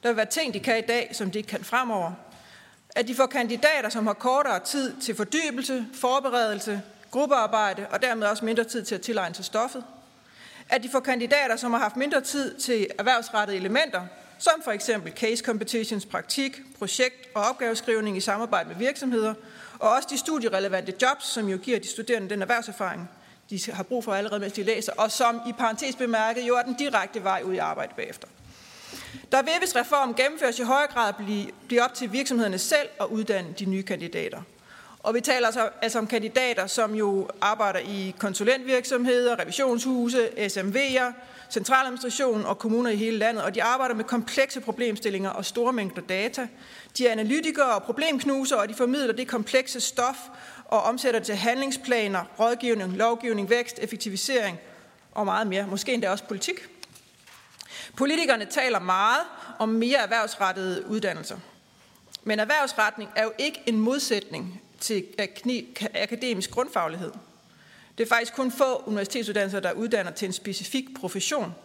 [0.03, 2.11] Der vil være ting, de kan i dag, som de ikke kan fremover,
[2.89, 6.81] at de får kandidater, som har kortere tid til fordybelse, forberedelse,
[7.11, 9.83] gruppearbejde og dermed også mindre tid til at tilegne sig stoffet.
[10.69, 14.01] At de får kandidater, som har haft mindre tid til erhvervsrettede elementer,
[14.39, 19.33] som for eksempel case competitions, praktik, projekt og opgaveskrivning i samarbejde med virksomheder,
[19.79, 23.09] og også de studierelevante jobs, som jo giver de studerende den erhvervserfaring,
[23.49, 26.61] de har brug for allerede, mens de læser, og som i parentes bemærket jo er
[26.61, 28.27] den direkte vej ud i arbejde bagefter.
[29.31, 33.05] Der vil, hvis reformen gennemføres i højere grad, blive, blive op til virksomhederne selv at
[33.05, 34.41] uddanne de nye kandidater.
[34.99, 41.13] Og vi taler altså, altså om kandidater, som jo arbejder i konsulentvirksomheder, revisionshuse, SMV'er,
[41.51, 46.01] centraladministration og kommuner i hele landet, og de arbejder med komplekse problemstillinger og store mængder
[46.01, 46.47] data.
[46.97, 50.17] De er analytikere og problemknuser, og de formidler det komplekse stof
[50.65, 54.59] og omsætter det til handlingsplaner, rådgivning, lovgivning, vækst, effektivisering
[55.11, 55.67] og meget mere.
[55.67, 56.55] Måske endda også politik.
[57.97, 59.21] Politikerne taler meget
[59.59, 61.37] om mere erhvervsrettede uddannelser.
[62.23, 65.05] Men erhvervsretning er jo ikke en modsætning til
[65.95, 67.11] akademisk grundfaglighed.
[67.99, 71.55] Det er faktisk kun få universitetsuddannelser, der uddanner til en specifik profession.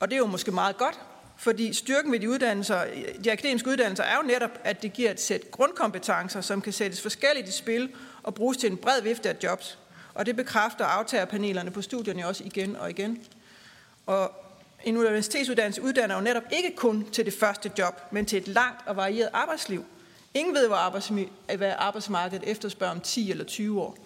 [0.00, 1.00] Og det er jo måske meget godt,
[1.36, 2.84] fordi styrken ved de, uddannelser,
[3.24, 7.02] de akademiske uddannelser er jo netop, at det giver et sæt grundkompetencer, som kan sættes
[7.02, 7.90] forskelligt i spil
[8.22, 9.78] og bruges til en bred vifte af jobs.
[10.14, 13.18] Og det bekræfter aftagerpanelerne på studierne også igen og igen.
[14.06, 14.32] Og
[14.84, 18.80] en universitetsuddannelse uddanner jo netop ikke kun til det første job, men til et langt
[18.86, 19.84] og varieret arbejdsliv.
[20.34, 20.68] Ingen ved,
[21.56, 23.98] hvad arbejdsmarkedet efterspørger om 10 eller 20 år.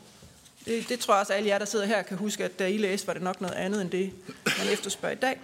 [0.66, 2.66] Det, det tror jeg også, at alle jer, der sidder her, kan huske, at da
[2.66, 4.12] I læste, var det nok noget andet end det,
[4.58, 5.40] man efterspørger i dag.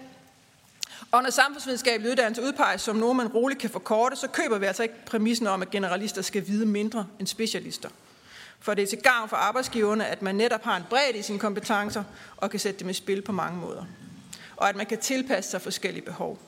[1.11, 4.83] Og når samfundsvidenskabelig uddannelse udpeges som noget, man roligt kan forkorte, så køber vi altså
[4.83, 7.89] ikke præmissen om, at generalister skal vide mindre end specialister.
[8.59, 11.39] For det er til gavn for arbejdsgiverne, at man netop har en bredde i sine
[11.39, 12.03] kompetencer
[12.37, 13.85] og kan sætte dem i spil på mange måder.
[14.55, 16.39] Og at man kan tilpasse sig forskellige behov.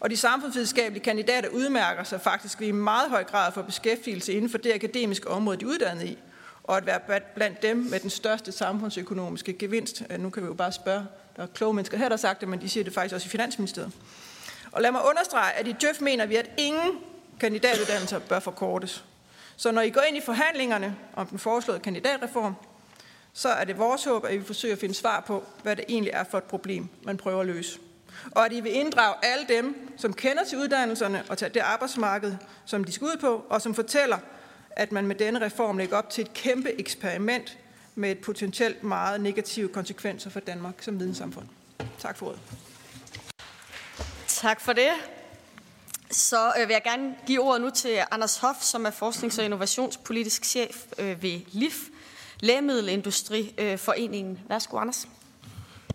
[0.00, 4.58] Og de samfundsvidenskabelige kandidater udmærker sig faktisk i meget høj grad for beskæftigelse inden for
[4.58, 6.18] det akademiske område, de er uddannet i,
[6.64, 10.02] og at være blandt dem med den største samfundsøkonomiske gevinst.
[10.10, 12.40] Øh, nu kan vi jo bare spørge, der er kloge mennesker her, der har sagt
[12.40, 13.92] det, men de siger det faktisk også i Finansministeriet.
[14.72, 16.98] Og lad mig understrege, at i Djøf mener vi, at ingen
[17.40, 19.04] kandidatuddannelser bør forkortes.
[19.56, 22.54] Så når I går ind i forhandlingerne om den foreslåede kandidatreform,
[23.32, 26.10] så er det vores håb, at vi forsøger at finde svar på, hvad det egentlig
[26.14, 27.78] er for et problem, man prøver at løse.
[28.30, 32.36] Og at I vil inddrage alle dem, som kender til uddannelserne og til det arbejdsmarked,
[32.64, 34.18] som de skal ud på, og som fortæller,
[34.76, 37.58] at man med denne reform lægger op til et kæmpe eksperiment
[37.94, 41.46] med et potentielt meget negative konsekvenser for Danmark som videnssamfund.
[41.98, 42.40] Tak for ordet.
[44.28, 44.88] Tak for det.
[46.10, 49.44] Så øh, vil jeg gerne give ordet nu til Anders Hoff, som er forsknings- og
[49.44, 51.88] innovationspolitisk chef øh, ved LIF,
[52.40, 54.40] Lægemiddelindustriforeningen.
[54.48, 55.08] Værsgo, Anders.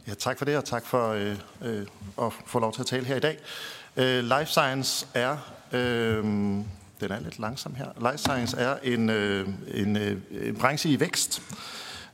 [0.07, 1.87] Ja, tak for det, og tak for øh, øh,
[2.21, 3.37] at få lov til at tale her i dag.
[3.97, 5.37] Øh, life Science er...
[5.71, 6.25] Øh,
[7.01, 8.11] den er lidt langsom her.
[8.11, 11.41] Life Science er en, øh, en, øh, en branche i vækst.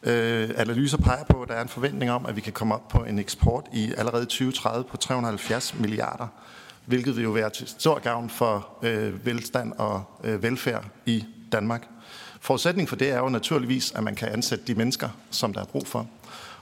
[0.04, 2.88] Øh, analyser peger på, at der er en forventning om, at vi kan komme op
[2.88, 6.28] på en eksport i allerede 2030 på 370 milliarder,
[6.86, 11.88] hvilket vil jo være til stor gavn for øh, velstand og øh, velfærd i Danmark.
[12.42, 15.66] Forudsætningen for det er jo naturligvis, at man kan ansætte de mennesker, som der er
[15.66, 16.08] brug for.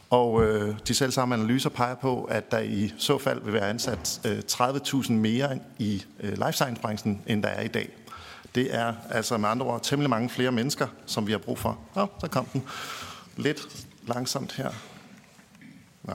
[0.10, 3.70] Og øh, de selv samme analyser peger på, at der i så fald vil være
[3.70, 7.90] ansat øh, 30.000 mere i øh, life science-branchen, end der er i dag.
[8.56, 11.80] Det er altså med andre ord temmelig mange flere mennesker, som vi har brug for.
[11.96, 12.64] Nå, så kom den.
[13.38, 13.68] Lidt
[14.08, 14.70] langsomt her.
[16.04, 16.14] Nå.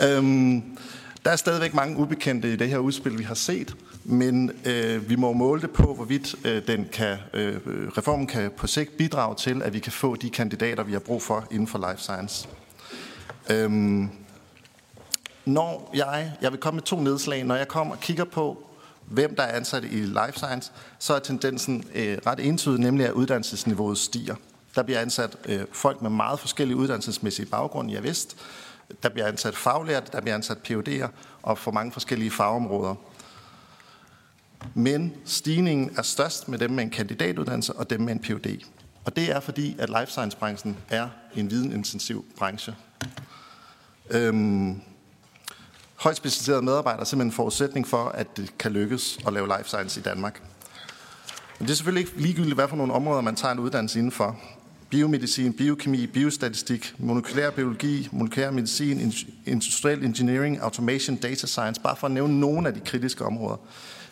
[0.06, 0.78] øhm,
[1.24, 5.16] der er stadigvæk mange ubekendte i det her udspil, vi har set, men øh, vi
[5.16, 7.56] må måle det på, hvorvidt øh, den kan, øh,
[7.98, 11.22] reformen kan på sigt bidrage til, at vi kan få de kandidater, vi har brug
[11.22, 12.48] for inden for life science.
[13.50, 14.10] Øhm,
[15.44, 18.65] når jeg, jeg vil komme med to nedslag, når jeg kommer og kigger på,
[19.06, 23.12] hvem der er ansat i life science, så er tendensen øh, ret entydig, nemlig at
[23.12, 24.34] uddannelsesniveauet stiger.
[24.74, 28.36] Der bliver ansat øh, folk med meget forskellige uddannelsesmæssige baggrunde, jeg vidste.
[29.02, 31.08] Der bliver ansat faglærte, der bliver ansat PUD'er
[31.42, 32.94] og for mange forskellige fagområder.
[34.74, 38.64] Men stigningen er størst med dem med en kandidatuddannelse og dem med en PhD.
[39.04, 42.74] Og det er fordi, at life science-branchen er en videnintensiv branche.
[44.10, 44.80] Øhm,
[45.96, 49.68] højt specialiserede medarbejdere er simpelthen en forudsætning for, at det kan lykkes at lave life
[49.68, 50.42] science i Danmark.
[51.58, 54.38] Men det er selvfølgelig ikke ligegyldigt, hvad for nogle områder man tager en uddannelse indenfor.
[54.90, 59.12] Biomedicin, biokemi, biostatistik, molekylær biologi, molekylær medicin,
[59.46, 63.56] industriel engineering, automation, data science, bare for at nævne nogle af de kritiske områder.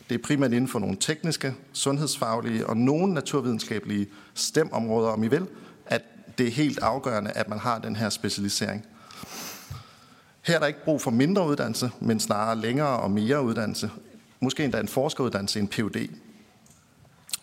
[0.08, 5.46] Det er primært inden for nogle tekniske, sundhedsfaglige og nogle naturvidenskabelige stemområder, om I vil,
[5.86, 6.02] at
[6.38, 8.86] det er helt afgørende, at man har den her specialisering.
[10.46, 13.90] Her er der ikke brug for mindre uddannelse, men snarere længere og mere uddannelse.
[14.40, 16.08] Måske endda en forskeruddannelse, en PhD.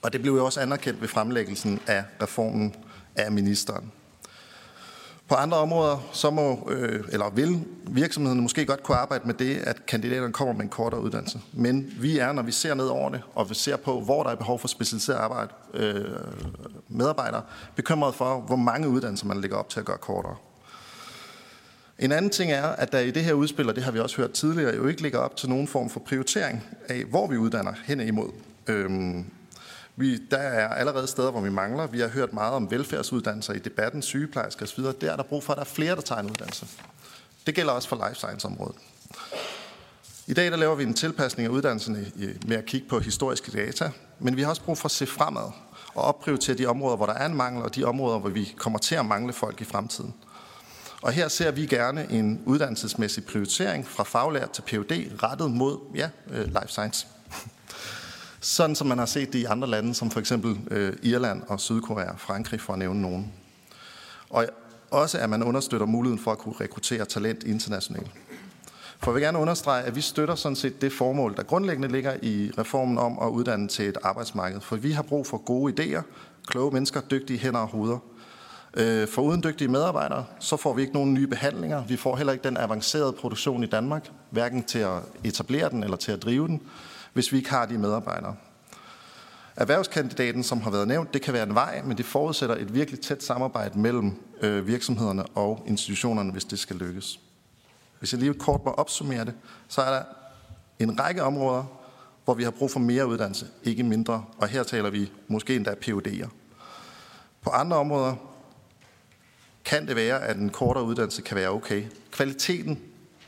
[0.01, 2.75] Og det blev jo også anerkendt ved fremlæggelsen af reformen
[3.15, 3.91] af ministeren.
[5.27, 9.57] På andre områder så må, øh, eller vil virksomhederne måske godt kunne arbejde med det,
[9.57, 11.39] at kandidaterne kommer med en kortere uddannelse.
[11.53, 14.29] Men vi er, når vi ser ned over det, og vi ser på, hvor der
[14.29, 16.05] er behov for specialiseret arbejde, øh,
[16.87, 17.41] medarbejdere,
[17.75, 20.35] bekymret for, hvor mange uddannelser man lægger op til at gøre kortere.
[22.01, 24.17] En anden ting er, at der i det her udspil, og det har vi også
[24.17, 27.73] hørt tidligere, jo ikke ligger op til nogen form for prioritering af, hvor vi uddanner
[27.85, 28.29] hen imod.
[28.67, 29.25] Øhm,
[29.95, 31.87] vi, der er allerede steder, hvor vi mangler.
[31.87, 34.83] Vi har hørt meget om velfærdsuddannelser i debatten, sygeplejersker osv.
[34.83, 36.65] Der er der brug for, at der er flere, der tager en uddannelse.
[37.47, 38.75] Det gælder også for life science-området.
[40.27, 42.05] I dag der laver vi en tilpasning af uddannelserne
[42.47, 45.51] med at kigge på historiske data, men vi har også brug for at se fremad
[45.93, 48.79] og opprioritere de områder, hvor der er en mangel, og de områder, hvor vi kommer
[48.79, 50.13] til at mangle folk i fremtiden.
[51.01, 56.09] Og her ser vi gerne en uddannelsesmæssig prioritering fra faglært til PhD rettet mod ja,
[56.31, 57.07] øh, life science.
[58.39, 61.59] Sådan som man har set det i andre lande, som for eksempel øh, Irland og
[61.59, 63.33] Sydkorea, Frankrig for at nævne nogen.
[64.29, 64.45] Og
[64.91, 68.11] også at man understøtter muligheden for at kunne rekruttere talent internationalt.
[68.99, 72.15] For jeg vil gerne understrege, at vi støtter sådan set det formål, der grundlæggende ligger
[72.21, 74.61] i reformen om at uddanne til et arbejdsmarked.
[74.61, 76.01] For vi har brug for gode idéer,
[76.47, 77.99] kloge mennesker, dygtige hænder og hoveder.
[78.73, 81.83] Øh, for uden dygtige medarbejdere, så får vi ikke nogen nye behandlinger.
[81.83, 85.97] Vi får heller ikke den avancerede produktion i Danmark, hverken til at etablere den eller
[85.97, 86.61] til at drive den,
[87.13, 88.35] hvis vi ikke har de medarbejdere.
[89.55, 92.99] Erhvervskandidaten, som har været nævnt, det kan være en vej, men det forudsætter et virkelig
[92.99, 97.19] tæt samarbejde mellem øh, virksomhederne og institutionerne, hvis det skal lykkes.
[97.99, 99.33] Hvis jeg lige kort må opsummere det,
[99.67, 100.03] så er der
[100.79, 101.63] en række områder,
[102.25, 104.23] hvor vi har brug for mere uddannelse, ikke mindre.
[104.37, 106.27] Og her taler vi måske endda PUD'er.
[107.41, 108.15] På andre områder
[109.65, 111.83] kan det være, at en kortere uddannelse kan være okay.
[112.11, 112.79] Kvaliteten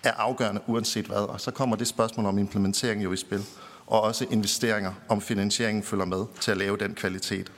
[0.03, 3.45] er afgørende uanset hvad, og så kommer det spørgsmål om implementering jo i spil,
[3.88, 7.51] og også investeringer, om finansieringen følger med til at lave den kvalitet.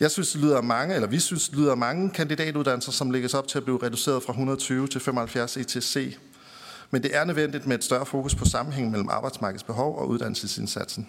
[0.00, 3.48] Jeg synes, det lyder mange, eller vi synes, det lyder mange kandidatuddannelser, som lægges op
[3.48, 6.18] til at blive reduceret fra 120 til 75 ETC.
[6.90, 11.08] Men det er nødvendigt med et større fokus på sammenhæng mellem arbejdsmarkedets behov og uddannelsesindsatsen.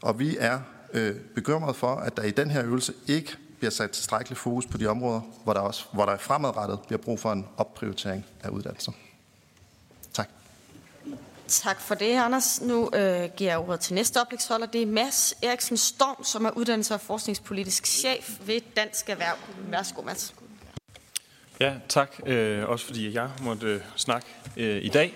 [0.00, 0.60] Og vi er
[0.92, 4.78] øh, bekymret for, at der i den her øvelse ikke bliver sat tilstrækkelig fokus på
[4.78, 8.92] de områder, hvor der, også, hvor der fremadrettet bliver brug for en opprioritering af uddannelser.
[10.12, 10.28] Tak.
[11.48, 12.60] Tak for det, Anders.
[12.60, 14.66] Nu øh, giver jeg ordet til næste oplægsholder.
[14.66, 19.36] Det er Mads Eriksen Storm, som er uddannelses- og forskningspolitisk chef ved Dansk Erhverv.
[19.70, 20.34] Værsgo, Mads.
[21.60, 22.20] Ja, tak.
[22.26, 24.26] Øh, også fordi jeg måtte øh, snakke
[24.56, 25.14] øh, i dag.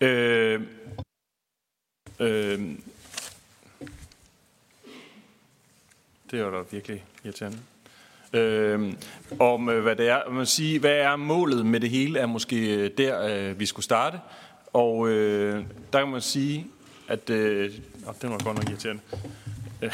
[0.00, 0.60] Øh,
[2.20, 2.78] øh,
[6.30, 7.58] det var da virkelig irriterende.
[8.32, 8.92] Øhm, øh,
[9.38, 10.30] om hvad det er.
[10.30, 13.84] Man sige, hvad er målet med det hele, er måske øh, der, øh, vi skulle
[13.84, 14.18] starte.
[14.72, 16.66] Og øh, der kan man sige,
[17.08, 17.30] at...
[17.30, 17.72] Øh,
[18.06, 19.02] oh, den var godt nok irriterende.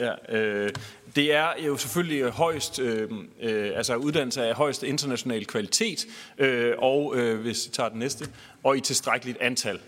[0.00, 0.70] ja, øh,
[1.16, 6.06] det er jo selvfølgelig højst, øh, øh, altså uddannelse af højst international kvalitet,
[6.38, 8.28] øh, og øh, hvis vi tager den næste,
[8.64, 9.80] og i tilstrækkeligt antal.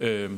[0.00, 0.30] Øh,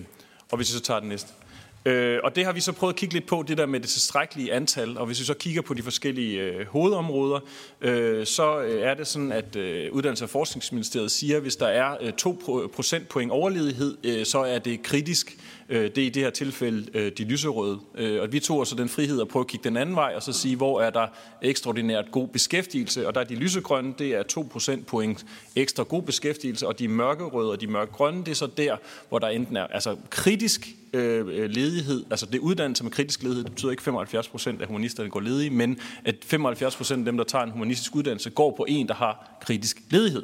[0.51, 1.33] og hvis vi så tager den næste.
[1.33, 1.46] Øh,
[1.87, 3.89] Øh, og det har vi så prøvet at kigge lidt på, det der med det
[3.89, 4.99] tilstrækkelige antal.
[4.99, 7.41] Og hvis vi så kigger på de forskellige øh, hovedområder,
[7.81, 11.67] øh, så øh, er det sådan, at øh, Uddannelses- og Forskningsministeriet siger, at hvis der
[11.67, 15.37] er øh, 2 procentpoint overledighed, øh, så er det kritisk.
[15.69, 17.79] Øh, det er i det her tilfælde øh, de lyserøde.
[17.95, 20.23] Øh, og vi tog så den frihed at prøve at kigge den anden vej, og
[20.23, 21.07] så sige, hvor er der
[21.43, 23.07] ekstraordinært god beskæftigelse.
[23.07, 25.27] Og der er de lysegrønne, det er 2 procentpoint
[25.57, 28.77] ekstra god beskæftigelse, og de mørkerøde og de mørkegrønne, det er så der,
[29.09, 33.45] hvor der enten er altså kritisk øh, øh ledighed, altså det uddannelse med kritisk ledighed,
[33.45, 37.17] det betyder ikke 75 procent af humanisterne går ledige, men at 75 procent af dem,
[37.17, 40.23] der tager en humanistisk uddannelse, går på en, der har kritisk ledighed.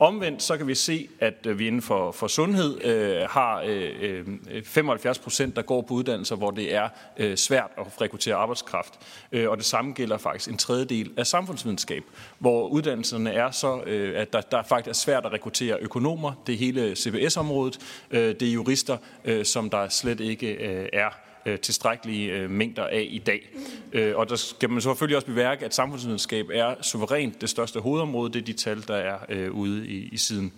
[0.00, 4.26] Omvendt så kan vi se, at øh, vi inden for, for sundhed øh, har øh,
[4.50, 8.98] øh 75 procent, der går på uddannelser, hvor det er øh, svært at rekruttere arbejdskraft.
[9.32, 12.02] Øh, og det samme gælder faktisk en tredjedel af samfundsvidenskab,
[12.38, 16.32] hvor uddannelserne er så, øh, at der, der faktisk er svært at rekruttere økonomer.
[16.46, 17.78] Det er hele CBS-området.
[18.10, 22.86] Øh, det er jurister, øh, som der slet ikke øh, er øh, tilstrækkelige øh, mængder
[22.86, 23.48] af i dag.
[23.92, 28.32] Øh, og der skal man selvfølgelig også beværke, at samfundsvidenskab er suverænt det største hovedområde.
[28.32, 30.52] Det er de tal, der er øh, ude i, i siden.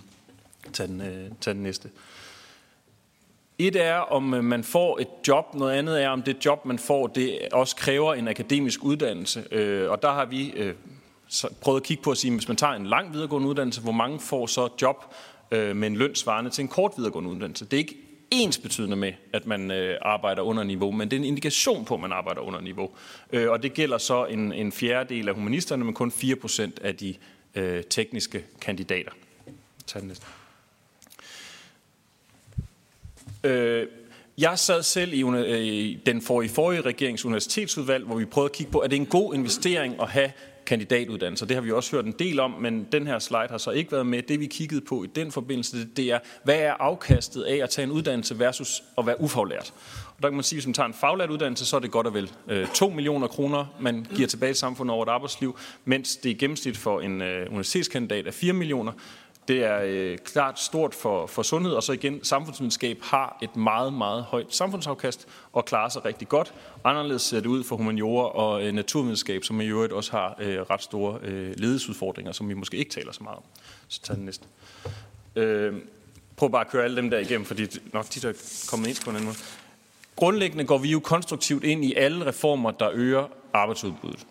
[0.73, 1.91] Tag den, øh, tag den næste.
[3.59, 5.55] Et er, om øh, man får et job.
[5.55, 9.45] Noget andet er, om det job, man får, det også kræver en akademisk uddannelse.
[9.51, 10.75] Øh, og der har vi øh,
[11.61, 14.21] prøvet at kigge på at sige, hvis man tager en lang videregående uddannelse, hvor mange
[14.21, 15.15] får så job
[15.51, 17.65] øh, med en løn svarende til en kort videregående uddannelse.
[17.65, 21.21] Det er ikke ens betydende med, at man øh, arbejder under niveau, men det er
[21.21, 22.91] en indikation på, at man arbejder under niveau.
[23.33, 27.15] Øh, og det gælder så en, en fjerdedel af humanisterne, men kun 4% af de
[27.55, 29.11] øh, tekniske kandidater.
[29.87, 30.27] Tag den næste.
[33.45, 33.87] Øh,
[34.39, 38.57] jeg sad selv i, øh, i den forrige, forrige regerings universitetsudvalg, hvor vi prøvede at
[38.57, 40.33] kigge på, er det en god investering at have
[40.71, 41.47] kandidatuddannelser.
[41.47, 43.93] Det har vi også hørt en del om, men den her slide har så ikke
[43.93, 44.23] været med.
[44.23, 47.85] Det vi kiggede på i den forbindelse, det er, hvad er afkastet af at tage
[47.85, 49.73] en uddannelse versus at være ufaglært?
[50.17, 51.91] Og der kan man sige, at hvis man tager en faglært uddannelse, så er det
[51.91, 55.59] godt og vel øh, 2 millioner kroner, man giver tilbage til samfundet over et arbejdsliv,
[55.85, 58.93] mens det i gennemsnit for en øh, universitetskandidat er 4 millioner.
[59.51, 63.93] Det er øh, klart stort for, for sundhed, og så igen, samfundsvidenskab har et meget,
[63.93, 66.55] meget højt samfundsafkast og klarer sig rigtig godt.
[66.85, 70.59] Anderledes ser det ud for humaniora og øh, naturvidenskab, som i øvrigt også har øh,
[70.61, 73.43] ret store øh, ledelsesudfordringer, som vi måske ikke taler så meget om.
[73.89, 74.47] Så tag den næste.
[75.37, 75.75] Øh,
[76.37, 78.33] prøv bare at køre alle dem der igennem, fordi nok de er
[78.71, 79.37] kommet ind på en anden måde.
[80.17, 84.27] Grundlæggende går vi jo konstruktivt ind i alle reformer, der øger arbejdsudbuddet.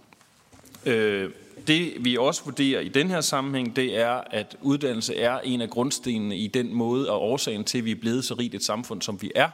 [0.85, 1.29] Øh,
[1.69, 5.69] det vi også vurderer i den her sammenhæng, det er, at uddannelse er en af
[5.69, 9.01] grundstenene i den måde og årsagen til, at vi er blevet så rigt et samfund,
[9.01, 9.49] som vi er.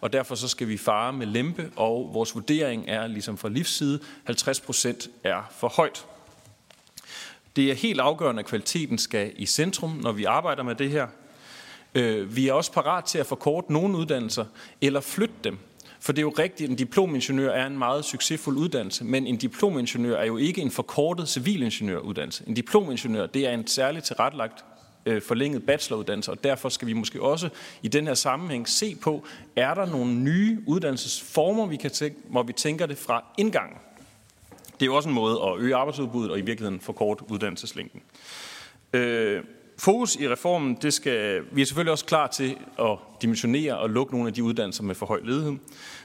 [0.00, 4.00] Og derfor så skal vi fare med lempe, og vores vurdering er, ligesom fra livsside,
[4.24, 6.06] 50 procent er for højt.
[7.56, 11.06] Det er helt afgørende, at kvaliteten skal i centrum, når vi arbejder med det her.
[11.94, 14.44] Øh, vi er også parat til at forkorte nogle uddannelser,
[14.80, 15.58] eller flytte dem,
[16.04, 19.36] for det er jo rigtigt, at en diplomingeniør er en meget succesfuld uddannelse, men en
[19.36, 22.44] diplomingeniør er jo ikke en forkortet civilingeniøruddannelse.
[22.46, 24.64] En diplomingeniør, det er en særligt tilrettelagt
[25.06, 27.48] øh, forlænget bacheloruddannelse, og derfor skal vi måske også
[27.82, 29.24] i den her sammenhæng se på,
[29.56, 33.78] er der nogle nye uddannelsesformer, vi kan tænke, hvor vi tænker det fra indgangen.
[34.72, 38.02] Det er jo også en måde at øge arbejdsudbuddet og i virkeligheden forkorte uddannelseslængden.
[38.92, 39.42] Øh,
[39.78, 44.12] fokus i reformen, det skal, vi er selvfølgelig også klar til at dimensionere og lukke
[44.12, 45.52] nogle af de uddannelser med for høj ledighed.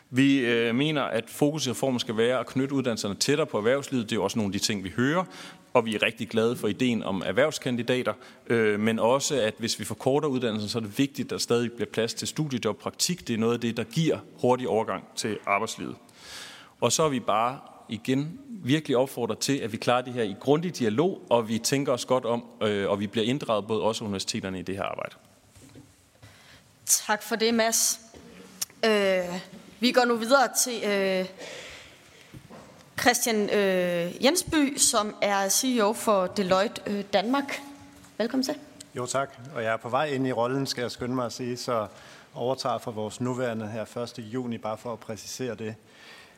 [0.09, 4.09] Vi øh, mener, at fokus i reformen skal være at knytte uddannelserne tættere på erhvervslivet.
[4.09, 5.23] Det er også nogle af de ting, vi hører.
[5.73, 8.13] Og vi er rigtig glade for ideen om erhvervskandidater.
[8.47, 11.71] Øh, men også, at hvis vi forkorter uddannelsen, så er det vigtigt, at der stadig
[11.71, 13.27] bliver plads til studiejob praktik.
[13.27, 15.95] Det er noget af det, der giver hurtig overgang til arbejdslivet.
[16.81, 17.59] Og så er vi bare
[17.89, 21.93] igen virkelig opfordrer til, at vi klarer det her i grundig dialog, og vi tænker
[21.93, 25.15] os godt om, øh, og vi bliver inddraget både også universiteterne i det her arbejde.
[26.85, 27.99] Tak for det, Mads.
[28.85, 29.39] Øh,
[29.79, 31.25] vi går nu videre til øh,
[33.01, 37.61] Christian øh, Jensby, som er CEO for Deloitte øh, Danmark.
[38.17, 38.55] Velkommen til.
[38.95, 41.33] Jo tak, og jeg er på vej ind i rollen, skal jeg skynde mig at
[41.33, 41.87] sige, så
[42.33, 44.19] overtager for vores nuværende her 1.
[44.19, 45.75] juni, bare for at præcisere det.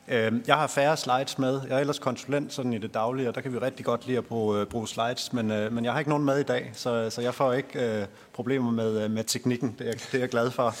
[0.08, 1.60] Øhm, jeg har færre slides med.
[1.68, 4.18] Jeg er ellers konsulent sådan i det daglige, og der kan vi rigtig godt lide
[4.18, 6.70] at bruge, øh, bruge slides, men, øh, men jeg har ikke nogen med i dag,
[6.74, 9.76] så, så jeg får ikke øh, problemer med, øh, med teknikken.
[9.78, 10.74] Det er, det er jeg glad for.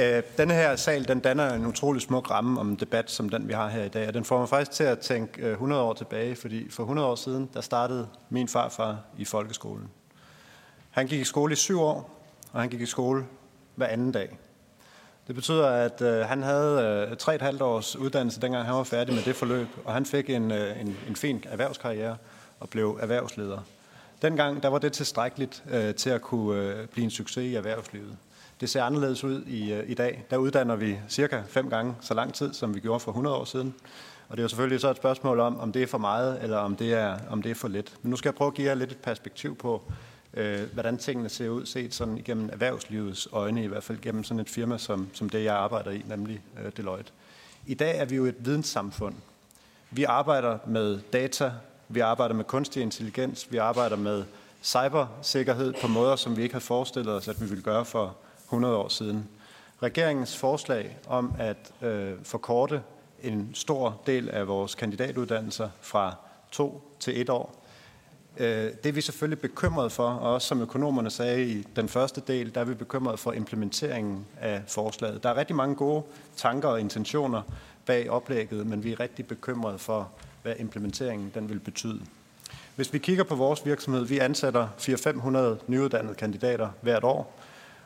[0.00, 3.48] Øh, denne her sal, den danner en utrolig smuk ramme om en debat, som den
[3.48, 5.92] vi har her i dag, og den får mig faktisk til at tænke 100 år
[5.92, 9.88] tilbage, fordi for 100 år siden, der startede min farfar i folkeskolen.
[10.90, 12.20] Han gik i skole i syv år,
[12.52, 13.24] og han gik i skole
[13.74, 14.38] hver anden dag.
[15.26, 18.82] Det betyder, at øh, han havde øh, tre et halvt års uddannelse, dengang han var
[18.82, 22.16] færdig med det forløb, og han fik en, øh, en, en fin erhvervskarriere
[22.60, 23.58] og blev erhvervsleder.
[24.22, 28.16] Dengang der var det tilstrækkeligt øh, til at kunne øh, blive en succes i erhvervslivet.
[28.60, 30.24] Det ser anderledes ud i, øh, i dag.
[30.30, 33.44] Der uddanner vi cirka fem gange så lang tid, som vi gjorde for 100 år
[33.44, 33.74] siden.
[34.28, 36.56] Og det er jo selvfølgelig så et spørgsmål om, om det er for meget, eller
[36.56, 37.92] om det er, om det er for lidt.
[38.02, 39.82] Men nu skal jeg prøve at give jer lidt et perspektiv på,
[40.34, 44.40] øh, hvordan tingene ser ud, set sådan igennem erhvervslivets øjne, i hvert fald gennem sådan
[44.40, 47.12] et firma som, som det, jeg arbejder i, nemlig øh, Deloitte.
[47.66, 49.14] I dag er vi jo et videnssamfund.
[49.90, 51.52] Vi arbejder med data,
[51.88, 54.24] vi arbejder med kunstig intelligens, vi arbejder med
[54.62, 58.76] cybersikkerhed på måder, som vi ikke havde forestillet os, at vi ville gøre for 100
[58.76, 59.28] år siden.
[59.82, 62.82] Regeringens forslag om at øh, forkorte
[63.22, 66.14] en stor del af vores kandidatuddannelser fra
[66.50, 67.59] to til et år,
[68.38, 72.22] Øh, det er vi selvfølgelig bekymret for, og også som økonomerne sagde i den første
[72.26, 75.22] del, der er vi bekymret for implementeringen af forslaget.
[75.22, 76.02] Der er rigtig mange gode
[76.36, 77.42] tanker og intentioner
[77.86, 80.10] bag oplægget, men vi er rigtig bekymrede for,
[80.42, 82.00] hvad implementeringen den vil betyde.
[82.76, 87.40] Hvis vi kigger på vores virksomhed, vi ansætter 400-500 nyuddannede kandidater hvert år,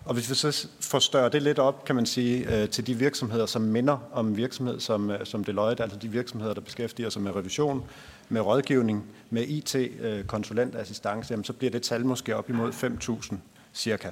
[0.05, 3.47] og hvis vi så forstørrer det lidt op, kan man sige, øh, til de virksomheder,
[3.47, 7.37] som minder om virksomhed som, øh, som Deloitte, altså de virksomheder, der beskæftiger sig med
[7.37, 7.85] revision,
[8.29, 13.35] med rådgivning, med IT-konsulentassistance, jamen så bliver det tal måske op imod 5.000
[13.75, 14.11] cirka.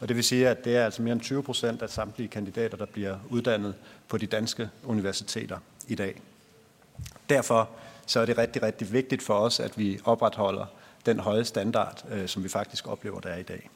[0.00, 2.76] Og det vil sige, at det er altså mere end 20 procent af samtlige kandidater,
[2.76, 3.74] der bliver uddannet
[4.08, 5.58] på de danske universiteter
[5.88, 6.20] i dag.
[7.28, 7.68] Derfor
[8.06, 10.66] så er det rigtig, rigtig vigtigt for os, at vi opretholder
[11.06, 13.70] den høje standard, øh, som vi faktisk oplever, der er i dag.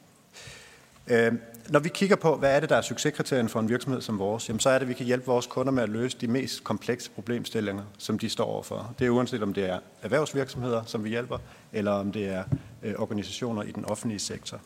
[1.09, 1.33] Øh,
[1.69, 4.49] når vi kigger på, hvad er det, der er succeskriterien for en virksomhed som vores,
[4.49, 6.63] jamen, så er det, at vi kan hjælpe vores kunder med at løse de mest
[6.63, 8.95] komplekse problemstillinger, som de står overfor.
[8.99, 11.37] Det er uanset om det er erhvervsvirksomheder, som vi hjælper,
[11.73, 12.43] eller om det er
[12.83, 14.59] øh, organisationer i den offentlige sektor.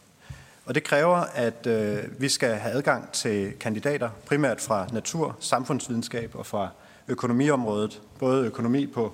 [0.65, 6.35] Og det kræver, at øh, vi skal have adgang til kandidater, primært fra natur, samfundsvidenskab
[6.35, 6.69] og fra
[7.07, 9.13] økonomiområdet, både økonomi på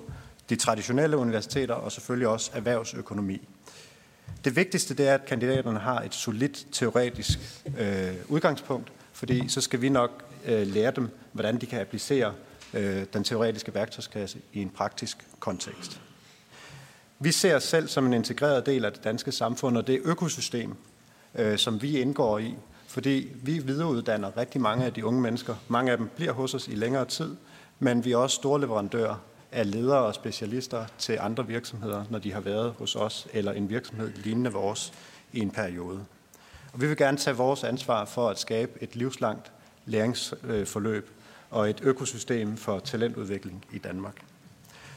[0.50, 3.48] de traditionelle universiteter og selvfølgelig også erhvervsøkonomi.
[4.44, 7.38] Det vigtigste det er, at kandidaterne har et solidt teoretisk
[7.78, 12.34] øh, udgangspunkt, fordi så skal vi nok øh, lære dem, hvordan de kan applicere
[12.74, 16.00] øh, den teoretiske værktøjskasse i en praktisk kontekst.
[17.18, 20.74] Vi ser os selv som en integreret del af det danske samfund og det økosystem,
[21.34, 22.54] øh, som vi indgår i,
[22.86, 25.54] fordi vi videreuddanner rigtig mange af de unge mennesker.
[25.68, 27.36] Mange af dem bliver hos os i længere tid,
[27.78, 32.32] men vi er også store leverandører af ledere og specialister til andre virksomheder, når de
[32.32, 34.92] har været hos os eller en virksomhed lignende vores
[35.32, 36.04] i en periode.
[36.72, 39.52] Og vi vil gerne tage vores ansvar for at skabe et livslangt
[39.86, 41.10] læringsforløb øh,
[41.50, 44.14] og et økosystem for talentudvikling i Danmark.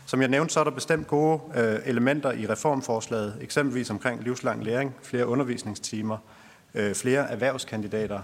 [0.06, 4.64] Som jeg nævnte, så er der bestemt gode øh, elementer i reformforslaget, eksempelvis omkring livslang
[4.64, 6.18] læring, flere undervisningstimer,
[6.74, 8.20] øh, flere erhvervskandidater,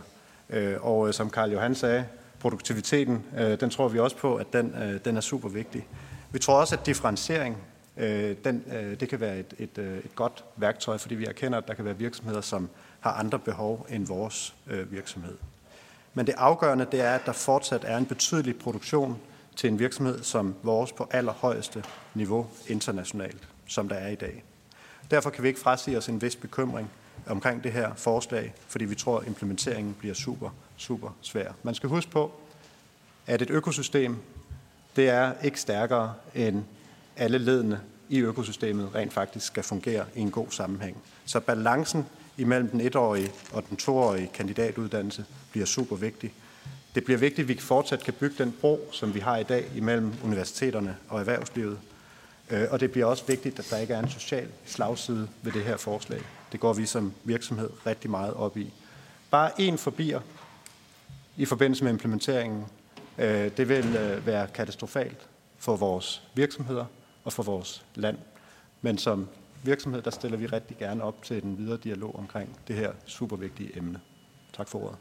[0.81, 2.05] og som Karl Johan sagde,
[2.39, 3.25] produktiviteten,
[3.59, 4.75] den tror vi også på, at den,
[5.05, 5.87] den er super vigtig.
[6.31, 7.57] Vi tror også, at differentiering
[7.97, 11.57] øh, den, øh, det kan være et, et, øh, et godt værktøj, fordi vi erkender,
[11.57, 12.69] at der kan være virksomheder, som
[12.99, 15.37] har andre behov end vores øh, virksomhed.
[16.13, 19.19] Men det afgørende det er, at der fortsat er en betydelig produktion
[19.55, 21.83] til en virksomhed som vores på allerhøjeste
[22.13, 24.43] niveau internationalt, som der er i dag.
[25.11, 26.91] Derfor kan vi ikke frasige os en vis bekymring
[27.27, 31.51] omkring det her forslag, fordi vi tror, at implementeringen bliver super, super svær.
[31.63, 32.31] Man skal huske på,
[33.27, 34.17] at et økosystem
[34.95, 36.63] det er ikke stærkere end
[37.17, 37.79] alle ledende
[38.09, 40.97] i økosystemet rent faktisk skal fungere i en god sammenhæng.
[41.25, 42.05] Så balancen
[42.37, 46.33] imellem den etårige og den toårige kandidatuddannelse bliver super vigtig.
[46.95, 49.65] Det bliver vigtigt, at vi fortsat kan bygge den bro, som vi har i dag
[49.75, 51.79] imellem universiteterne og erhvervslivet.
[52.49, 55.63] Øh, og det bliver også vigtigt, at der ikke er en social slagside ved det
[55.63, 56.21] her forslag.
[56.51, 58.73] Det går vi som virksomhed rigtig meget op i.
[59.31, 60.19] Bare en forbier
[61.37, 62.65] i forbindelse med implementeringen,
[63.57, 65.27] det vil øh, være katastrofalt
[65.57, 66.85] for vores virksomheder
[67.23, 68.17] og for vores land.
[68.81, 69.27] Men som
[69.63, 73.35] virksomhed, der stiller vi rigtig gerne op til den videre dialog omkring det her super
[73.35, 73.99] vigtige emne.
[74.53, 74.97] Tak for ordet.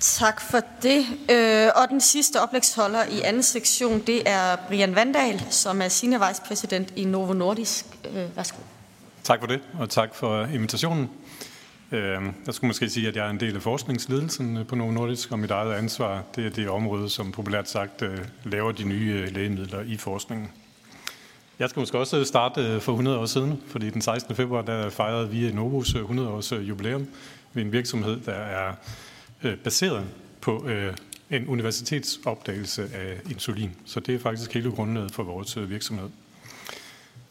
[0.00, 1.04] Tak for det.
[1.30, 6.28] Øh, og den sidste oplægsholder i anden sektion, det er Brian Vandal, som er senior
[6.28, 7.86] vice president i Novo Nordisk.
[8.14, 8.58] Øh, værsgo.
[9.24, 11.10] Tak for det, og tak for invitationen.
[11.92, 14.90] Øh, jeg skulle måske sige, at jeg er en del af forskningsledelsen øh, på Novo
[14.90, 18.84] Nordisk, og mit eget ansvar, det er det område, som populært sagt øh, laver de
[18.84, 20.50] nye øh, lægemidler i forskningen.
[21.58, 24.36] Jeg skal måske også starte for 100 år siden, fordi den 16.
[24.36, 27.06] februar, der fejrede vi Novos 100 års jubilæum
[27.52, 28.72] ved en virksomhed, der er
[29.64, 30.04] baseret
[30.40, 30.68] på
[31.30, 33.70] en universitetsopdagelse af insulin.
[33.84, 36.08] Så det er faktisk hele grundlaget for vores virksomhed.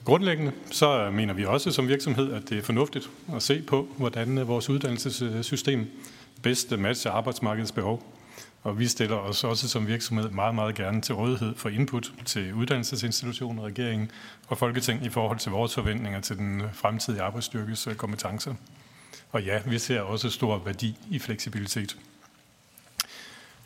[0.07, 4.47] Grundlæggende så mener vi også som virksomhed, at det er fornuftigt at se på, hvordan
[4.47, 5.87] vores uddannelsessystem
[6.43, 8.13] bedst matcher arbejdsmarkedets behov.
[8.63, 12.53] Og vi stiller os også som virksomhed meget, meget gerne til rådighed for input til
[12.53, 14.11] uddannelsesinstitutioner, regeringen
[14.47, 18.53] og Folketing i forhold til vores forventninger til den fremtidige arbejdsstyrkes øh, kompetencer.
[19.31, 21.97] Og ja, vi ser også stor værdi i fleksibilitet.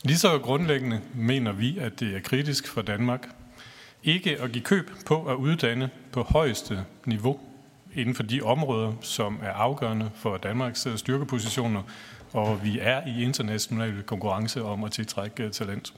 [0.04, 3.28] Lige så grundlæggende mener vi, at det er kritisk for Danmark
[4.04, 7.40] ikke at give køb på at uddanne på højeste niveau
[7.96, 11.84] inden for de områder, som er afgørende for Danmarks øh, styrkepositioner,
[12.34, 15.94] og vi er i international konkurrence om at tiltrække øh, talent.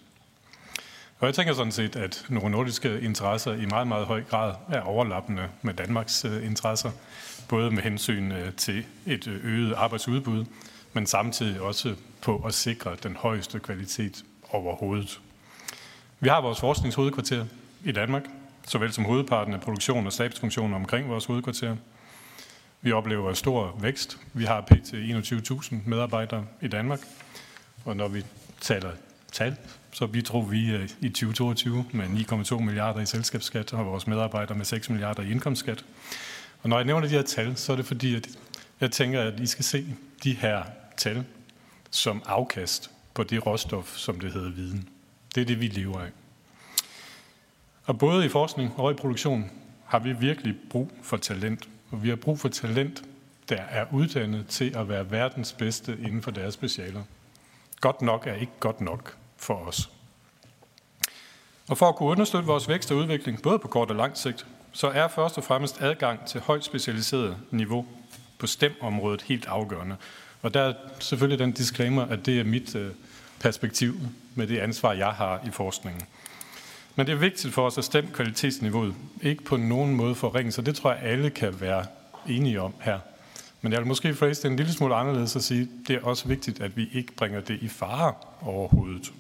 [1.20, 4.82] Og jeg tænker sådan set, at nogle nordiske interesser i meget, meget høj grad er
[4.82, 6.92] overlappende med Danmarks øh, interesser
[7.50, 10.46] både med hensyn til et øget arbejdsudbud,
[10.94, 15.20] men samtidig også på at sikre den højeste kvalitet overhovedet.
[16.20, 17.46] Vi har vores forskningshovedkvarter
[17.84, 18.24] i Danmark,
[18.68, 21.76] såvel som hovedparten af produktion og stabsfunktioner omkring vores hovedkvarter.
[22.82, 24.18] Vi oplever stor vækst.
[24.34, 24.94] Vi har pt.
[24.94, 27.00] 21.000 medarbejdere i Danmark,
[27.86, 28.26] og når vi
[28.62, 28.92] taler
[29.32, 29.56] tal,
[29.92, 34.66] så bidrog vi øh, i 2022 med 9,2 milliarder i selskabsskat og vores medarbejdere med
[34.66, 35.86] 6 milliarder i indkomstskat.
[36.64, 38.28] Og når jeg nævner de her tal, så er det fordi, at
[38.82, 40.64] jeg tænker, at I skal se de her
[40.98, 41.24] tal
[41.92, 44.90] som afkast på det råstof, som det hedder viden.
[45.36, 46.10] Det er det, vi lever af.
[47.86, 49.52] Og både i forskning og i produktion
[49.86, 51.70] har vi virkelig brug for talent.
[51.92, 53.04] Og vi har brug for talent,
[53.50, 57.04] der er uddannet til at være verdens bedste inden for deres specialer.
[57.82, 59.90] Godt nok er ikke godt nok for os.
[61.68, 64.46] Og for at kunne understøtte vores vækst og udvikling, både på kort og lang sigt,
[64.72, 67.86] så er først og fremmest adgang til højt specialiseret niveau
[68.40, 69.96] på stemområdet helt afgørende.
[70.42, 72.92] Og der er selvfølgelig den disclaimer, at det er mit øh,
[73.40, 73.96] perspektiv
[74.36, 76.02] med det ansvar, jeg har i forskningen.
[76.96, 80.62] Men det er vigtigt for os at stemme kvalitetsniveauet ikke på nogen måde forringes, så
[80.62, 81.86] det tror jeg alle kan være
[82.28, 83.00] enige om her.
[83.62, 86.04] Men jeg vil måske phrase det en lille smule anderledes og sige, at det er
[86.04, 89.12] også vigtigt, at vi ikke bringer det i fare overhovedet.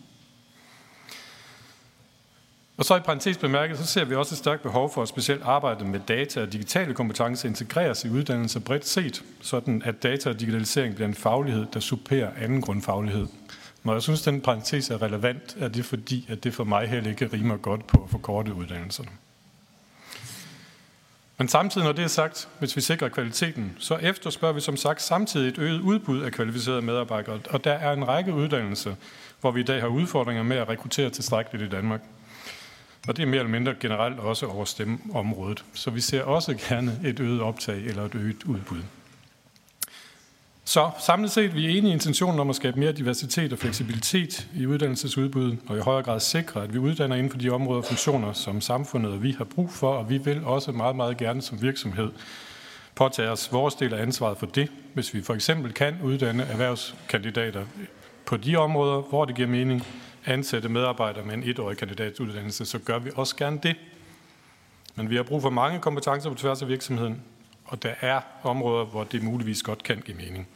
[2.77, 5.41] Og så i parentes bemærket, så ser vi også et stærkt behov for at specielt
[5.43, 10.39] arbejde med data og digitale kompetencer integreres i uddannelse bredt set, sådan at data og
[10.39, 13.27] digitalisering bliver en faglighed, der supplerer anden grundfaglighed.
[13.83, 16.87] Når jeg synes, at den parentes er relevant, er det fordi, at det for mig
[16.87, 19.09] heller ikke rimer godt på at forkorte uddannelserne.
[21.37, 25.01] Men samtidig, når det er sagt, hvis vi sikrer kvaliteten, så efterspørger vi som sagt
[25.01, 27.39] samtidig et øget udbud af kvalificerede medarbejdere.
[27.49, 28.95] Og der er en række uddannelser,
[29.41, 32.01] hvor vi i dag har udfordringer med at rekruttere tilstrækkeligt i Danmark.
[33.07, 35.65] Og det er mere eller mindre generelt også over stemmeområdet.
[35.73, 38.81] Så vi ser også gerne et øget optag eller et øget udbud.
[40.65, 44.47] Så samlet set vi er enige i intentionen om at skabe mere diversitet og fleksibilitet
[44.55, 47.85] i uddannelsesudbuddet, og i højere grad sikre, at vi uddanner inden for de områder og
[47.85, 51.41] funktioner, som samfundet og vi har brug for, og vi vil også meget, meget gerne
[51.41, 52.11] som virksomhed
[52.95, 57.65] påtage os vores del af ansvaret for det, hvis vi for eksempel kan uddanne erhvervskandidater
[58.25, 59.87] på de områder, hvor det giver mening,
[60.25, 63.75] ansætte medarbejdere med en etårig kandidatuddannelse, så gør vi også gerne det.
[64.95, 67.21] Men vi har brug for mange kompetencer på tværs af virksomheden,
[67.73, 70.47] og der er områder, hvor det muligvis godt kan give mening.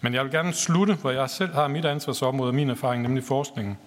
[0.00, 3.24] Men jeg vil gerne slutte, hvor jeg selv har mit ansvarsområde og min erfaring, nemlig
[3.24, 3.78] forskningen.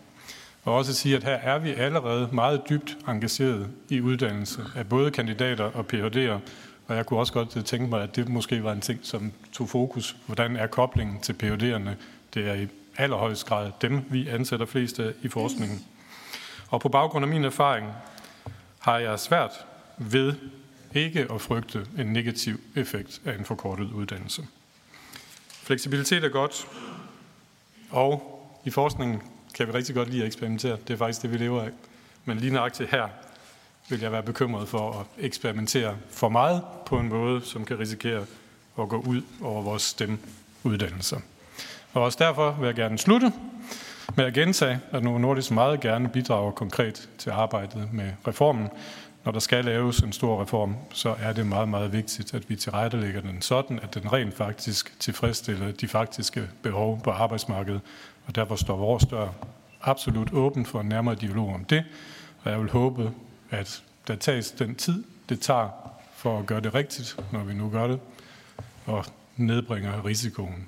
[0.64, 5.12] Og også sige, at her er vi allerede meget dybt engageret i uddannelse af både
[5.12, 6.40] kandidater og Ph.D.'er.
[6.88, 9.70] Og jeg kunne også godt tænke mig, at det måske var en ting, som tog
[9.70, 10.16] fokus.
[10.26, 11.98] Hvordan er koblingen til Ph.D.'erne?
[12.34, 12.68] Det er i
[12.98, 15.86] allerhøjst grad dem, vi ansætter flest af i forskningen.
[16.70, 17.88] Og på baggrund af min erfaring
[18.80, 19.52] har jeg svært
[19.98, 20.34] ved
[20.94, 24.48] ikke at frygte en negativ effekt af en forkortet uddannelse.
[25.50, 26.68] Fleksibilitet er godt,
[27.90, 28.34] og
[28.66, 29.22] i forskningen
[29.54, 30.78] kan vi rigtig godt lide at eksperimentere.
[30.88, 31.70] Det er faktisk det, vi lever af.
[32.26, 33.08] Men lige nøjagtigt her
[33.90, 38.26] vil jeg være bekymret for at eksperimentere for meget på en måde, som kan risikere
[38.80, 41.20] at gå ud over vores stemmeuddannelser.
[41.94, 43.32] Og også derfor vil jeg gerne slutte
[44.16, 48.70] med at gentage, at Novo Nordisk meget gerne bidrager konkret til arbejdet med reformen.
[49.28, 52.56] Når der skal laves en stor reform, så er det meget, meget vigtigt, at vi
[52.56, 57.82] tilrettelægger den sådan, at den rent faktisk tilfredsstiller de faktiske behov på arbejdsmarkedet.
[58.28, 59.28] Og derfor står vores dør
[59.82, 61.84] absolut åben for en nærmere dialog om det.
[62.44, 63.12] Og jeg vil håbe,
[63.50, 65.70] at der tages den tid, det tager
[66.16, 68.00] for at gøre det rigtigt, når vi nu gør det,
[68.86, 69.06] og
[69.38, 70.68] nedbringer risikoen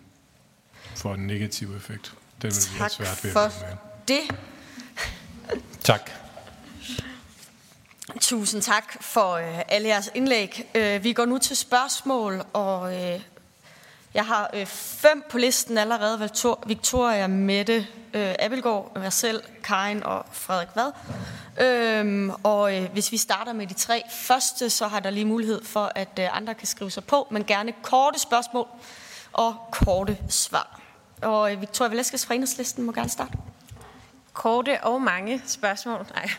[0.96, 2.14] for en negativ effekt.
[2.42, 3.66] Det vil vi have svært ved for at
[4.08, 4.18] med.
[4.18, 4.36] det.
[5.84, 6.12] Tak.
[8.18, 10.70] Tusind tak for øh, alle jeres indlæg.
[10.76, 13.22] Øh, vi går nu til spørgsmål, og øh,
[14.14, 16.30] jeg har øh, fem på listen allerede.
[16.66, 20.92] Victoria, Mette, øh, Abelgaard, mig selv, Karin og Frederik Vad.
[21.62, 25.66] Øhm, og øh, hvis vi starter med de tre første, så har der lige mulighed
[25.66, 28.68] for, at øh, andre kan skrive sig på, men gerne korte spørgsmål
[29.34, 30.80] og korte svar.
[31.22, 33.34] Og øh, Victoria Velasquez fra Enhedslisten må gerne starte.
[34.34, 36.08] Korte og mange spørgsmål.
[36.16, 36.30] Nej.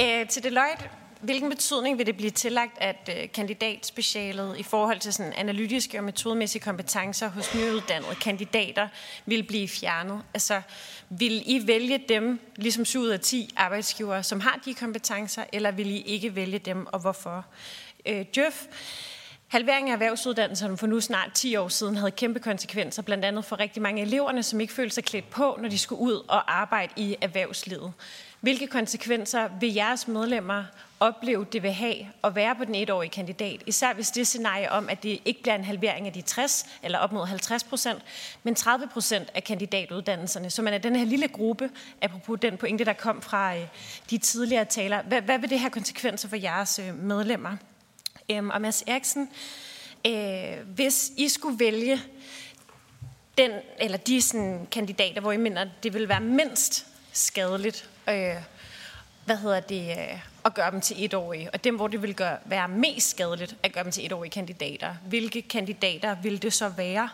[0.00, 0.84] Øh, til Deloitte,
[1.20, 6.04] hvilken betydning vil det blive tillagt, at øh, kandidatspecialet i forhold til sådan analytiske og
[6.04, 8.88] metodemæssige kompetencer hos nyuddannede kandidater
[9.26, 10.22] vil blive fjernet?
[10.34, 10.62] Altså,
[11.10, 15.70] vil I vælge dem, ligesom 7 ud af 10 arbejdsgivere, som har de kompetencer, eller
[15.70, 17.46] vil I ikke vælge dem, og hvorfor?
[18.06, 18.66] Øh, Djøf,
[19.50, 23.60] Halveringen af erhvervsuddannelserne for nu snart 10 år siden havde kæmpe konsekvenser, blandt andet for
[23.60, 26.92] rigtig mange eleverne, som ikke følte sig klædt på, når de skulle ud og arbejde
[26.96, 27.92] i erhvervslivet.
[28.40, 30.64] Hvilke konsekvenser vil jeres medlemmer
[31.00, 33.62] opleve, det vil have at være på den etårige kandidat?
[33.66, 36.98] Især hvis det scenarie om, at det ikke bliver en halvering af de 60 eller
[36.98, 38.02] op mod 50 procent,
[38.42, 40.50] men 30 procent af kandidatuddannelserne.
[40.50, 41.70] Så man er den her lille gruppe,
[42.02, 43.62] apropos den pointe, der kom fra øh,
[44.10, 45.02] de tidligere talere.
[45.02, 47.56] Hvad, hvad vil det have konsekvenser for jeres øh, medlemmer?
[48.30, 49.28] Øhm, og Mads Eriksen,
[50.06, 52.02] øh, hvis I skulle vælge
[53.38, 58.42] den, eller de sådan, kandidater, hvor I mener, det vil være mindst skadeligt, øh,
[59.24, 62.36] hvad hedder det, øh, at gøre dem til etårige, og dem, hvor det vil gøre,
[62.44, 64.94] være mest skadeligt at gøre dem til etårige kandidater.
[65.06, 67.08] Hvilke kandidater vil det så være?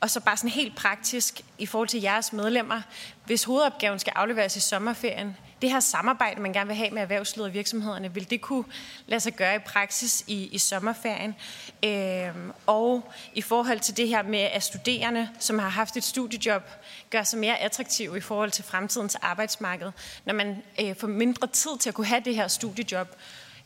[0.00, 2.82] Og så bare sådan helt praktisk i forhold til jeres medlemmer,
[3.24, 7.48] hvis hovedopgaven skal afleveres i sommerferien, det her samarbejde, man gerne vil have med erhvervslivet
[7.48, 8.64] og virksomhederne, vil det kunne
[9.06, 11.34] lade sig gøre i praksis i, i sommerferien?
[11.84, 16.62] Øhm, og i forhold til det her med, at studerende, som har haft et studiejob,
[17.10, 19.92] gør sig mere attraktive i forhold til fremtidens arbejdsmarked.
[20.24, 23.08] Når man øh, får mindre tid til at kunne have det her studiejob,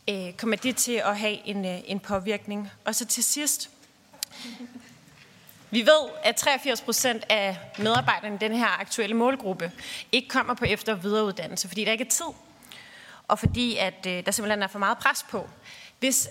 [0.09, 2.71] øh, kommer det til at have en, øh, en påvirkning.
[2.85, 3.69] Og så til sidst,
[5.71, 9.71] vi ved, at 83 procent af medarbejderne i den her aktuelle målgruppe
[10.11, 12.25] ikke kommer på efter- og videreuddannelse, fordi der ikke er tid,
[13.27, 15.49] og fordi at, øh, der simpelthen er for meget pres på.
[15.99, 16.29] Hvis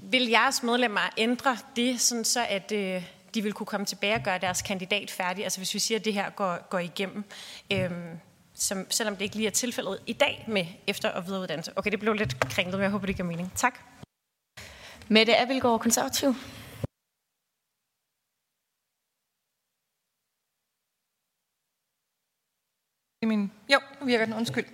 [0.00, 3.04] vil jeres medlemmer ændre det, sådan så at øh,
[3.34, 5.44] de vil kunne komme tilbage og gøre deres kandidat færdig?
[5.44, 7.24] Altså hvis vi siger, at det her går, går igennem,
[7.72, 7.90] øh,
[8.54, 11.72] som, selvom det ikke lige er tilfældet i dag med efter- og videreuddannelse.
[11.76, 13.52] Okay, det blev lidt kringlet, men jeg håber, det giver mening.
[13.56, 13.78] Tak.
[15.08, 16.34] Mette Abelgaard, konservativ.
[23.28, 24.64] Min, jo, nu virker den, undskyld.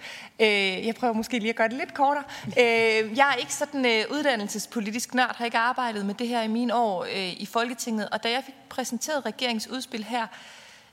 [0.41, 2.25] Øh, jeg prøver måske lige at gøre det lidt kortere.
[2.47, 6.49] Øh, jeg er ikke sådan øh, uddannelsespolitisk nørd, har ikke arbejdet med det her i
[6.49, 10.27] mine år øh, i Folketinget, og da jeg fik præsenteret regeringsudspil her,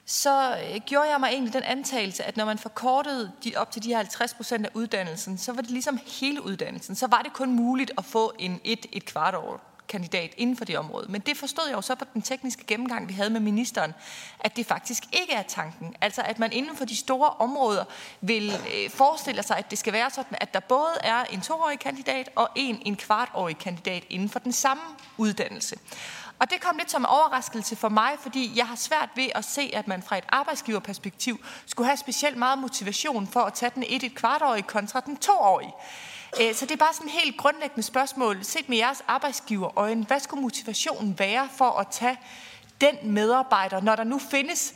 [0.05, 3.83] så øh, gjorde jeg mig egentlig den antagelse, at når man forkortede de, op til
[3.83, 6.95] de her 50 procent af uddannelsen, så var det ligesom hele uddannelsen.
[6.95, 10.65] Så var det kun muligt at få en et, et kvart år kandidat inden for
[10.65, 11.11] det område.
[11.11, 13.93] Men det forstod jeg jo så på den tekniske gennemgang, vi havde med ministeren,
[14.39, 15.95] at det faktisk ikke er tanken.
[16.01, 17.85] Altså at man inden for de store områder
[18.21, 21.79] vil øh, forestille sig, at det skal være sådan, at der både er en toårig
[21.79, 24.83] kandidat og en en kvartårig kandidat inden for den samme
[25.17, 25.75] uddannelse.
[26.39, 29.45] Og det kom lidt som en overraskelse for mig, fordi jeg har svært ved at
[29.45, 33.83] se, at man fra et arbejdsgiverperspektiv skulle have specielt meget motivation for at tage den
[33.87, 35.73] et et kvartårige kontra den toårige.
[36.39, 38.43] Øh, så det er bare sådan et helt grundlæggende spørgsmål.
[38.43, 42.19] Set med jeres arbejdsgiverøjne, hvad skulle motivationen være for at tage
[42.81, 44.73] den medarbejder, når der nu findes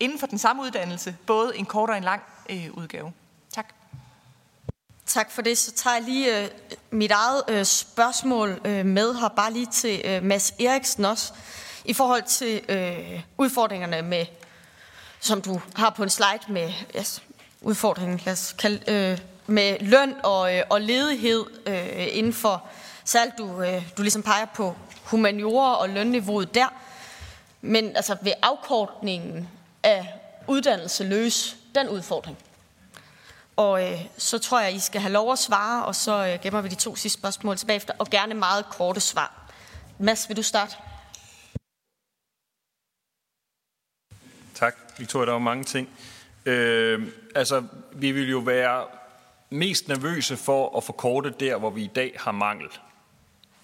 [0.00, 3.12] inden for den samme uddannelse, både en kort og en lang øh, udgave?
[3.54, 3.74] Tak.
[5.06, 5.58] Tak for det.
[5.58, 6.48] Så tager jeg lige øh,
[6.90, 11.32] mit eget øh, spørgsmål øh, med her, bare lige til øh, Mads Eriksen også,
[11.84, 14.26] i forhold til øh, udfordringerne med,
[15.20, 17.22] som du har på en slide med yes,
[17.60, 19.18] udfordringen, lad os kalde, øh,
[19.52, 22.66] med løn og, øh, og ledighed øh, inden for
[23.04, 26.74] særligt du, øh, du ligesom peger på humaniora og lønniveauet der.
[27.60, 29.48] Men altså, ved afkortningen
[29.82, 30.14] af
[30.46, 32.38] uddannelse løse den udfordring?
[33.56, 36.60] Og øh, så tror jeg, I skal have lov at svare, og så øh, gemmer
[36.60, 39.52] vi de to sidste spørgsmål tilbage efter, og gerne meget korte svar.
[39.98, 40.76] Mads, vil du starte?
[44.54, 45.26] Tak, Victoria.
[45.26, 45.88] Der var mange ting.
[46.46, 48.86] Øh, altså, vi vil jo være
[49.52, 52.68] mest nervøse for at forkorte der, hvor vi i dag har mangel.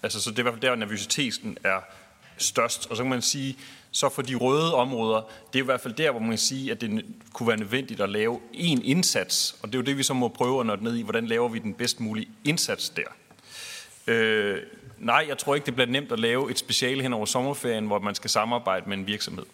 [0.03, 1.79] Altså, så det er i hvert fald der, nervøsiteten er
[2.37, 2.87] størst.
[2.89, 3.57] Og så kan man sige,
[3.91, 5.21] så for de røde områder,
[5.53, 8.01] det er i hvert fald der, hvor man kan sige, at det kunne være nødvendigt
[8.01, 9.55] at lave en indsats.
[9.61, 11.01] Og det er jo det, vi så må prøve at nå ned i.
[11.01, 13.03] Hvordan laver vi den bedst mulige indsats der?
[14.07, 14.61] Øh,
[14.97, 17.99] nej, jeg tror ikke, det bliver nemt at lave et speciale hen over sommerferien, hvor
[17.99, 19.45] man skal samarbejde med en virksomhed.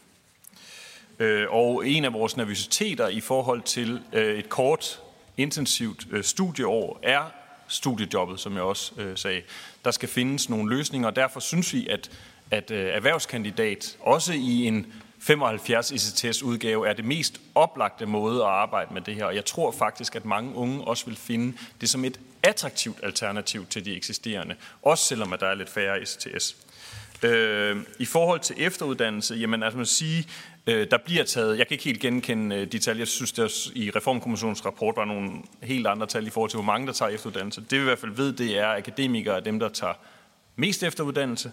[1.20, 5.02] Øh, og en af vores nervøsiteter i forhold til øh, et kort,
[5.38, 7.22] intensivt øh, studieår er
[7.68, 9.41] studiejobbet, som jeg også øh, sagde.
[9.86, 12.12] Der skal findes nogle løsninger, og derfor synes vi, at
[12.52, 18.49] at øh, erhvervskandidat også i en 75 ICTS udgave er det mest oplagte måde at
[18.49, 19.26] arbejde med det her.
[19.26, 23.66] Og jeg tror faktisk, at mange unge også vil finde det som et attraktivt alternativ
[23.66, 26.56] til de eksisterende, også selvom at der er lidt færre ICTS.
[27.26, 30.27] Øh, I forhold til efteruddannelse, jamen altså man sige,
[30.68, 33.72] øh, der bliver taget, jeg kan ikke helt genkende øh, de tal, jeg synes der
[33.76, 35.31] i Reformkommissionens rapport var nogle
[35.64, 37.61] helt andre tal i forhold til, hvor mange der tager efteruddannelse.
[37.61, 39.93] Det vi i hvert fald ved, det er, at akademikere er dem, der tager
[40.56, 41.52] mest efteruddannelse,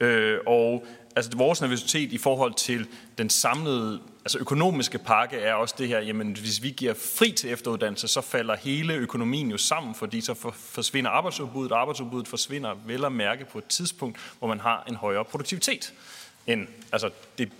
[0.00, 2.86] Øh, og altså vores nervøsitet i forhold til
[3.18, 7.52] den samlede altså økonomiske pakke er også det her, jamen hvis vi giver fri til
[7.52, 13.04] efteruddannelse, så falder hele økonomien jo sammen, fordi så forsvinder arbejdsudbuddet, og arbejdsudbuddet forsvinder vel
[13.04, 15.92] at mærke på et tidspunkt, hvor man har en højere produktivitet.
[16.46, 17.52] End, altså det,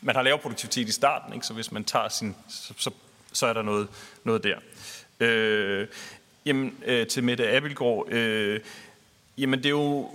[0.00, 1.46] man har lavere produktivitet i starten, ikke?
[1.46, 2.90] så hvis man tager sin, så, så,
[3.32, 3.88] så er der noget,
[4.24, 4.58] noget der.
[5.20, 5.86] Øh,
[6.46, 8.60] jamen, øh, til Mette Abelgaard, øh,
[9.38, 10.10] jamen det er jo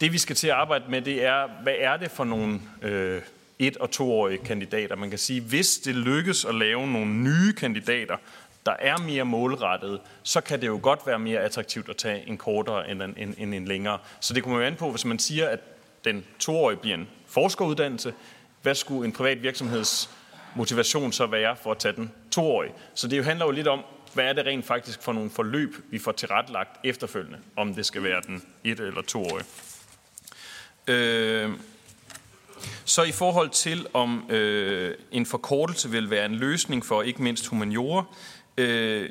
[0.00, 3.22] det vi skal til at arbejde med, det er, hvad er det for nogle øh,
[3.58, 4.96] et- og toårige kandidater?
[4.96, 8.16] Man kan sige, hvis det lykkes at lave nogle nye kandidater,
[8.66, 12.36] der er mere målrettet, så kan det jo godt være mere attraktivt at tage en
[12.36, 13.98] kortere end en, en, en, en længere.
[14.20, 15.60] Så det kommer jo an på, hvis man siger, at
[16.04, 18.14] den toårige bliver en forskeruddannelse,
[18.62, 20.10] hvad skulle en privat virksomheds
[20.54, 22.72] motivation så være for at tage den toårige?
[22.94, 23.80] Så det jo handler jo lidt om,
[24.14, 28.02] hvad er det rent faktisk for nogle forløb, vi får tilrettelagt efterfølgende, om det skal
[28.02, 29.44] være den et- eller toårige.
[30.86, 31.50] Øh,
[32.84, 37.46] så i forhold til, om øh, en forkortelse vil være en løsning for ikke mindst
[37.46, 38.04] humaniora,
[38.56, 39.10] øh,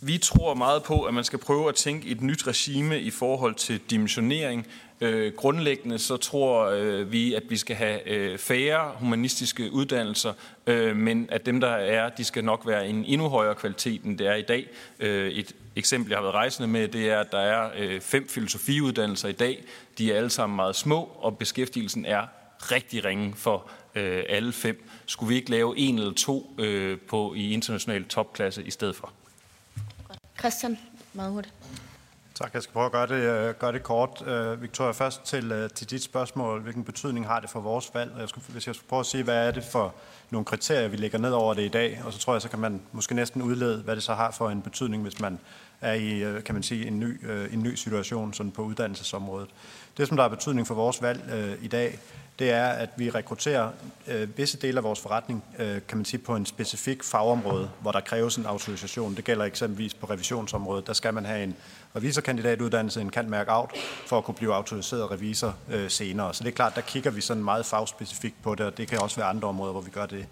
[0.00, 3.54] vi tror meget på, at man skal prøve at tænke et nyt regime i forhold
[3.54, 4.66] til dimensionering.
[5.04, 10.32] Øh, grundlæggende så tror øh, vi, at vi skal have øh, færre humanistiske uddannelser,
[10.66, 14.18] øh, men at dem, der er, de skal nok være en endnu højere kvalitet, end
[14.18, 14.68] det er i dag.
[15.00, 18.28] Øh, et eksempel, jeg har været rejsende med, det er, at der er øh, fem
[18.28, 19.64] filosofiuddannelser i dag.
[19.98, 22.26] De er alle sammen meget små, og beskæftigelsen er
[22.58, 24.88] rigtig ringe for øh, alle fem.
[25.06, 29.12] Skulle vi ikke lave en eller to øh, på i international topklasse i stedet for?
[30.38, 30.78] Christian,
[31.12, 31.54] meget hurtigt.
[32.34, 34.22] Tak, jeg skal prøve at gøre det, øh, gøre det kort.
[34.26, 36.60] Uh, Victoria, først til, uh, til dit spørgsmål.
[36.60, 38.12] Hvilken betydning har det for vores valg?
[38.18, 39.94] Jeg skulle, hvis jeg skulle prøve at sige, hvad er det for
[40.30, 42.58] nogle kriterier, vi lægger ned over det i dag, og så tror jeg, så kan
[42.58, 45.38] man måske næsten udlede, hvad det så har for en betydning, hvis man
[45.80, 49.48] er i, kan man sige, en ny, en ny situation sådan på uddannelsesområdet.
[49.96, 51.98] Det, som der har betydning for vores valg uh, i dag,
[52.38, 53.70] det er, at vi rekrutterer
[54.06, 57.92] øh, visse dele af vores forretning, øh, kan man sige, på en specifik fagområde, hvor
[57.92, 59.14] der kræves en autorisation.
[59.14, 60.86] Det gælder eksempelvis på revisionsområdet.
[60.86, 61.56] Der skal man have en
[61.96, 63.70] revisorkandidatuddannelse, en kan mærke out,
[64.06, 66.34] for at kunne blive autoriseret revisor øh, senere.
[66.34, 68.98] Så det er klart, der kigger vi sådan meget fagspecifikt på det, og det kan
[69.02, 70.26] også være andre områder, hvor vi gør det.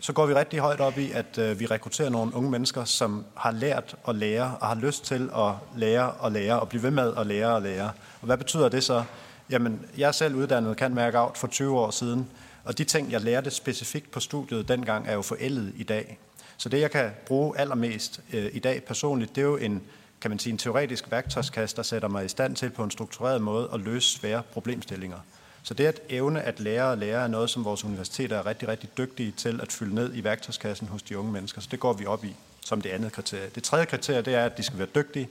[0.00, 3.24] Så går vi rigtig højt op i, at øh, vi rekrutterer nogle unge mennesker, som
[3.34, 6.90] har lært at lære, og har lyst til at lære og lære, og blive ved
[6.90, 7.90] med at lære og lære.
[8.20, 9.04] Og hvad betyder det så?
[9.50, 12.30] Jamen, jeg er selv uddannet kan mærke out for 20 år siden,
[12.64, 16.18] og de ting, jeg lærte specifikt på studiet dengang, er jo forældet i dag.
[16.56, 19.82] Så det, jeg kan bruge allermest øh, i dag personligt, det er jo en,
[20.24, 23.42] kan man sige, en teoretisk værktøjskasse, der sætter mig i stand til på en struktureret
[23.42, 25.18] måde at løse svære problemstillinger.
[25.62, 28.68] Så det at evne at lære og lære er noget, som vores universiteter er rigtig,
[28.68, 31.60] rigtig dygtige til at fylde ned i værktøjskassen hos de unge mennesker.
[31.60, 33.50] Så det går vi op i som det andet kriterie.
[33.54, 35.28] Det tredje kriterie, det er, at de skal være dygtige.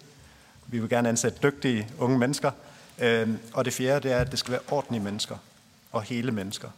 [0.67, 2.51] Vi vil gerne ansætte dygtige unge mennesker,
[2.99, 5.37] øhm, og det fjerde, det er, at det skal være ordentlige mennesker
[5.91, 6.69] og hele mennesker.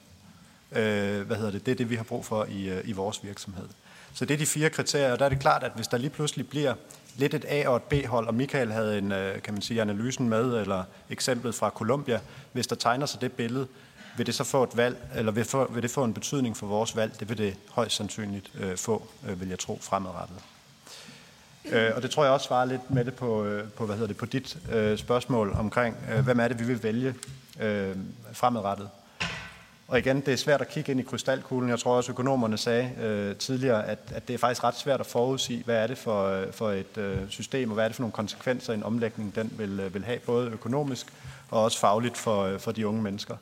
[0.72, 1.66] Øh, hvad hedder det?
[1.66, 3.68] Det er det, vi har brug for i, øh, i vores virksomhed.
[4.14, 6.10] Så det er de fire kriterier, og der er det klart, at hvis der lige
[6.10, 6.74] pludselig bliver
[7.16, 10.30] lidt et A- og et B-hold, og Michael havde en, øh, kan man sige, analysen
[10.30, 12.20] med, eller eksemplet fra Colombia,
[12.52, 13.68] hvis der tegner sig det billede,
[14.18, 16.68] vil det så få et valg, eller vil, få, vil det få en betydning for
[16.68, 17.20] vores valg?
[17.20, 20.38] Det vil det højst sandsynligt øh, få, øh, vil jeg tro, fremadrettet.
[21.66, 24.08] Øh, og det tror jeg også svarer lidt med det på, øh, på, hvad hedder
[24.08, 27.16] det, på dit øh, spørgsmål omkring, øh, hvem er det, vi vil vælge
[27.60, 27.96] øh,
[28.34, 28.90] fremadrettet.
[29.88, 31.70] Og igen, det er svært at kigge ind i krystalkuglen.
[31.70, 35.06] Jeg tror også, økonomerne sagde øh, tidligere, at, at det er faktisk ret svært at
[35.06, 38.04] forudsige, hvad er det for, øh, for et øh, system, og hvad er det for
[38.04, 41.08] nogle konsekvenser, en omlægning den vil, øh, vil have, både økonomisk
[41.50, 43.36] og også fagligt for, øh, for de unge mennesker.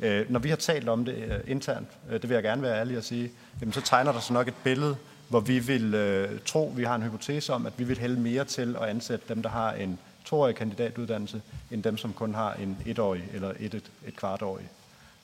[0.00, 2.78] Øh, når vi har talt om det øh, internt, øh, det vil jeg gerne være
[2.80, 3.30] ærlig at sige,
[3.60, 4.96] jamen, så tegner der sig nok et billede,
[5.28, 8.44] hvor vi vil øh, tro, vi har en hypotese om, at vi vil hælde mere
[8.44, 12.78] til at ansætte dem, der har en toårig kandidatuddannelse, end dem, som kun har en
[12.86, 14.68] etårig eller et, et, et kvartårig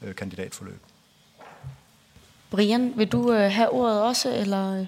[0.02, 0.80] øh, kandidatforløb.
[2.50, 4.86] Brian, vil du øh, have ordet også, eller?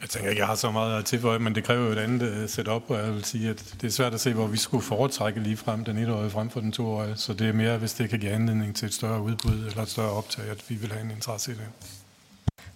[0.00, 2.42] Jeg tænker ikke, jeg har så meget at tilføje, men det kræver jo et andet
[2.42, 4.84] uh, setup, og jeg vil sige, at det er svært at se, hvor vi skulle
[4.84, 7.16] foretrække lige frem den etårige frem for den toårige.
[7.16, 9.88] Så det er mere, hvis det kan give anledning til et større udbud eller et
[9.88, 11.64] større optag, at vi vil have en interesse i det.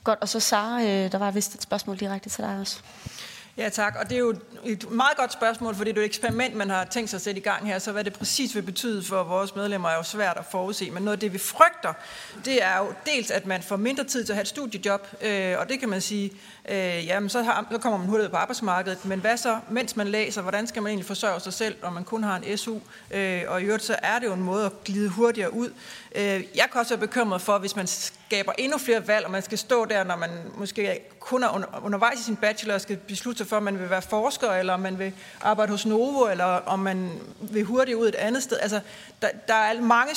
[0.05, 2.81] Godt, og så Sara, øh, der var vist et spørgsmål direkte til dig også.
[3.57, 3.97] Ja, tak.
[4.01, 6.85] Og det er jo et meget godt spørgsmål, fordi det er et eksperiment, man har
[6.85, 7.79] tænkt sig at sætte i gang her.
[7.79, 10.91] Så hvad det præcis vil betyde for vores medlemmer er jo svært at forudse.
[10.91, 11.93] Men noget af det, vi frygter,
[12.45, 15.07] det er jo dels, at man får mindre tid til at have et studiejob.
[15.23, 16.33] Øh, og det kan man sige,
[16.69, 19.05] øh, jamen så, har, så kommer man hurtigt på arbejdsmarkedet.
[19.05, 22.05] Men hvad så, mens man læser, hvordan skal man egentlig forsørge sig selv, når man
[22.05, 22.79] kun har en SU?
[23.11, 25.71] Øh, og i øvrigt, så er det jo en måde at glide hurtigere ud.
[26.15, 29.43] Øh, jeg kan også være bekymret for, hvis man skaber endnu flere valg, og man
[29.43, 33.39] skal stå der, når man måske kun er undervejs i sin bachelor og skal beslutte
[33.39, 36.45] sig for, om man vil være forsker, eller om man vil arbejde hos Novo, eller
[36.45, 37.11] om man
[37.41, 38.59] vil hurtigt ud et andet sted.
[38.61, 38.81] Altså,
[39.23, 40.15] der, der er mange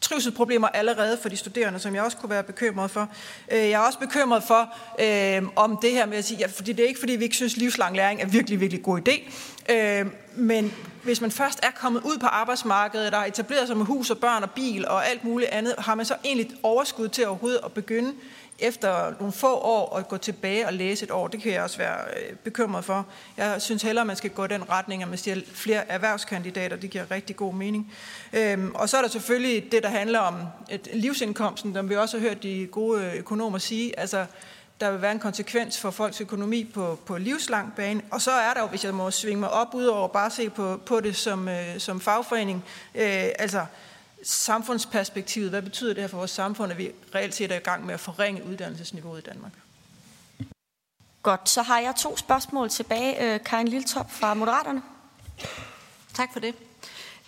[0.00, 3.08] trivselsproblemer allerede for de studerende, som jeg også kunne være bekymret for.
[3.52, 6.72] Øh, jeg er også bekymret for, øh, om det her med at sige, ja, fordi
[6.72, 9.32] det er ikke fordi, vi ikke synes, livslang læring er virkelig, virkelig god idé,
[9.72, 10.06] øh,
[10.36, 10.74] men
[11.06, 14.18] hvis man først er kommet ud på arbejdsmarkedet, der har etableret sig med hus og
[14.18, 17.72] børn og bil og alt muligt andet, har man så egentlig overskud til overhovedet at
[17.72, 18.14] begynde
[18.58, 21.28] efter nogle få år at gå tilbage og læse et år.
[21.28, 23.06] Det kan jeg også være øh, bekymret for.
[23.36, 26.76] Jeg synes hellere, at man skal gå i den retning, at man siger flere erhvervskandidater.
[26.76, 27.92] Det giver rigtig god mening.
[28.32, 30.34] Øhm, og så er der selvfølgelig det, der handler om
[30.70, 34.00] et livsindkomsten, som vi også har hørt de gode økonomer sige.
[34.00, 34.26] Altså,
[34.80, 38.02] der vil være en konsekvens for folks økonomi på, på livslang bane.
[38.10, 40.50] Og så er der jo, hvis jeg må svinge mig op, ud over bare se
[40.50, 43.66] på, på det som, øh, som fagforening, øh, altså
[44.22, 45.50] samfundsperspektivet.
[45.50, 47.94] Hvad betyder det her for vores samfund, at vi reelt set er i gang med
[47.94, 49.52] at forringe uddannelsesniveauet i Danmark?
[51.22, 53.34] Godt, så har jeg to spørgsmål tilbage.
[53.34, 54.82] Øh, Karin Liltop fra Moderaterne.
[56.14, 56.54] Tak for det.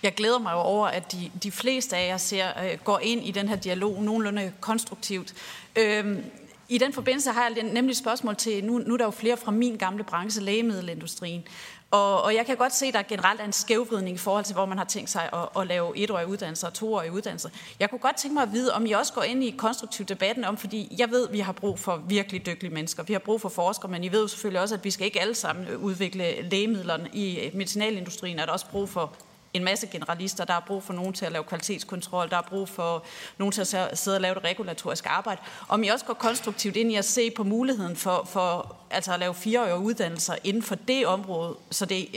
[0.02, 3.24] Jeg glæder mig jo over, at de, de fleste af jer ser, øh, går ind
[3.24, 5.34] i den her dialog nogenlunde konstruktivt.
[5.76, 6.24] Øhm,
[6.68, 9.36] i den forbindelse har jeg nemlig et spørgsmål til, nu, nu er der jo flere
[9.36, 11.44] fra min gamle branche, lægemiddelindustrien,
[11.90, 14.54] og, og jeg kan godt se, at der generelt er en skævvridning i forhold til,
[14.54, 17.48] hvor man har tænkt sig at, at lave etårige uddannelser og toårige uddannelser.
[17.80, 20.44] Jeg kunne godt tænke mig at vide, om I også går ind i konstruktiv debatten
[20.44, 23.02] om, fordi jeg ved, at vi har brug for virkelig dygtige mennesker.
[23.02, 25.20] Vi har brug for forskere, men I ved jo selvfølgelig også, at vi skal ikke
[25.20, 28.38] alle sammen udvikle lægemidlerne i medicinalindustrien.
[28.38, 29.12] Er der også brug for
[29.54, 30.44] en masse generalister.
[30.44, 32.30] Der er brug for nogen til at lave kvalitetskontrol.
[32.30, 33.04] Der er brug for
[33.38, 35.40] nogen til at sidde og lave det regulatoriske arbejde.
[35.68, 39.20] Om I også går konstruktivt ind i at se på muligheden for, for altså at
[39.20, 42.08] lave fireårige uddannelser inden for det område, så det,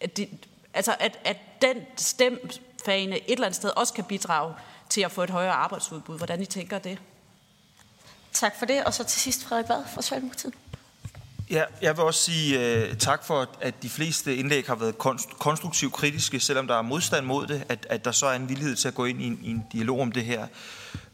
[0.00, 0.28] øh, det
[0.74, 4.54] altså at, at den stemfagene et eller andet sted også kan bidrage
[4.88, 6.16] til at få et højere arbejdsudbud.
[6.16, 6.98] Hvordan I tænker det?
[8.32, 8.84] Tak for det.
[8.84, 10.54] Og så til sidst Frederik Vad fra Socialdemokratiet.
[11.50, 14.98] Ja, jeg vil også sige uh, tak for, at de fleste indlæg har været
[15.38, 18.76] konstruktivt kritiske, selvom der er modstand mod det, at, at der så er en villighed
[18.76, 20.46] til at gå ind i en, i en dialog om det her.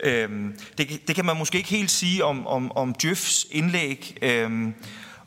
[0.00, 4.74] Øhm, det, det kan man måske ikke helt sige om, om, om Jøfs indlæg, øhm,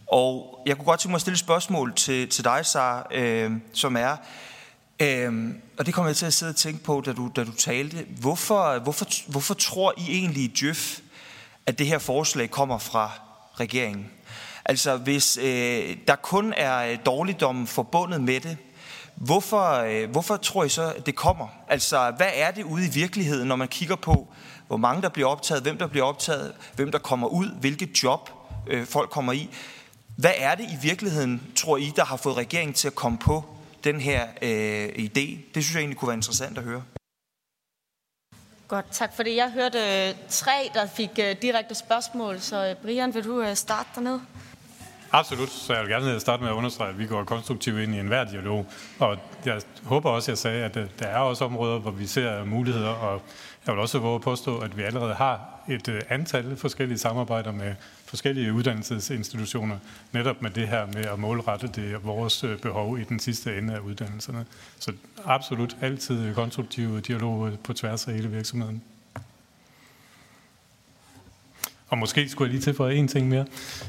[0.07, 3.61] og jeg kunne godt tænke mig at stille et spørgsmål til, til dig, Sara, øhm,
[3.73, 4.15] som er,
[4.99, 7.51] øhm, og det kommer jeg til at sidde og tænke på, da du, da du
[7.51, 10.99] talte, hvorfor, hvorfor, hvorfor tror I egentlig Jøf,
[11.65, 13.11] at det her forslag kommer fra
[13.59, 14.11] regeringen?
[14.69, 18.57] Altså hvis øh, der kun er øh, dårligdom forbundet med det,
[19.15, 21.47] hvorfor, øh, hvorfor tror I så, at det kommer?
[21.67, 24.27] Altså hvad er det ude i virkeligheden, når man kigger på,
[24.67, 28.29] hvor mange der bliver optaget, hvem der bliver optaget, hvem der kommer ud, hvilket job
[28.67, 29.49] øh, folk kommer i?
[30.17, 33.45] Hvad er det i virkeligheden, tror I, der har fået regeringen til at komme på
[33.83, 35.53] den her øh, idé?
[35.53, 36.83] Det synes jeg egentlig kunne være interessant at høre.
[38.67, 39.35] Godt, tak for det.
[39.35, 43.55] Jeg hørte øh, tre, der fik øh, direkte spørgsmål, så øh, Brian, vil du øh,
[43.55, 44.21] starte dernede?
[45.11, 47.99] Absolut, så jeg vil gerne starte med at understrege, at vi går konstruktivt ind i
[47.99, 48.65] enhver dialog.
[48.99, 52.05] Og jeg håber også, at jeg sagde, at øh, der er også områder, hvor vi
[52.05, 53.21] ser muligheder, og
[53.67, 57.51] jeg vil også våge at påstå, at vi allerede har et øh, antal forskellige samarbejder
[57.51, 57.75] med
[58.05, 59.77] forskellige uddannelsesinstitutioner,
[60.11, 63.73] netop med det her med at målrette det vores øh, behov i den sidste ende
[63.73, 64.45] af uddannelserne.
[64.79, 64.91] Så
[65.25, 68.81] absolut altid konstruktiv dialog på tværs af hele virksomheden.
[71.89, 73.45] Og måske skulle jeg lige tilføje en ting mere.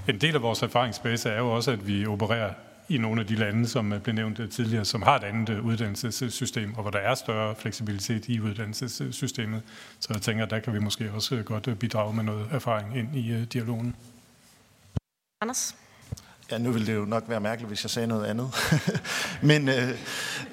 [0.09, 2.53] En del af vores erfaringsbase er jo også, at vi opererer
[2.89, 5.67] i nogle af de lande, som blev nævnt øh, tidligere, som har et andet øh,
[5.67, 9.63] uddannelsessystem, og hvor der er større fleksibilitet i uddannelsessystemet.
[10.01, 13.17] Så jeg tænker, der kan vi måske også øh, godt bidrage med noget erfaring ind
[13.17, 13.97] i dialogen.
[15.41, 15.77] Anders?
[16.51, 18.51] Ja, nu ville det jo nok være mærkeligt, hvis jeg sagde noget andet.
[19.43, 19.89] Men øh,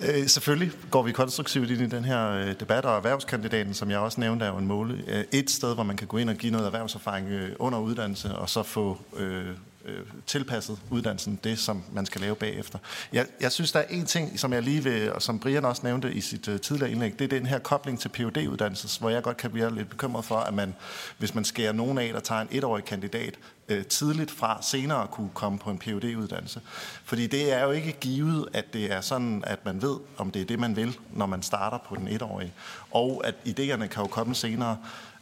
[0.02, 4.00] øh, selvfølgelig går vi konstruktivt ind i den her øh, debat, og erhvervskandidaten, som jeg
[4.00, 5.04] også nævnte, er jo en måle.
[5.08, 8.36] Øh, et sted, hvor man kan gå ind og give noget erhvervserfaring øh, under uddannelse,
[8.36, 9.46] og så få øh,
[9.88, 12.80] øh, tilpasset uddannelsen det, som man skal lave bagefter.
[13.14, 15.82] Jeg, jeg synes, der er en ting, som jeg lige vil, og som Brian også
[15.86, 19.10] nævnte i sit uh, tidligere indlæg, det er den her kobling til phd uddannelses hvor
[19.10, 20.76] jeg godt kan blive lidt bekymret for, at man,
[21.18, 23.38] hvis man skærer nogen af, der tager en etårig kandidat,
[23.70, 26.62] øh, tidligt fra senere at kunne komme på en phd uddannelse
[27.04, 30.42] Fordi det er jo ikke givet, at det er sådan, at man ved, om det
[30.42, 32.54] er det, man vil, når man starter på den etårige.
[32.92, 34.78] Og at idéerne kan jo komme senere.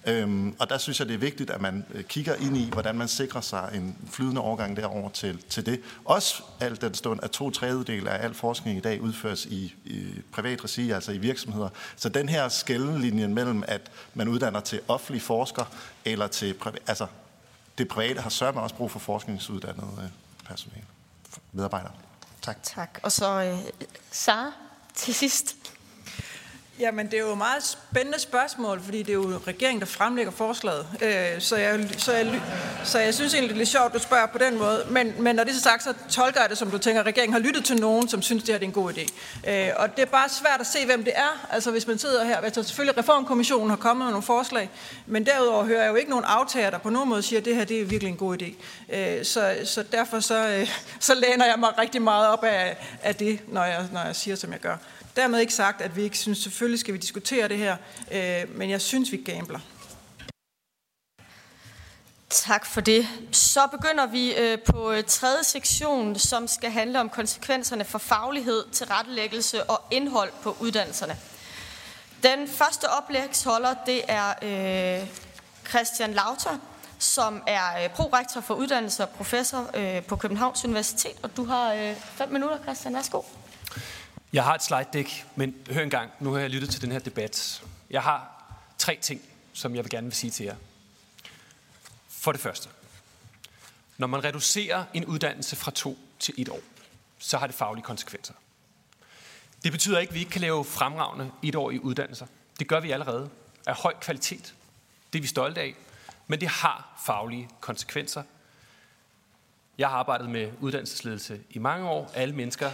[0.08, 2.96] Øhm, og der synes jeg, det er vigtigt, at man øh, kigger ind i, hvordan
[2.96, 5.82] man sikrer sig en flydende overgang derover til, til det.
[6.06, 10.08] Også alt den stund, at to tredjedel af al forskning i dag udføres i, i
[10.32, 11.70] privat regi, altså i virksomheder.
[11.96, 15.66] Så den her skældenlinjen mellem, at man uddanner til offentlig forsker,
[16.06, 17.08] eller til privat, altså
[17.78, 20.10] det private har sørget også brug for forskningsuddannede øh,
[20.48, 20.86] personale,
[21.52, 21.92] medarbejdere.
[22.42, 22.64] Tak.
[22.64, 23.00] Tak.
[23.04, 23.60] Og så øh,
[24.12, 24.52] Sara
[24.96, 25.56] til sidst.
[26.80, 30.32] Jamen, det er jo et meget spændende spørgsmål, fordi det er jo regeringen, der fremlægger
[30.32, 30.88] forslaget.
[31.02, 32.42] Øh, så, jeg, så, jeg,
[32.84, 34.86] så jeg synes egentlig, det er lidt sjovt, at du spørger på den måde.
[34.90, 37.08] Men, men når det er så sagt, så tolker jeg det, som du tænker, at
[37.08, 39.14] regeringen har lyttet til nogen, som synes, det her er en god idé.
[39.52, 41.48] Øh, og det er bare svært at se, hvem det er.
[41.52, 44.70] Altså, hvis man sidder her, altså selvfølgelig Reformkommissionen har kommet med nogle forslag,
[45.06, 47.56] men derudover hører jeg jo ikke nogen aftager, der på nogen måde siger, at det
[47.56, 48.54] her det er virkelig en god idé.
[48.96, 50.70] Øh, så, så derfor så, øh,
[51.00, 54.36] så læner jeg mig rigtig meget op af, af det, når jeg, når jeg siger,
[54.36, 54.78] som jeg gør.
[55.16, 57.78] Dermed ikke sagt, at vi ikke synes, selvfølgelig skal vi diskutere det her,
[58.12, 59.60] øh, men jeg synes, vi gambler.
[62.30, 63.08] Tak for det.
[63.32, 68.64] Så begynder vi øh, på øh, tredje sektion, som skal handle om konsekvenserne for faglighed,
[68.72, 71.18] tilrettelæggelse og indhold på uddannelserne.
[72.24, 75.08] Den første oplægsholder, det er øh,
[75.70, 76.58] Christian Lauter,
[77.00, 81.16] som er øh, prorektor for uddannelse og professor øh, på Københavns Universitet.
[81.24, 82.94] Og du har øh, fem minutter, Christian.
[82.94, 83.22] Værsgo.
[84.36, 87.00] Jeg har et slide deck, men hør engang, nu har jeg lyttet til den her
[87.00, 87.64] debat.
[87.90, 88.44] Jeg har
[88.78, 89.22] tre ting,
[89.54, 90.56] som jeg vil gerne vil sige til jer.
[92.10, 92.70] For det første,
[93.98, 96.60] når man reducerer en uddannelse fra to til et år,
[97.20, 98.34] så har det faglige konsekvenser.
[99.64, 102.26] Det betyder ikke, at vi ikke kan lave fremragende etårige uddannelser.
[102.60, 103.30] Det gør vi allerede
[103.66, 104.54] af høj kvalitet.
[105.14, 105.76] Det er vi stolte af.
[106.28, 108.24] Men det har faglige konsekvenser.
[109.78, 112.12] Jeg har arbejdet med uddannelsesledelse i mange år.
[112.14, 112.72] Alle mennesker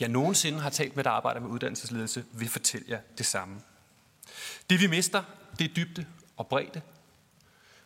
[0.00, 3.60] jeg nogensinde har talt med, der arbejder med uddannelsesledelse, vil fortælle jer det samme.
[4.70, 5.22] Det vi mister,
[5.58, 6.06] det er dybde
[6.36, 6.82] og bredde.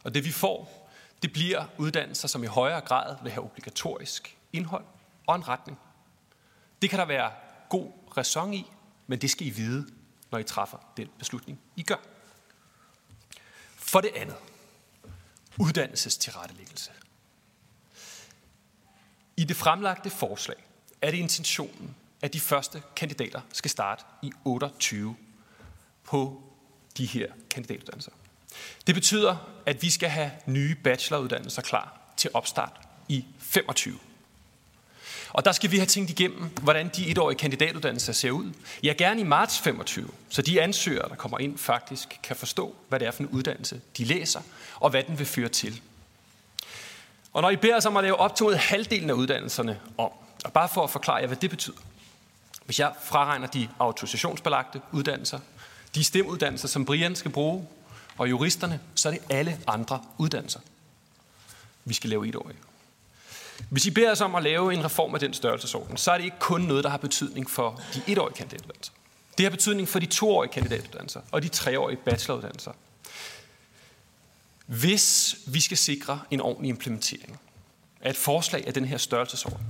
[0.05, 0.91] Og det vi får,
[1.23, 4.85] det bliver uddannelser, som i højere grad vil have obligatorisk indhold
[5.27, 5.79] og en retning.
[6.83, 7.33] Det kan der være
[7.69, 8.71] god ræson i,
[9.07, 9.87] men det skal I vide,
[10.31, 12.01] når I træffer den beslutning, I gør.
[13.77, 14.37] For det andet,
[15.59, 16.91] uddannelsestilrettelæggelse.
[19.37, 20.67] I det fremlagte forslag
[21.03, 25.17] er det intentionen, at de første kandidater skal starte i 28
[26.05, 26.43] på
[26.99, 28.11] de her kandidatuddannelser.
[28.87, 29.37] Det betyder,
[29.67, 33.99] at vi skal have nye bacheloruddannelser klar til opstart i 25.
[35.31, 38.53] Og der skal vi have tænkt igennem, hvordan de etårige kandidatuddannelser ser ud.
[38.83, 43.01] Ja, gerne i marts 25, så de ansøgere, der kommer ind, faktisk kan forstå, hvad
[43.01, 44.41] det er for en uddannelse, de læser,
[44.81, 45.81] og hvad den vil føre til.
[47.33, 50.11] Og når I beder os om at lave op til halvdelen af uddannelserne om,
[50.45, 51.77] og bare for at forklare jer, hvad det betyder,
[52.65, 55.39] hvis jeg fraregner de autorisationsbelagte uddannelser,
[55.95, 57.67] de stemuddannelser, som Brian skal bruge,
[58.19, 60.61] og juristerne, så er det alle andre uddannelser,
[61.85, 62.55] vi skal lave et år i.
[63.71, 66.25] Hvis I beder os om at lave en reform af den størrelsesorden, så er det
[66.25, 68.93] ikke kun noget, der har betydning for de etårige kandidatuddannelser.
[69.39, 72.73] Det har betydning for de toårige kandidatuddannelser og de treårige bacheloruddannelser.
[74.67, 77.41] Hvis vi skal sikre en ordentlig implementering
[78.01, 79.67] af et forslag af den her størrelsesorden,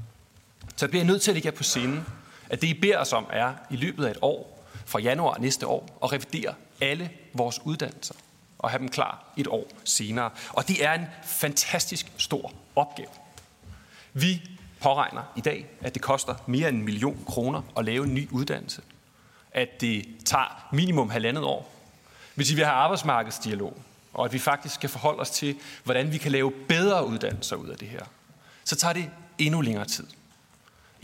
[0.76, 2.06] så bliver jeg nødt til at lægge jer på scenen,
[2.55, 5.66] at det I beder os om er i løbet af et år, fra januar næste
[5.66, 8.14] år, at revidere alle vores uddannelser
[8.59, 10.31] og have dem klar et år senere.
[10.52, 13.09] Og det er en fantastisk stor opgave.
[14.12, 14.43] Vi
[14.81, 18.28] påregner i dag, at det koster mere end en million kroner at lave en ny
[18.31, 18.82] uddannelse.
[19.52, 21.72] At det tager minimum halvandet år.
[22.35, 23.76] Hvis vi vil have arbejdsmarkedsdialog,
[24.12, 27.68] og at vi faktisk skal forholde os til, hvordan vi kan lave bedre uddannelser ud
[27.68, 28.05] af det her,
[28.64, 30.06] så tager det endnu længere tid.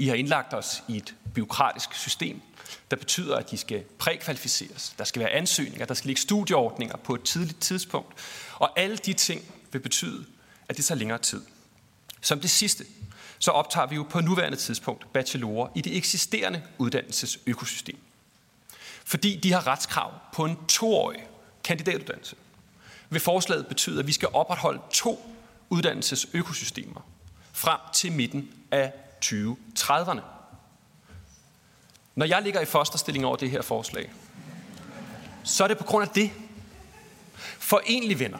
[0.00, 2.42] I har indlagt os i et byråkratisk system,
[2.90, 4.94] der betyder, at de skal prækvalificeres.
[4.98, 8.14] Der skal være ansøgninger, der skal ligge studieordninger på et tidligt tidspunkt.
[8.54, 10.24] Og alle de ting vil betyde,
[10.68, 11.42] at det tager længere tid.
[12.20, 12.84] Som det sidste,
[13.38, 17.98] så optager vi jo på nuværende tidspunkt bachelorer i det eksisterende uddannelsesøkosystem.
[19.04, 21.26] Fordi de har retskrav på en toårig
[21.64, 22.36] kandidatuddannelse,
[23.10, 25.30] vil forslaget betyde, at vi skal opretholde to
[25.70, 27.00] uddannelsesøkosystemer
[27.52, 28.92] frem til midten af
[29.24, 30.20] 2030'erne.
[32.14, 34.12] Når jeg ligger i fosterstilling over det her forslag,
[35.44, 36.30] så er det på grund af det.
[37.58, 38.38] For egentlig venner,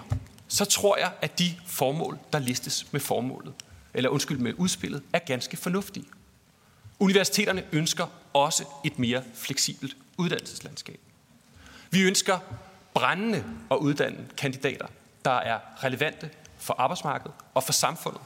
[0.49, 3.55] så tror jeg, at de formål, der listes med formålet,
[3.95, 6.07] eller undskyld med udspillet, er ganske fornuftige.
[6.99, 11.01] Universiteterne ønsker også et mere fleksibelt uddannelseslandskab.
[11.91, 12.39] Vi ønsker
[12.95, 14.87] brændende at uddanne kandidater,
[15.25, 18.21] der er relevante for arbejdsmarkedet og for samfundet.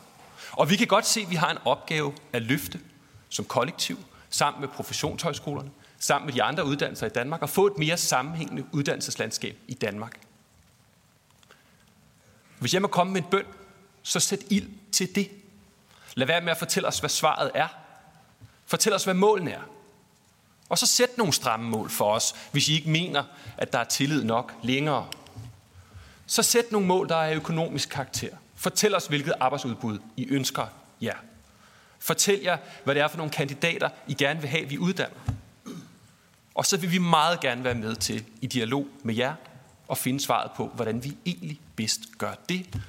[0.52, 2.80] Og vi kan godt se, at vi har en opgave at løfte
[3.28, 3.98] som kollektiv,
[4.30, 8.64] sammen med professionshøjskolerne, sammen med de andre uddannelser i Danmark, og få et mere sammenhængende
[8.72, 10.20] uddannelseslandskab i Danmark.
[12.58, 13.44] Hvis jeg må komme med en bøn,
[14.02, 15.30] så sæt ild til det.
[16.14, 17.68] Lad være med at fortælle os, hvad svaret er.
[18.66, 19.62] Fortæl os, hvad målene er.
[20.68, 23.24] Og så sæt nogle stramme mål for os, hvis I ikke mener,
[23.58, 25.06] at der er tillid nok længere.
[26.26, 28.36] Så sæt nogle mål, der er økonomisk karakter.
[28.64, 30.68] Fortæl os, hvilket arbejdsudbud I ønsker jer.
[31.00, 31.12] Ja.
[31.98, 35.16] Fortæl jer, hvad det er for nogle kandidater, I gerne vil have, vi uddanner.
[36.54, 39.34] Og så vil vi meget gerne være med til i dialog med jer
[39.88, 42.82] og finde svaret på, hvordan vi egentlig bedst gør det,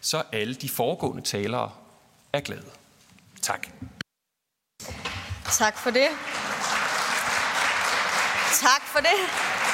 [0.00, 1.70] så alle de foregående talere
[2.32, 2.66] er glade.
[3.42, 3.66] Tak.
[5.44, 6.08] Tak for det.
[8.60, 9.71] Tak for det.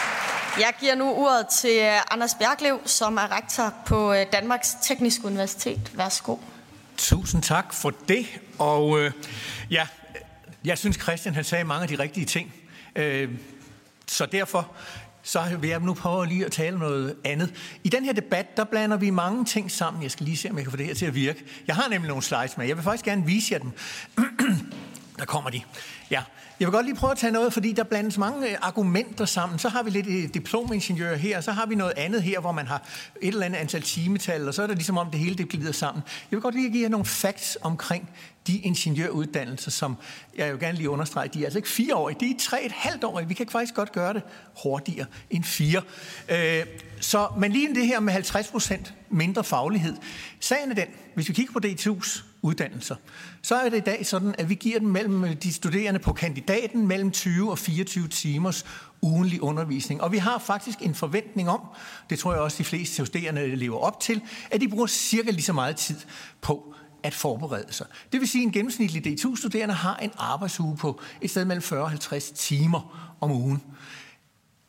[0.59, 5.25] Jeg giver nu ordet til øh, Anders Bjerglev, som er rektor på øh, Danmarks Tekniske
[5.25, 5.93] Universitet.
[5.95, 6.37] Værsgo.
[6.97, 8.27] Tusind tak for det.
[8.59, 9.13] Og øh,
[9.71, 9.87] ja,
[10.65, 12.55] jeg synes, Christian han sagde mange af de rigtige ting.
[12.97, 13.31] Øh,
[14.07, 14.73] så derfor
[15.23, 17.55] så vil jeg nu prøve lige at tale noget andet.
[17.85, 20.03] I den her debat, der blander vi mange ting sammen.
[20.03, 21.45] Jeg skal lige se, om jeg kan få det her til at virke.
[21.67, 22.67] Jeg har nemlig nogle slides med.
[22.67, 23.73] Jeg vil faktisk gerne vise jer dem.
[25.19, 25.63] der kommer de.
[26.11, 26.23] Ja,
[26.61, 29.59] jeg vil godt lige prøve at tage noget, fordi der blandes mange øh, argumenter sammen.
[29.59, 32.53] Så har vi lidt øh, diplomingeniør her, og så har vi noget andet her, hvor
[32.53, 32.83] man har
[33.23, 35.73] et eller andet antal timetal, og så er det ligesom om det hele det glider
[35.73, 36.03] sammen.
[36.31, 38.11] Jeg vil godt lige give jer nogle facts omkring
[38.47, 39.97] de ingeniøruddannelser, som
[40.37, 42.73] jeg jo gerne lige understreger, de er altså ikke fire år, de er tre et
[42.73, 43.21] halvt år.
[43.21, 44.23] Vi kan faktisk godt gøre det
[44.63, 45.83] hurtigere end fire.
[46.29, 46.67] Øh,
[47.01, 49.97] så, men lige det her med 50 procent mindre faglighed.
[50.41, 52.97] Sagen er den, hvis vi kigger på DTU's uddannelser,
[53.43, 56.13] så er det i dag sådan, at vi giver dem mellem øh, de studerende på
[56.13, 58.65] kandidaten mellem 20 og 24 timers
[59.03, 60.03] ugenlig undervisning.
[60.03, 61.61] Og vi har faktisk en forventning om,
[62.11, 65.43] det tror jeg også de fleste studerende lever op til, at de bruger cirka lige
[65.43, 65.97] så meget tid
[66.41, 67.87] på at forberede sig.
[68.13, 71.83] Det vil sige, at en gennemsnitlig DTU-studerende har en arbejdsuge på et sted mellem 40
[71.83, 73.63] og 50 timer om ugen.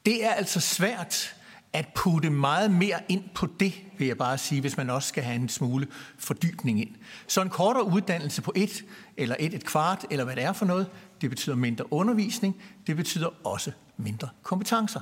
[0.05, 1.35] Det er altså svært
[1.73, 5.23] at putte meget mere ind på det, vil jeg bare sige, hvis man også skal
[5.23, 5.87] have en smule
[6.17, 6.89] fordybning ind.
[7.27, 8.85] Så en kortere uddannelse på et,
[9.17, 10.87] eller et, et kvart, eller hvad det er for noget,
[11.21, 12.55] det betyder mindre undervisning,
[12.87, 14.99] det betyder også mindre kompetencer.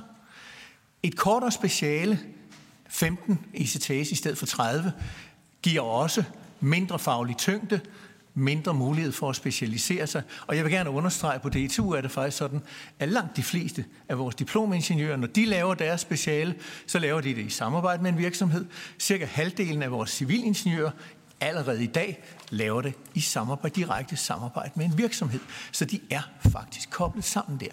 [1.02, 2.20] Et kortere speciale,
[2.88, 4.92] 15 ECTS i stedet for 30,
[5.62, 6.24] giver også
[6.60, 7.80] mindre faglig tyngde,
[8.38, 10.22] mindre mulighed for at specialisere sig.
[10.46, 12.62] Og jeg vil gerne understrege, på DTU er det faktisk sådan,
[12.98, 16.54] at langt de fleste af vores diplomingeniører, når de laver deres speciale,
[16.86, 18.66] så laver de det i samarbejde med en virksomhed.
[18.98, 20.90] Cirka halvdelen af vores civilingeniører
[21.40, 25.40] allerede i dag laver det i samarbejde, direkte samarbejde med en virksomhed.
[25.72, 27.72] Så de er faktisk koblet sammen der.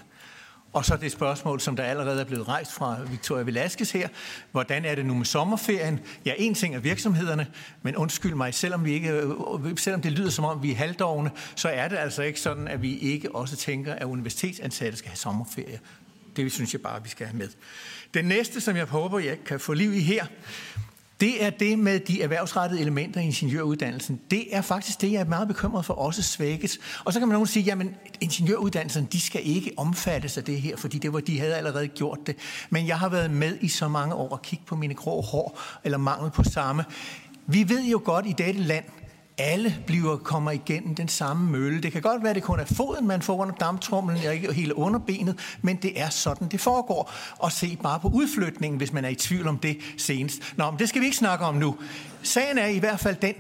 [0.76, 4.08] Og så det spørgsmål, som der allerede er blevet rejst fra Victoria Velasquez her.
[4.52, 6.00] Hvordan er det nu med sommerferien?
[6.26, 7.48] Ja, en ting er virksomhederne,
[7.82, 11.32] men undskyld mig, selvom, vi ikke, øh, selvom det lyder som om vi er halvdårne,
[11.56, 15.18] så er det altså ikke sådan, at vi ikke også tænker, at universitetsansatte skal have
[15.18, 15.80] sommerferie.
[16.36, 17.50] Det synes jeg bare, vi skal have med.
[18.14, 20.26] Den næste, som jeg håber, jeg kan få liv i her,
[21.20, 24.22] det er det med de erhvervsrettede elementer i ingeniøruddannelsen.
[24.32, 26.80] Det er faktisk det, jeg er meget bekymret for også svækkes.
[27.06, 30.78] Og så kan man nogen sige, jamen ingeniøruddannelsen, de skal ikke omfattes af det her,
[30.78, 32.36] fordi det var, de havde allerede gjort det.
[32.70, 35.60] Men jeg har været med i så mange år og kigge på mine grå hår,
[35.84, 36.86] eller mangel på samme.
[37.48, 38.86] Vi ved jo godt i dette land,
[39.38, 41.82] alle bliver, kommer igennem den samme mølle.
[41.82, 44.54] Det kan godt være, at det kun er foden, man får under damptrumlen, og ikke
[44.54, 47.12] hele underbenet, men det er sådan, det foregår.
[47.38, 50.54] Og se bare på udflytningen, hvis man er i tvivl om det senest.
[50.58, 51.78] Nå, men det skal vi ikke snakke om nu.
[52.24, 53.36] Sagen er i hvert fald den,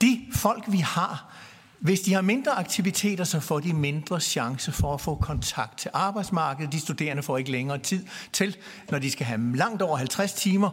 [0.00, 1.34] de folk, vi har,
[1.80, 5.90] hvis de har mindre aktiviteter, så får de mindre chance for at få kontakt til
[5.94, 6.72] arbejdsmarkedet.
[6.72, 8.56] De studerende får ikke længere tid til,
[8.90, 10.70] når de skal have langt over 50 timer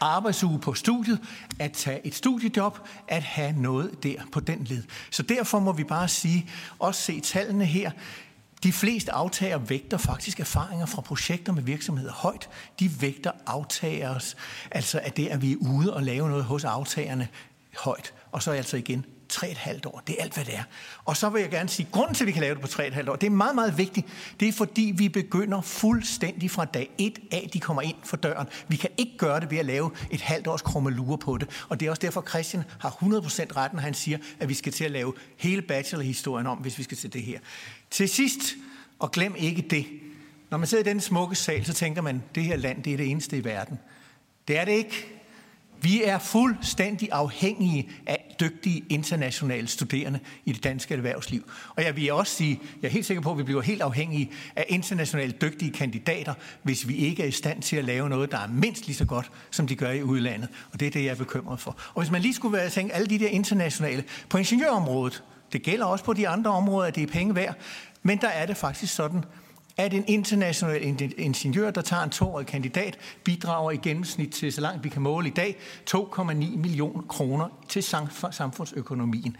[0.00, 1.20] arbejdsuge på studiet,
[1.58, 2.78] at tage et studiejob,
[3.08, 4.82] at have noget der på den led.
[5.10, 7.90] Så derfor må vi bare sige, også se tallene her,
[8.62, 12.48] de fleste aftager vægter faktisk erfaringer fra projekter med virksomheder højt.
[12.80, 14.36] De vægter aftagers,
[14.70, 17.28] altså at det, at vi er ude og lave noget hos aftagerne
[17.78, 18.14] højt.
[18.32, 20.02] Og så altså igen, 3,5 år.
[20.06, 20.62] Det er alt, hvad det er.
[21.04, 23.10] Og så vil jeg gerne sige, grunden til, at vi kan lave det på 3,5
[23.10, 24.06] år, det er meget, meget vigtigt.
[24.40, 28.46] Det er, fordi vi begynder fuldstændig fra dag 1 af, de kommer ind for døren.
[28.68, 31.48] Vi kan ikke gøre det ved at lave et halvt års krummelure på det.
[31.68, 34.72] Og det er også derfor, Christian har 100% ret, når han siger, at vi skal
[34.72, 37.38] til at lave hele bachelorhistorien om, hvis vi skal til det her.
[37.90, 38.40] Til sidst,
[38.98, 39.86] og glem ikke det,
[40.50, 42.92] når man sidder i den smukke sal, så tænker man, at det her land det
[42.92, 43.78] er det eneste i verden.
[44.48, 45.19] Det er det ikke.
[45.82, 51.50] Vi er fuldstændig afhængige af dygtige internationale studerende i det danske erhvervsliv.
[51.76, 54.30] Og jeg vil også sige, jeg er helt sikker på, at vi bliver helt afhængige
[54.56, 58.38] af internationalt dygtige kandidater, hvis vi ikke er i stand til at lave noget, der
[58.38, 60.48] er mindst lige så godt, som de gør i udlandet.
[60.72, 61.76] Og det er det, jeg er bekymret for.
[61.94, 65.62] Og hvis man lige skulle være at tænke alle de der internationale på ingeniørområdet, det
[65.62, 67.54] gælder også på de andre områder, at det er penge værd,
[68.02, 69.24] men der er det faktisk sådan,
[69.80, 70.82] at en international
[71.18, 75.28] ingeniør, der tager en toårig kandidat, bidrager i gennemsnit til, så langt vi kan måle
[75.28, 75.56] i dag,
[75.90, 77.82] 2,9 millioner kroner til
[78.30, 79.36] samfundsøkonomien.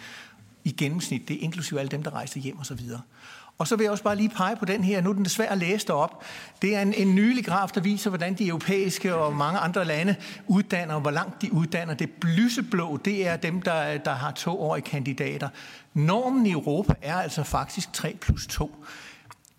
[0.65, 3.01] I gennemsnit, det er inklusive alle dem, der rejser hjem og så videre.
[3.59, 5.01] Og så vil jeg også bare lige pege på den her.
[5.01, 6.25] Nu er den desværre læst op.
[6.63, 10.17] Det er en, en nylig graf, der viser, hvordan de europæiske og mange andre lande
[10.47, 11.95] uddanner, hvor langt de uddanner.
[11.95, 15.49] Det lyseblå, det er dem, der, der har toårige kandidater.
[15.95, 18.85] Normen i Europa er altså faktisk 3 plus 2.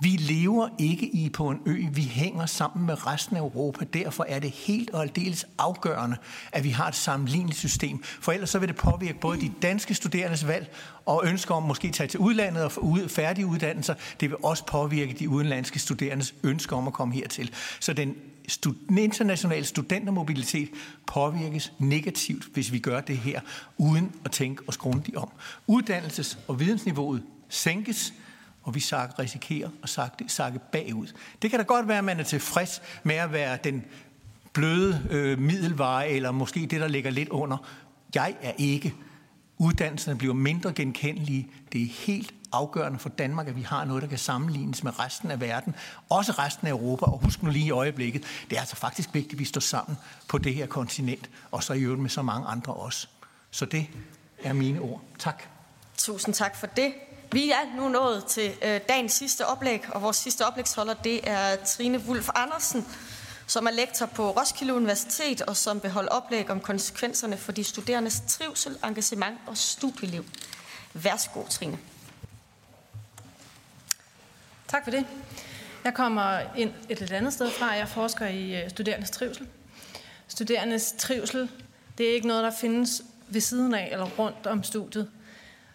[0.01, 3.85] Vi lever ikke i på en ø, vi hænger sammen med resten af Europa.
[3.85, 6.17] Derfor er det helt og aldeles afgørende,
[6.51, 8.03] at vi har et sammenligneligt system.
[8.03, 10.75] For ellers så vil det påvirke både de danske studerendes valg
[11.05, 13.93] og ønsker om måske at tage til udlandet og få færdige uddannelser.
[14.19, 17.51] Det vil også påvirke de udenlandske studerendes ønsker om at komme hertil.
[17.79, 18.15] Så den
[18.89, 20.69] den internationale studentermobilitet
[21.07, 23.41] påvirkes negativt, hvis vi gør det her,
[23.77, 25.29] uden at tænke os grundigt om.
[25.71, 28.13] Uddannelses- og vidensniveauet sænkes,
[28.63, 31.07] og vi sakke, risikerer at sakke, sakke bagud.
[31.41, 33.83] Det kan da godt være, at man er tilfreds med at være den
[34.53, 37.57] bløde øh, middelvare, eller måske det, der ligger lidt under.
[38.15, 38.93] Jeg er ikke.
[39.57, 41.47] Uddannelserne bliver mindre genkendelige.
[41.73, 45.31] Det er helt afgørende for Danmark, at vi har noget, der kan sammenlignes med resten
[45.31, 45.75] af verden,
[46.09, 47.05] også resten af Europa.
[47.05, 49.97] Og husk nu lige i øjeblikket, det er altså faktisk vigtigt, at vi står sammen
[50.27, 53.07] på det her kontinent, og så i øvrigt med så mange andre også.
[53.51, 53.87] Så det
[54.43, 55.01] er mine ord.
[55.19, 55.43] Tak.
[55.97, 56.93] Tusind tak for det.
[57.33, 61.55] Vi er nu nået til øh, dagens sidste oplæg, og vores sidste oplægsholder, det er
[61.55, 62.85] Trine Wulf Andersen,
[63.47, 67.63] som er lektor på Roskilde Universitet, og som vil holde oplæg om konsekvenserne for de
[67.63, 70.25] studerendes trivsel, engagement og studieliv.
[70.93, 71.79] Værsgo, Trine.
[74.67, 75.05] Tak for det.
[75.83, 77.71] Jeg kommer ind et lidt andet sted fra.
[77.71, 79.47] Jeg forsker i øh, studerendes trivsel.
[80.27, 81.49] Studerendes trivsel,
[81.97, 85.09] det er ikke noget, der findes ved siden af eller rundt om studiet.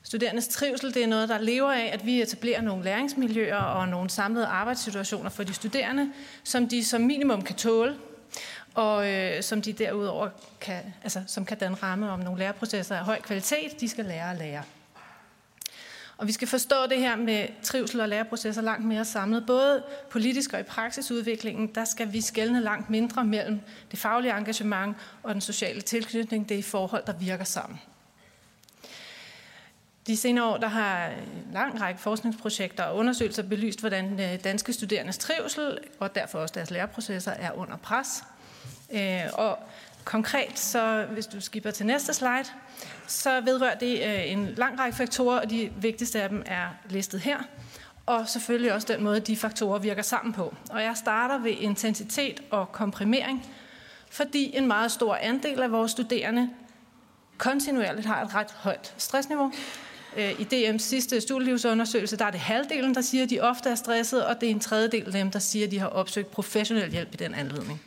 [0.07, 4.11] Studerendes trivsel det er noget, der lever af, at vi etablerer nogle læringsmiljøer og nogle
[4.11, 6.13] samlede arbejdssituationer for de studerende,
[6.45, 7.97] som de som minimum kan tåle,
[8.75, 10.29] og øh, som de derudover
[10.61, 14.31] kan, altså, som kan danne ramme om nogle læreprocesser af høj kvalitet, de skal lære
[14.31, 14.63] at lære.
[16.17, 19.47] Og vi skal forstå det her med trivsel og læreprocesser langt mere samlet.
[19.47, 23.61] Både politisk og i praksisudviklingen, der skal vi skelne langt mindre mellem
[23.91, 26.49] det faglige engagement og den sociale tilknytning.
[26.49, 27.81] Det er i forhold, der virker sammen.
[30.07, 34.73] De senere år der har en lang række forskningsprojekter og undersøgelser belyst, hvordan øh, danske
[34.73, 38.25] studerendes trivsel og derfor også deres læreprocesser er under pres.
[38.93, 39.59] Øh, og
[40.05, 42.45] konkret, så hvis du skipper til næste slide,
[43.07, 47.21] så vedrører det øh, en lang række faktorer, og de vigtigste af dem er listet
[47.21, 47.39] her.
[48.07, 50.55] Og selvfølgelig også den måde, de faktorer virker sammen på.
[50.71, 53.47] Og jeg starter ved intensitet og komprimering,
[54.11, 56.51] fordi en meget stor andel af vores studerende
[57.39, 59.53] kontinuerligt har et ret højt stressniveau,
[60.17, 63.75] Øh, I DM's sidste studielivsundersøgelse, der er det halvdelen, der siger, at de ofte er
[63.75, 66.91] stresset, og det er en tredjedel af dem, der siger, at de har opsøgt professionel
[66.91, 67.83] hjælp i den anledning.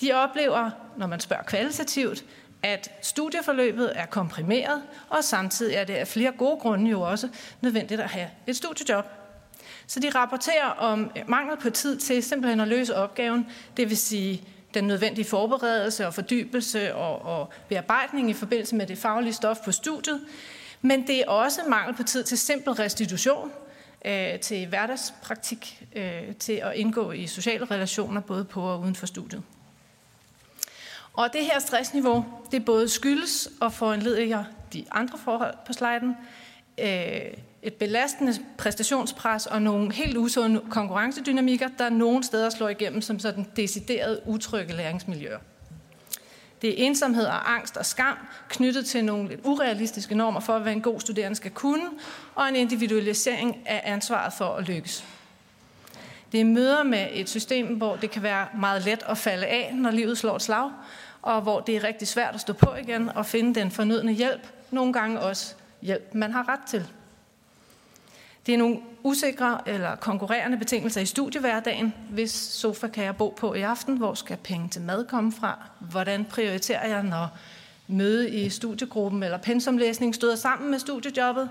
[0.00, 2.24] De oplever, når man spørger kvalitativt,
[2.62, 7.28] at studieforløbet er komprimeret, og samtidig er det af flere gode grunde jo også
[7.60, 9.04] nødvendigt at have et studiejob.
[9.86, 14.44] Så de rapporterer om mangel på tid til simpelthen at løse opgaven, det vil sige
[14.74, 19.72] den nødvendige forberedelse og fordybelse og, og bearbejdning i forbindelse med det faglige stof på
[19.72, 20.20] studiet,
[20.82, 23.52] men det er også mangel på tid til simpel restitution,
[24.04, 29.06] øh, til hverdagspraktik, øh, til at indgå i sociale relationer, både på og uden for
[29.06, 29.42] studiet.
[31.12, 36.16] Og det her stressniveau, det både skyldes og foranlediger de andre forhold på sliden,
[36.78, 37.32] øh,
[37.62, 43.46] et belastende præstationspres og nogle helt usunde konkurrencedynamikker, der nogle steder slår igennem som sådan
[43.56, 45.38] decideret utrygge læringsmiljøer.
[46.62, 48.16] Det er ensomhed og angst og skam
[48.48, 51.90] knyttet til nogle lidt urealistiske normer for, hvad en god studerende skal kunne,
[52.34, 55.04] og en individualisering af ansvaret for at lykkes.
[56.32, 59.74] Det er møder med et system, hvor det kan være meget let at falde af,
[59.74, 60.70] når livet slår et slag,
[61.22, 64.46] og hvor det er rigtig svært at stå på igen og finde den fornødne hjælp,
[64.70, 66.86] nogle gange også hjælp, man har ret til.
[68.46, 71.94] Det er nogle usikre eller konkurrerende betingelser i studiehverdagen.
[72.10, 73.96] Hvis sofa kan jeg bo på i aften?
[73.96, 75.58] Hvor skal penge til mad komme fra?
[75.78, 77.38] Hvordan prioriterer jeg, når
[77.88, 81.50] møde i studiegruppen eller pensumlæsning støder sammen med studiejobbet?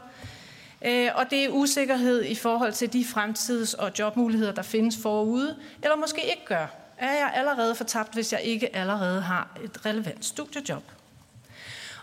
[0.85, 5.55] Øh, og det er usikkerhed i forhold til de fremtids- og jobmuligheder, der findes forude,
[5.83, 6.67] eller måske ikke gør.
[6.97, 10.83] Er jeg allerede fortabt, hvis jeg ikke allerede har et relevant studiejob?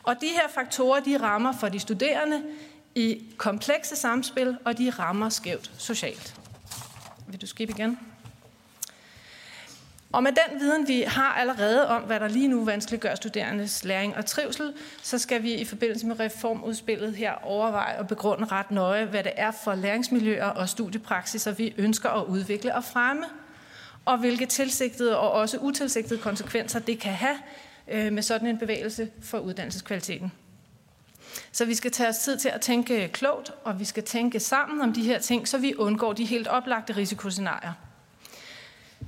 [0.02, 2.42] Og de her faktorer, de rammer for de studerende
[2.94, 6.34] i komplekse samspil, og de rammer skævt socialt.
[7.28, 7.98] Vil du skip igen?
[10.14, 14.16] Og med den viden, vi har allerede om, hvad der lige nu vanskeliggør studerendes læring
[14.16, 14.72] og trivsel,
[15.02, 19.32] så skal vi i forbindelse med reformudspillet her overveje og begrunde ret nøje, hvad det
[19.36, 23.24] er for læringsmiljøer og studiepraksiser, vi ønsker at udvikle og fremme,
[24.04, 27.36] og hvilke tilsigtede og også utilsigtede konsekvenser det kan have
[27.88, 30.32] øh, med sådan en bevægelse for uddannelseskvaliteten.
[31.54, 34.80] Så vi skal tage os tid til at tænke klogt, og vi skal tænke sammen
[34.80, 37.72] om de her ting, så vi undgår de helt oplagte risikoscenarier.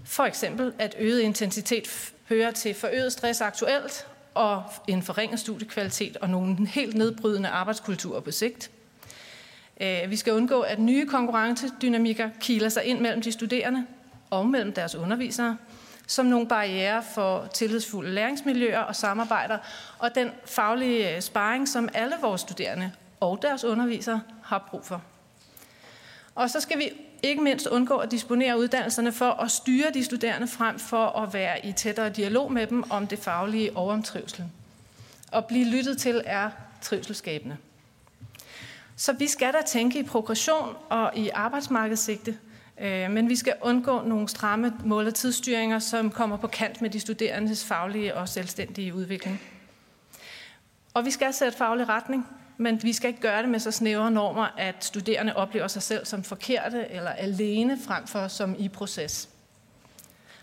[0.05, 6.31] For eksempel, at øget intensitet hører til forøget stress aktuelt, og en forringet studiekvalitet og
[6.31, 8.71] nogle helt nedbrydende arbejdskulturer på sigt.
[9.81, 13.87] Øh, vi skal undgå, at nye konkurrencedynamikker kiler sig ind mellem de studerende
[14.31, 15.57] og mellem deres undervisere,
[16.07, 19.59] som nogle barriere for tillidsfulde læringsmiljøer og samarbejder,
[19.99, 25.03] og den faglige øh, sparring, som alle vores studerende og deres undervisere har brug for.
[26.35, 26.91] Og så skal vi
[27.23, 31.67] ikke mindst undgå at disponere uddannelserne for at styre de studerende frem for at være
[31.67, 34.53] i tættere dialog med dem om det faglige og om trivselen.
[35.33, 36.51] Og blive lyttet til er
[36.83, 37.57] trivselskabende.
[38.97, 42.39] Så vi skal da tænke i progression og i arbejdsmarkedssigte,
[42.81, 46.91] Øh, men vi skal undgå nogle stramme mål- og tidsstyringer, som kommer på kant med
[46.91, 49.41] de studerendes faglige og selvstændige udvikling.
[50.95, 52.27] Og vi skal sætte faglig retning,
[52.57, 56.07] men vi skal ikke gøre det med så snævre normer, at studerende oplever sig selv
[56.07, 59.29] som forkerte eller alene frem for som i proces.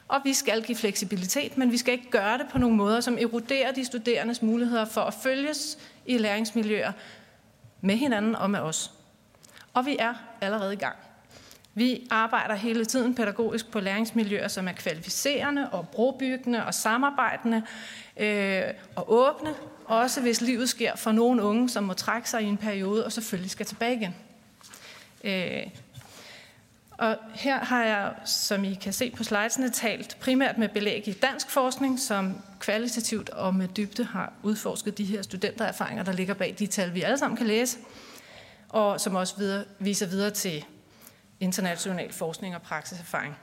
[0.07, 3.18] Og vi skal give fleksibilitet, men vi skal ikke gøre det på nogle måder, som
[3.18, 6.91] eroderer de studerendes muligheder for at følges i læringsmiljøer
[7.81, 8.91] med hinanden og med os.
[9.73, 10.95] Og vi er allerede i gang.
[11.75, 17.63] Vi arbejder hele tiden pædagogisk på læringsmiljøer, som er kvalificerende og brobyggende og samarbejdende
[18.17, 18.63] øh,
[18.95, 19.53] og åbne,
[19.85, 23.11] også hvis livet sker for nogle unge, som må trække sig i en periode og
[23.11, 24.15] selvfølgelig skal tilbage igen.
[25.23, 25.67] Øh,
[26.97, 31.11] og her har jeg, som I kan se på slidesene, talt primært med belæg i
[31.11, 36.55] dansk forskning, som kvalitativt og med dybde har udforsket de her studentererfaringer, der ligger bag
[36.59, 37.77] de tal, vi alle sammen kan læse,
[38.69, 40.65] og som også videre, viser videre til
[41.43, 43.35] international forskning og praksiserfaring.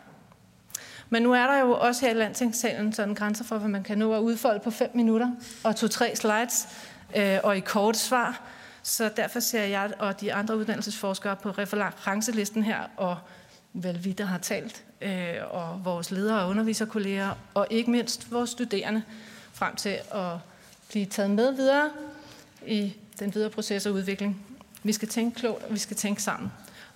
[1.11, 3.99] Men nu er der jo også her i Landtingssalen sådan grænser for, hvad man kan
[3.99, 5.31] nå at udfolde på fem minutter
[5.65, 6.69] og to-tre slides
[7.17, 8.43] øh, og i kort svar.
[8.83, 13.17] Så derfor ser jeg og de andre uddannelsesforskere på referencelisten her, og
[13.73, 18.51] vel vi, der har talt, øh, og vores ledere og underviserkolleger, og ikke mindst vores
[18.51, 19.03] studerende,
[19.53, 20.37] frem til at
[20.89, 21.91] blive taget med videre
[22.67, 24.47] i den videre proces og udvikling.
[24.83, 26.53] Vi skal tænke klogt, og vi skal tænke sammen.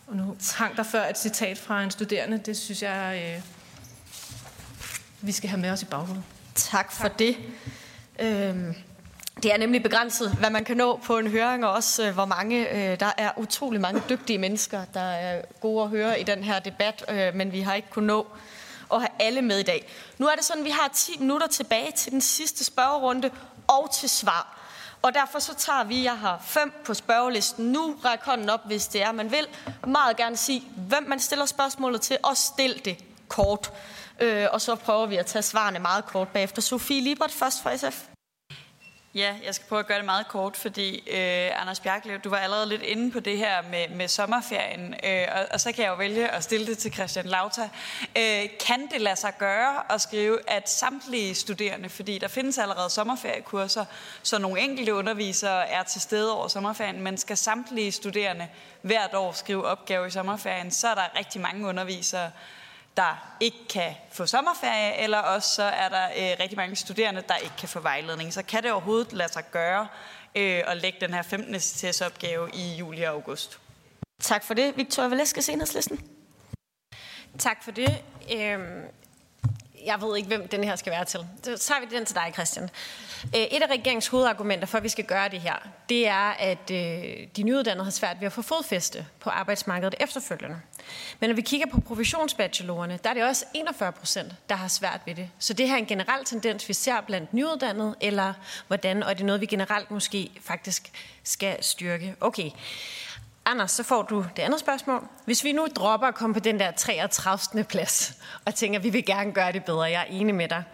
[0.06, 3.43] Og nu hang der før et citat fra en studerende, det synes jeg, øh,
[5.20, 6.22] vi skal have med os i baghovedet.
[6.55, 7.36] Tak for det.
[8.18, 8.74] Øhm,
[9.43, 12.24] det er nemlig begrænset, hvad man kan nå på en høring, og også øh, hvor
[12.24, 16.44] mange, øh, der er utrolig mange dygtige mennesker, der er gode at høre i den
[16.44, 18.26] her debat, øh, men vi har ikke kunnet nå
[18.93, 19.93] at have alle med i dag.
[20.18, 23.31] Nu er det sådan, at vi har 10 minutter tilbage til den sidste spørgerunde
[23.66, 24.64] og til svar.
[25.05, 28.86] Og derfor så tager vi, jeg har fem på spørgelisten nu, ræk hånden op, hvis
[28.86, 29.47] det er, man vil.
[29.86, 33.72] Meget gerne sige, hvem man stiller spørgsmålet til, og stil det kort.
[34.20, 36.62] Øh, og så prøver vi at tage svarene meget kort bagefter.
[36.62, 38.14] Sofie Libert først fra SF.
[39.15, 42.36] Ja, jeg skal prøve at gøre det meget kort, fordi øh, Anders Bjerglev, du var
[42.36, 45.91] allerede lidt inde på det her med, med sommerferien, øh, og, og så kan jeg
[45.91, 47.69] jo vælge at stille det til Christian Lauta.
[48.19, 52.91] Øh, kan det lade sig gøre at skrive, at samtlige studerende, fordi der findes allerede
[52.91, 53.85] sommerferiekurser,
[54.23, 58.49] så nogle enkelte undervisere er til stede over sommerferien, men skal samtlige studerende
[58.82, 62.31] hvert år skrive opgave i sommerferien, så er der rigtig mange undervisere,
[62.97, 67.37] der ikke kan få sommerferie, eller også så er der øh, rigtig mange studerende, der
[67.37, 68.33] ikke kan få vejledning.
[68.33, 69.89] Så kan det overhovedet lade sig gøre
[70.35, 71.55] øh, at lægge den her 15.
[72.07, 73.59] opgave i juli og august.
[74.21, 74.77] Tak for det.
[74.77, 76.01] Victoria Valeska, Enhedslisten.
[77.39, 78.03] Tak for det.
[78.33, 78.83] Øhm,
[79.85, 81.20] jeg ved ikke, hvem den her skal være til.
[81.43, 82.70] Så tager vi den til dig, Christian.
[83.24, 85.55] Øh, et af regeringens hovedargumenter for, at vi skal gøre det her,
[85.89, 90.61] det er, at øh, de nyuddannede har svært ved at få fodfæste på arbejdsmarkedet efterfølgende.
[91.20, 95.01] Men når vi kigger på professionsbachelorerne, der er det også 41 procent, der har svært
[95.06, 95.31] ved det.
[95.39, 98.32] Så det her er en generel tendens, vi ser blandt nyuddannede, eller
[98.66, 100.90] hvordan, og er det noget, vi generelt måske faktisk
[101.23, 102.16] skal styrke?
[102.20, 102.51] Okay.
[103.47, 105.09] Anders, så får du det andet spørgsmål.
[105.25, 107.65] Hvis vi nu dropper at komme på den der 33.
[107.65, 108.12] plads,
[108.45, 110.65] og tænker, at vi vil gerne gøre det bedre, jeg er enig med dig,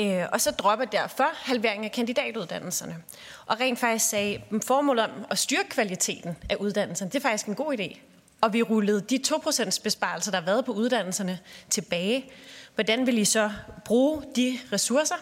[0.00, 2.96] øh, og så dropper derfor halvering af kandidatuddannelserne,
[3.46, 7.46] og rent faktisk sagde, at formålet om at styrke kvaliteten af uddannelserne, det er faktisk
[7.46, 7.98] en god idé.
[8.40, 11.38] Og vi rullede de 2% besparelser, der har været på uddannelserne,
[11.70, 12.32] tilbage.
[12.74, 13.50] Hvordan vil I så
[13.84, 15.14] bruge de ressourcer?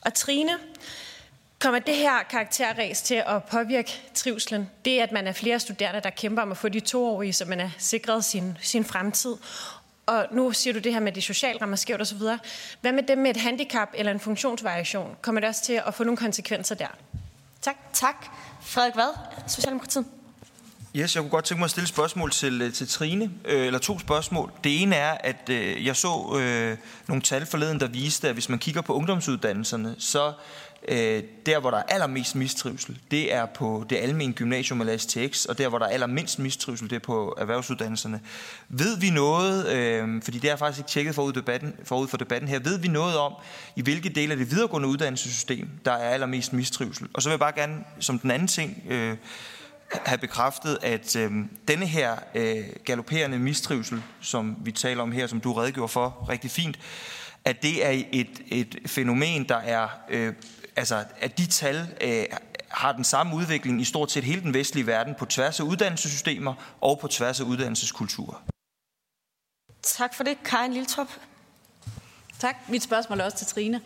[0.00, 0.52] Og Trine,
[1.60, 4.70] Kommer det her karakterræs til at påvirke trivslen?
[4.84, 7.60] Det, at man er flere studerende, der kæmper om at få de toårige, så man
[7.60, 9.34] er sikret sin, sin fremtid.
[10.06, 12.20] Og nu siger du det her med de sociale rammer skævt osv.
[12.80, 15.16] Hvad med dem med et handicap eller en funktionsvariation?
[15.22, 16.96] Kommer det også til at få nogle konsekvenser der?
[17.60, 17.76] Tak.
[17.92, 18.26] Tak.
[18.62, 19.14] Frederik Vad,
[19.48, 20.04] Socialdemokratiet.
[20.96, 23.66] Yes, jeg kunne godt tænke mig at stille et spørgsmål til, øh, til Trine, øh,
[23.66, 24.52] eller to spørgsmål.
[24.64, 26.76] Det ene er, at øh, jeg så øh,
[27.08, 30.32] nogle tal forleden, der viste, at hvis man kigger på ungdomsuddannelserne, så
[30.88, 35.44] øh, der, hvor der er allermest mistrivsel, det er på det almindelige gymnasium eller STX,
[35.44, 38.20] og der, hvor der er allermindst mistrivsel, det er på erhvervsuddannelserne.
[38.68, 42.48] Ved vi noget, øh, fordi det er faktisk ikke tjekket forud, debatten, forud for debatten
[42.48, 43.32] her, ved vi noget om,
[43.76, 47.08] i hvilke dele af det videregående uddannelsessystem, der er allermest mistrivsel?
[47.14, 49.16] Og så vil jeg bare gerne, som den anden ting, øh,
[49.92, 51.30] have bekræftet, at øh,
[51.68, 56.50] denne her øh, galopperende mistrivsel, som vi taler om her, som du redegjorde for rigtig
[56.50, 56.78] fint,
[57.44, 60.32] at det er et, et fænomen, der er øh,
[60.78, 62.24] altså, at de tal øh,
[62.68, 66.54] har den samme udvikling i stort set hele den vestlige verden på tværs af uddannelsessystemer
[66.80, 68.42] og på tværs af uddannelseskulturer.
[69.82, 71.08] Tak for det, Karin Liltrup.
[72.40, 72.56] Tak.
[72.68, 73.80] Mit spørgsmål er også til Trine.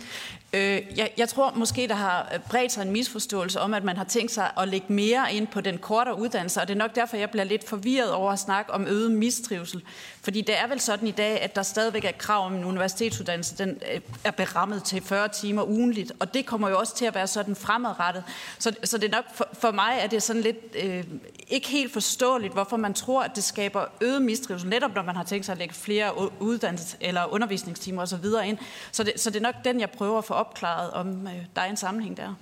[0.53, 3.97] Øh, jeg, jeg tror måske, der har øh, bredt sig en misforståelse om, at man
[3.97, 6.95] har tænkt sig at lægge mere ind på den kortere uddannelse, og det er nok
[6.95, 9.83] derfor, jeg bliver lidt forvirret over at snakke om øget mistrivsel.
[10.23, 13.59] Fordi det er vel sådan i dag, at der stadigvæk er krav om en universitetsuddannelse,
[13.59, 17.15] den øh, er berammet til 40 timer ugenligt, og det kommer jo også til at
[17.15, 18.25] være sådan fremadrettet.
[18.59, 21.05] Så, så det er nok for, for mig er det sådan lidt øh,
[21.49, 25.25] ikke helt forståeligt, hvorfor man tror, at det skaber øget mistrivsel, netop når man har
[25.25, 26.11] tænkt sig at lægge flere
[26.41, 28.59] uddannelses- eller undervisningstimer osv ind.
[28.93, 31.63] Så det, så det er nok den, jeg prøver at få opklaret, om øh, der
[31.63, 32.35] er en sammenhæng der.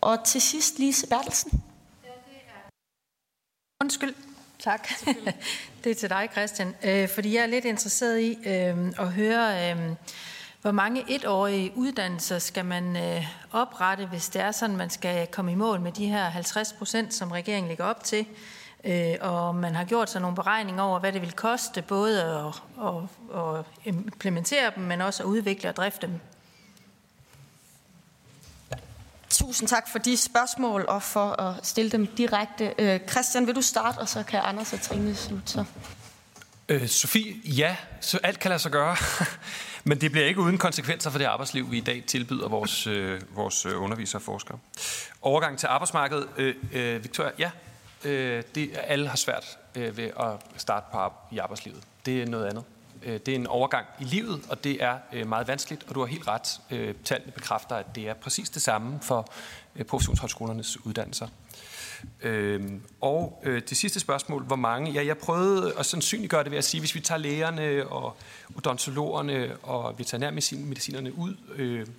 [0.00, 1.62] Og til sidst Lise Bertelsen.
[3.80, 4.14] Undskyld.
[4.58, 4.88] Tak.
[5.84, 6.74] det er til dig, Christian.
[6.84, 9.90] Øh, fordi jeg er lidt interesseret i øh, at høre, øh,
[10.62, 15.52] hvor mange etårige uddannelser skal man øh, oprette, hvis det er sådan, man skal komme
[15.52, 18.26] i mål med de her 50 procent, som regeringen lægger op til.
[18.84, 22.62] Øh, og man har gjort sig nogle beregninger over, hvad det vil koste både at,
[22.86, 23.02] at,
[23.40, 26.20] at implementere dem, men også at udvikle og drifte dem.
[29.30, 32.74] Tusind tak for de spørgsmål og for at stille dem direkte.
[32.78, 35.64] Øh, Christian, vil du starte, og så kan Anders og Trine slutte så.
[36.68, 38.96] Øh, Sofie, ja, så alt kan lade sig gøre,
[39.88, 43.20] men det bliver ikke uden konsekvenser for det arbejdsliv, vi i dag tilbyder vores, øh,
[43.36, 44.58] vores øh, undervisere og forskere.
[45.22, 46.28] Overgang til arbejdsmarkedet.
[46.36, 47.50] Øh, øh, Victoria, ja,
[48.04, 50.98] øh, det, alle har svært øh, ved at starte på
[51.30, 51.82] i arbejdslivet.
[52.06, 52.64] Det er noget andet.
[53.02, 56.00] Øh, det er en overgang i livet, og det er øh, meget vanskeligt, og du
[56.00, 56.60] har helt ret.
[56.70, 59.28] Øh, tallene bekræfter, at det er præcis det samme for
[59.76, 61.28] øh, professionshøjskolernes uddannelser.
[62.22, 64.92] Øh, og øh, det sidste spørgsmål, hvor mange?
[64.92, 68.16] Ja, jeg prøvede at sandsynliggøre det ved at sige, hvis vi tager lægerne og
[68.56, 71.34] odontologerne og veterinærmedicinerne ud,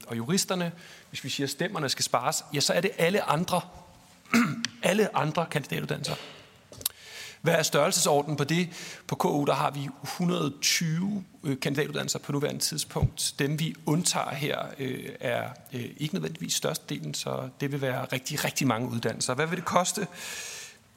[0.07, 0.71] og juristerne,
[1.09, 3.61] hvis vi siger, at stemmerne skal spares, ja, så er det alle andre,
[4.83, 6.15] alle andre kandidatuddannelser.
[7.45, 8.69] Hvad er størrelsesordenen på det?
[9.07, 13.35] På KU der har vi 120 øh, kandidatuddannelser på nuværende tidspunkt.
[13.39, 18.45] Dem vi undtager her øh, er øh, ikke nødvendigvis størstedelen, så det vil være rigtig,
[18.45, 19.33] rigtig mange uddannelser.
[19.33, 20.07] Hvad vil det koste?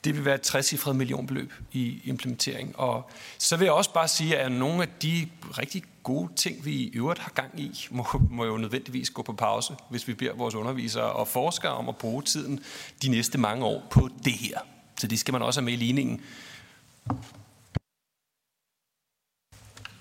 [0.04, 2.78] Det vil være et 60 millionbeløb i implementering.
[2.78, 5.28] Og så vil jeg også bare sige, at nogle af de
[5.58, 9.32] rigtig gode ting, vi i øvrigt har gang i, må, må jo nødvendigvis gå på
[9.32, 12.60] pause, hvis vi beder vores undervisere og forskere om at bruge tiden
[13.02, 14.58] de næste mange år på det her.
[15.00, 16.20] Så det skal man også have med i ligningen.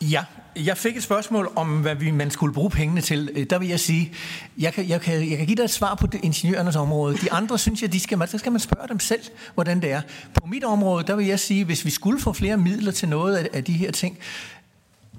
[0.02, 0.26] Ja,
[0.56, 3.30] jeg fik et spørgsmål om, hvad vi, man skulle bruge pengene til.
[3.34, 4.14] Øh, der vil jeg sige,
[4.58, 7.18] jeg kan, jeg kan, jeg kan give dig et svar på det, ingeniørernes område.
[7.18, 9.22] De andre synes jeg, de skal, så skal man spørge dem selv,
[9.54, 10.02] hvordan det er.
[10.34, 13.38] På mit område, der vil jeg sige, hvis vi skulle få flere midler til noget
[13.38, 14.18] af, af de her ting,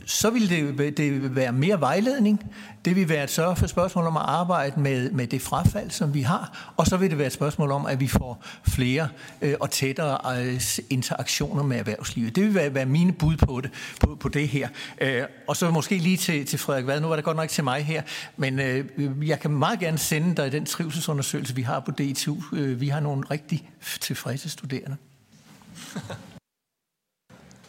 [0.09, 2.53] så vil det, det være mere vejledning.
[2.85, 6.15] Det vil være et sørge for spørgsmål om at arbejde med, med det frafald, som
[6.15, 6.73] vi har.
[6.77, 9.09] Og så vil det være et spørgsmål om, at vi får flere
[9.43, 10.61] øh, og tættere øh,
[10.91, 12.37] interaktioner med erhvervslivet.
[12.37, 13.71] Det vil være, være mine bud på det,
[14.01, 14.69] på, på det her.
[15.01, 17.01] Øh, og så måske lige til, til Frederik Vad.
[17.01, 18.03] Nu var det godt nok til mig her.
[18.37, 22.37] Men øh, jeg kan meget gerne sende dig den trivselsundersøgelse, vi har på DTU.
[22.53, 23.71] Øh, vi har nogle rigtig
[24.01, 24.97] tilfredse studerende.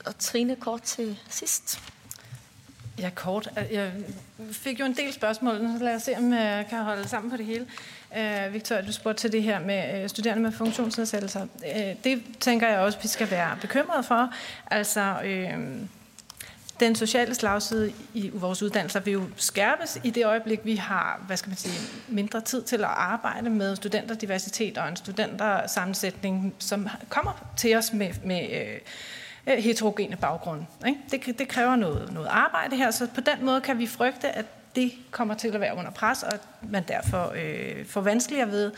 [0.06, 1.80] Og Trine kort til sidst.
[3.00, 3.50] Ja, kort.
[3.58, 3.92] Øh, jeg
[4.52, 7.32] fik jo en del spørgsmål, så lad os se, om øh, jeg kan holde sammen
[7.32, 7.66] på det hele.
[8.18, 11.42] Øh, uh, Victor, du spurgte til det her med uh, studerende med funktionsnedsættelser.
[11.42, 14.34] Uh, det tænker jeg også, vi skal være bekymrede for.
[14.72, 15.64] Altså, uh,
[16.80, 21.38] den sociale slagside i vores uddannelser vil jo skærpes i det øjeblik, vi har hvad
[21.38, 27.46] skal man sige, mindre tid til at arbejde med studenterdiversitet og en studentersammensætning, som kommer
[27.58, 28.40] til os med, med
[29.50, 30.66] uh, heterogene baggrunde.
[30.88, 31.00] Ikke?
[31.12, 34.46] Det, det kræver noget, noget arbejde her, så på den måde kan vi frygte, at
[34.76, 36.34] det kommer til at være under pres, og
[36.70, 38.72] man derfor øh, får vanskeligere ved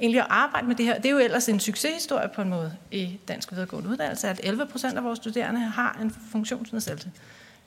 [0.00, 0.94] egentlig at arbejde med det her.
[0.94, 4.66] Det er jo ellers en succeshistorie på en måde i dansk videregående uddannelse, at 11
[4.66, 7.10] procent af vores studerende har en funktionsnedsættelse.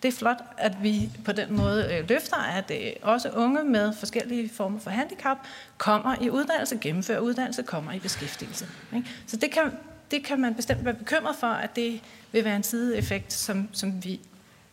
[0.04, 3.94] Det er flot, at vi på den måde øh, løfter, at øh, også unge med
[3.94, 5.38] forskellige former for handicap
[5.78, 8.68] kommer i uddannelse, gennemfører uddannelse, kommer i beskæftigelse.
[8.96, 9.10] Ikke?
[9.28, 9.72] Så det kan,
[10.12, 14.04] det kan man bestemt være bekymret for, at det vil være en sideeffekt, som, som
[14.04, 14.20] vi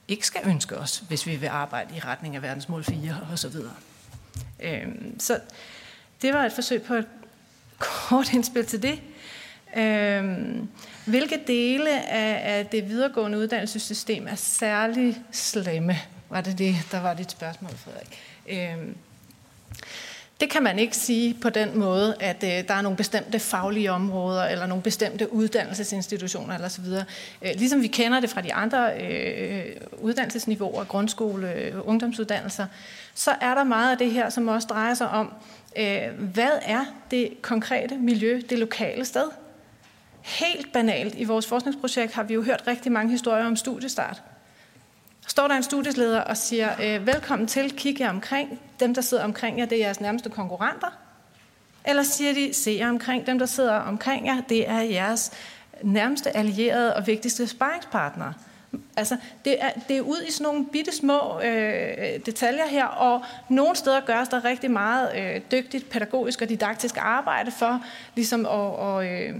[0.08, 3.48] ikke skal ønske os, hvis vi vil arbejde i retning af verdensmål 4 og så
[3.48, 3.74] videre.
[4.60, 5.40] Øhm, så
[6.22, 7.06] det var et forsøg på et
[7.78, 9.00] kort indspil til det.
[9.76, 10.68] Øhm,
[11.04, 15.96] hvilke dele af, af det videregående uddannelsessystem er særlig slemme?
[16.28, 18.18] Var det det, der var dit spørgsmål, Frederik?
[18.48, 18.96] Øhm,
[20.40, 23.92] det kan man ikke sige på den måde, at øh, der er nogle bestemte faglige
[23.92, 27.04] områder eller nogle bestemte uddannelsesinstitutioner eller så videre.
[27.42, 29.64] Øh, ligesom vi kender det fra de andre øh,
[29.98, 32.66] uddannelsesniveauer, grundskole, øh, ungdomsuddannelser,
[33.14, 35.32] så er der meget af det her, som også drejer sig om,
[35.78, 39.28] øh, hvad er det konkrete miljø, det lokale sted?
[40.22, 44.22] Helt banalt, i vores forskningsprojekt har vi jo hørt rigtig mange historier om studiestart
[45.26, 48.60] står der en studiesleder og siger, øh, velkommen til, kig jer omkring.
[48.80, 50.98] Dem, der sidder omkring jer, det er jeres nærmeste konkurrenter.
[51.84, 53.26] Eller siger de, se jer omkring.
[53.26, 55.32] Dem, der sidder omkring jer, det er jeres
[55.82, 58.34] nærmeste allierede og vigtigste sparringspartnere.
[58.96, 63.24] Altså, det er, det er ud i sådan nogle bitte små øh, detaljer her, og
[63.48, 67.84] nogle steder gøres der rigtig meget øh, dygtigt pædagogisk og didaktisk arbejde for
[68.14, 69.34] ligesom at, og, øh,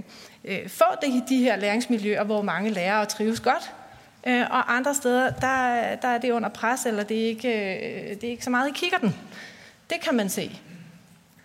[0.45, 3.73] øh, få de, de her læringsmiljøer, hvor mange lærere trives godt.
[4.27, 8.21] Øh, og andre steder, der, der er det under pres, eller det er, ikke, øh,
[8.21, 9.15] det er ikke så meget i kigger den.
[9.91, 10.61] Det kan man se.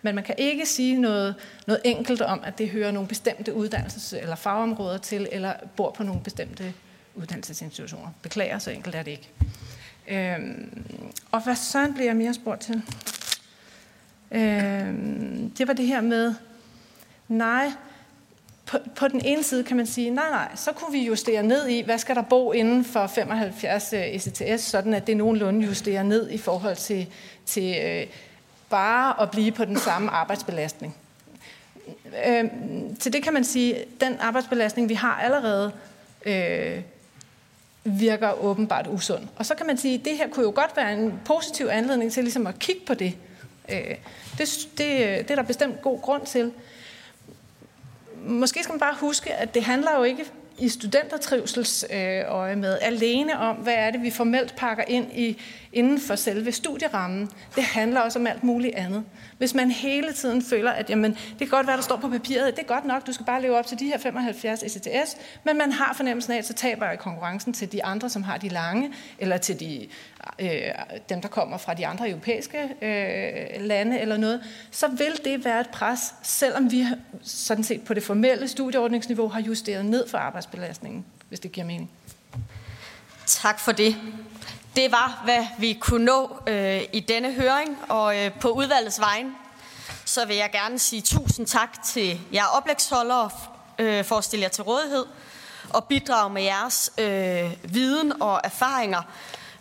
[0.02, 1.36] Men man kan ikke sige noget,
[1.68, 6.04] noget enkelt om, at det hører nogle bestemte uddannelses- eller fagområder til, eller bor på
[6.04, 6.74] nogle bestemte
[7.16, 8.10] uddannelsesinstitutioner.
[8.22, 9.30] Beklager, så enkelt er det ikke.
[10.08, 10.84] Øhm,
[11.32, 12.82] og hvad sådan bliver jeg mere spurgt til?
[14.32, 16.34] Øhm, det var det her med,
[17.28, 17.72] nej,
[18.72, 21.68] på, på den ene side kan man sige, nej, nej, så kunne vi justere ned
[21.68, 26.04] i, hvad skal der bo inden for 75 øh, ECTS, sådan at det nogenlunde justerer
[26.04, 27.08] ned i forhold til,
[27.46, 28.08] til øh,
[28.70, 30.96] bare at blive på den samme arbejdsbelastning.
[32.28, 32.44] Øh,
[33.00, 35.72] til det kan man sige, den arbejdsbelastning, vi har allerede,
[36.26, 36.82] øh,
[37.84, 39.28] virker åbenbart usund.
[39.36, 42.12] Og så kan man sige, at det her kunne jo godt være en positiv anledning
[42.12, 43.14] til ligesom at kigge på det.
[43.72, 43.96] Øh,
[44.38, 46.52] det, det, øh, det er der bestemt god grund til
[48.26, 50.26] måske skal man bare huske, at det handler jo ikke
[50.62, 55.42] i studentertrivsels øh, øje med alene om, hvad er det, vi formelt pakker ind i,
[55.74, 57.30] inden for selve studierammen.
[57.56, 59.04] Det handler også om alt muligt andet.
[59.38, 62.56] Hvis man hele tiden føler, at jamen, det kan godt være, der står på papiret,
[62.56, 65.58] det er godt nok, du skal bare leve op til de her 75 ECTS, men
[65.58, 68.50] man har fornemmelsen af, at så taber jeg konkurrencen til de andre, som har de
[68.50, 69.88] lange, eller til de,
[70.40, 70.50] øh,
[71.10, 75.62] dem, der kommer fra de andre europæiske øh, lande eller noget, så vil det være
[75.62, 76.86] et pres, selvom vi
[77.24, 81.92] sådan set på det formelle studieordningsniveau har justeret ned for arbejdsbelastningen, hvis det giver mening.
[83.26, 83.96] Tak for det.
[84.76, 89.36] Det var, hvad vi kunne nå øh, i denne høring, og øh, på udvalgets vejen,
[90.06, 93.30] så vil jeg gerne sige tusind tak til jer oplægsholdere
[93.80, 95.06] øh, for at stille jer til rådighed
[95.70, 99.02] og bidrage med jeres øh, viden og erfaringer.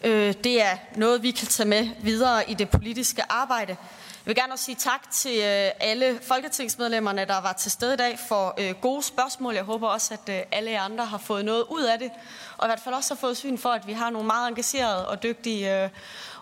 [0.05, 3.71] Øh, det er noget, vi kan tage med videre i det politiske arbejde.
[3.71, 7.97] Jeg vil gerne også sige tak til øh, alle folketingsmedlemmerne, der var til stede i
[7.97, 9.55] dag for øh, gode spørgsmål.
[9.55, 12.11] Jeg håber også, at øh, alle andre har fået noget ud af det,
[12.57, 15.09] og i hvert fald også har fået syn for, at vi har nogle meget engagerede
[15.09, 15.91] og dygtige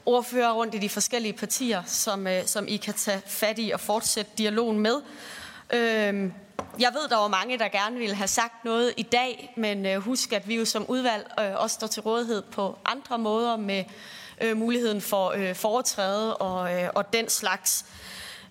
[0.07, 4.31] ordfører rundt i de forskellige partier, som, som I kan tage fat i og fortsætte
[4.39, 5.01] dialogen med.
[5.73, 6.33] Øhm,
[6.78, 9.99] jeg ved, der var mange, der gerne ville have sagt noget i dag, men øh,
[10.01, 13.85] husk, at vi jo som udvalg øh, også står til rådighed på andre måder med
[14.41, 17.85] øh, muligheden for foretræde og, og den slags.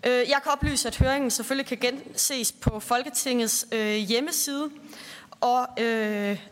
[0.04, 3.66] Jeg kan oplyse, at høringen selvfølgelig kan genses på Folketingets
[4.08, 4.70] hjemmeside,
[5.42, 5.80] og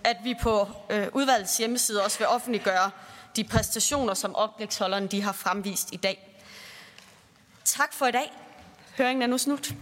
[0.04, 0.68] at vi på
[1.14, 2.92] udvalgets hjemmeside også vil offentliggøre
[3.36, 6.42] de præstationer, som oplægsholderne de har fremvist i dag.
[7.66, 8.34] Tak for i dag.
[8.98, 9.74] Høringen er nu slut.